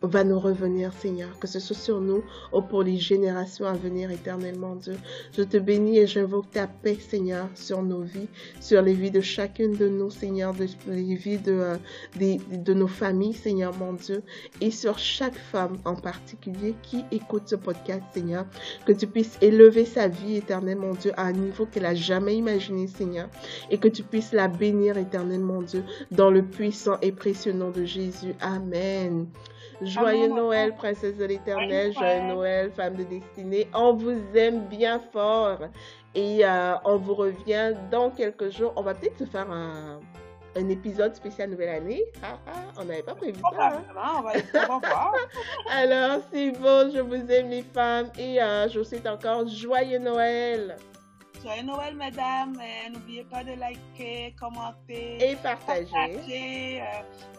va 0.02 0.24
nous 0.24 0.40
revenir, 0.40 0.94
Seigneur, 0.94 1.38
que 1.40 1.48
ce 1.48 1.60
soit 1.60 1.76
sur 1.76 2.02
nous 2.02 2.24
ou 2.52 2.62
pour 2.62 2.84
les 2.84 2.98
générations 2.98 3.66
à 3.66 3.74
venir 3.74 4.12
éternellement, 4.12 4.76
Dieu. 4.76 4.96
Je 5.36 5.44
te 5.44 5.58
bénis 5.58 6.00
et 6.00 6.08
j'invoque 6.08 6.50
ta 6.52 6.68
paix, 6.68 6.98
Seigneur, 7.00 7.48
sur 7.56 7.84
nos 7.84 8.02
vies, 8.02 8.28
sur 8.60 8.82
les 8.82 8.94
vies 8.94 9.12
de 9.12 9.22
chacune 9.22 9.76
de 9.76 9.88
nous, 9.88 10.10
Seigneur, 10.10 10.54
de 10.54 10.66
les 10.88 11.16
vies 11.16 11.38
de, 11.38 11.52
euh, 11.52 11.78
de, 12.18 12.74
nos 12.74 12.88
familles, 12.88 13.34
Seigneur, 13.34 13.76
mon 13.78 13.94
Dieu, 13.94 14.24
et 14.60 14.72
sur 14.72 14.98
chaque 14.98 15.38
femme 15.38 15.78
en 15.86 15.96
particulier 15.96 16.76
qui 16.82 17.04
écoute 17.12 17.44
ce 17.46 17.56
podcast, 17.56 18.04
Seigneur, 18.14 18.46
que 18.86 18.92
tu 18.92 19.08
puisses 19.08 19.38
élever 19.42 19.86
sa 19.86 20.08
vie 20.08 20.38
éternellement, 20.38 20.88
mon 20.88 20.94
Dieu, 20.94 21.12
à 21.18 21.26
un 21.26 21.34
niveau 21.34 21.66
qu'elle 21.66 21.86
a 21.86 21.94
jamais 21.94 22.36
imaginé, 22.36 22.88
Seigneur, 22.88 23.30
et 23.70 23.78
que 23.78 23.88
tu 23.88 24.04
puisses 24.04 24.32
la 24.32 24.48
bénir 24.48 24.98
éternellement, 24.98 25.62
Dieu, 25.62 25.84
dans 26.10 26.32
le 26.32 26.44
puissant 26.44 26.98
et 27.02 27.12
précieux 27.12 27.54
nom 27.54 27.70
de 27.70 27.86
Jésus. 27.86 28.34
Amen. 28.40 29.28
Joyeux 29.92 30.28
Noël, 30.30 30.74
princesse 30.76 31.18
de 31.18 31.26
l'éternel, 31.26 31.94
joyeux 31.94 32.22
Noël, 32.22 32.72
femme 32.72 32.96
de 32.96 33.04
destinée. 33.04 33.68
On 33.74 33.94
vous 33.94 34.20
aime 34.36 34.66
bien 34.68 35.00
fort 35.12 35.60
et 36.16 36.46
euh, 36.46 36.76
on 36.86 36.98
vous 36.98 37.16
revient 37.16 37.74
dans 37.90 38.10
quelques 38.10 38.50
jours. 38.50 38.74
On 38.76 38.82
va 38.82 38.94
peut-être 38.94 39.18
se 39.18 39.26
faire 39.26 39.50
un, 39.52 40.00
épisode 40.56 41.16
spécial 41.16 41.50
Nouvelle 41.50 41.70
Année. 41.70 42.04
Ah, 42.24 42.38
ah, 42.48 42.52
on 42.80 42.86
n'avait 42.86 43.04
pas 43.04 43.16
prévu 43.16 43.40
ça. 43.40 43.68
Hein? 43.68 43.84
On, 43.90 44.22
va, 44.22 44.80
voir. 44.80 45.16
Alors, 45.70 46.20
c'est 46.32 46.52
bon, 46.52 46.92
je 46.94 47.00
vous 47.00 47.32
aime 47.32 47.50
les 47.50 47.64
femmes 47.64 48.10
et 48.18 48.42
euh, 48.42 48.68
je 48.70 48.80
vous 48.80 48.86
souhaite 48.86 49.08
encore 49.08 49.48
joyeux 49.48 50.00
Noël. 50.00 50.76
Joyeux 51.44 51.64
Noël, 51.64 51.96
mesdames. 51.96 52.56
Euh, 52.60 52.90
n'oubliez 52.90 53.24
pas 53.24 53.44
de 53.44 53.54
liker, 53.54 54.36
commenter 54.40 55.18
et 55.32 55.36
partager. 55.38 56.82
Euh, 56.82 56.84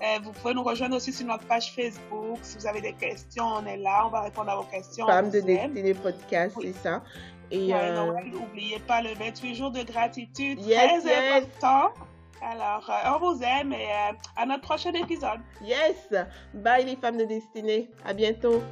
euh, 0.02 0.18
vous 0.22 0.32
pouvez 0.32 0.54
nous 0.54 0.62
rejoindre 0.62 0.96
aussi 0.96 1.12
sur 1.12 1.26
notre 1.26 1.46
page 1.46 1.72
Facebook. 1.72 2.38
Si 2.42 2.58
vous 2.58 2.66
avez 2.66 2.80
des 2.80 2.94
questions, 2.94 3.44
on 3.44 3.66
est 3.66 3.76
là. 3.76 4.06
On 4.06 4.10
va 4.10 4.22
répondre 4.22 4.50
à 4.50 4.56
vos 4.56 4.64
questions. 4.64 5.06
Femme 5.06 5.30
de 5.30 5.40
Destinée 5.40 5.94
Podcast, 5.94 6.56
c'est 6.60 6.72
ça. 6.72 7.02
Et 7.50 7.72
n'oubliez 8.32 8.78
pas 8.80 9.02
le 9.02 9.14
28 9.14 9.54
jours 9.54 9.70
de 9.70 9.82
gratitude. 9.82 10.58
très 10.58 11.38
important. 11.38 11.92
Alors, 12.44 12.90
on 13.14 13.34
vous 13.34 13.42
aime 13.42 13.72
et 13.72 13.86
à 14.36 14.46
notre 14.46 14.62
prochain 14.62 14.92
épisode. 14.94 15.38
Yes. 15.62 16.12
Bye 16.54 16.86
les 16.86 16.96
femmes 16.96 17.18
de 17.18 17.24
destinée. 17.24 17.88
À 18.04 18.12
bientôt. 18.12 18.62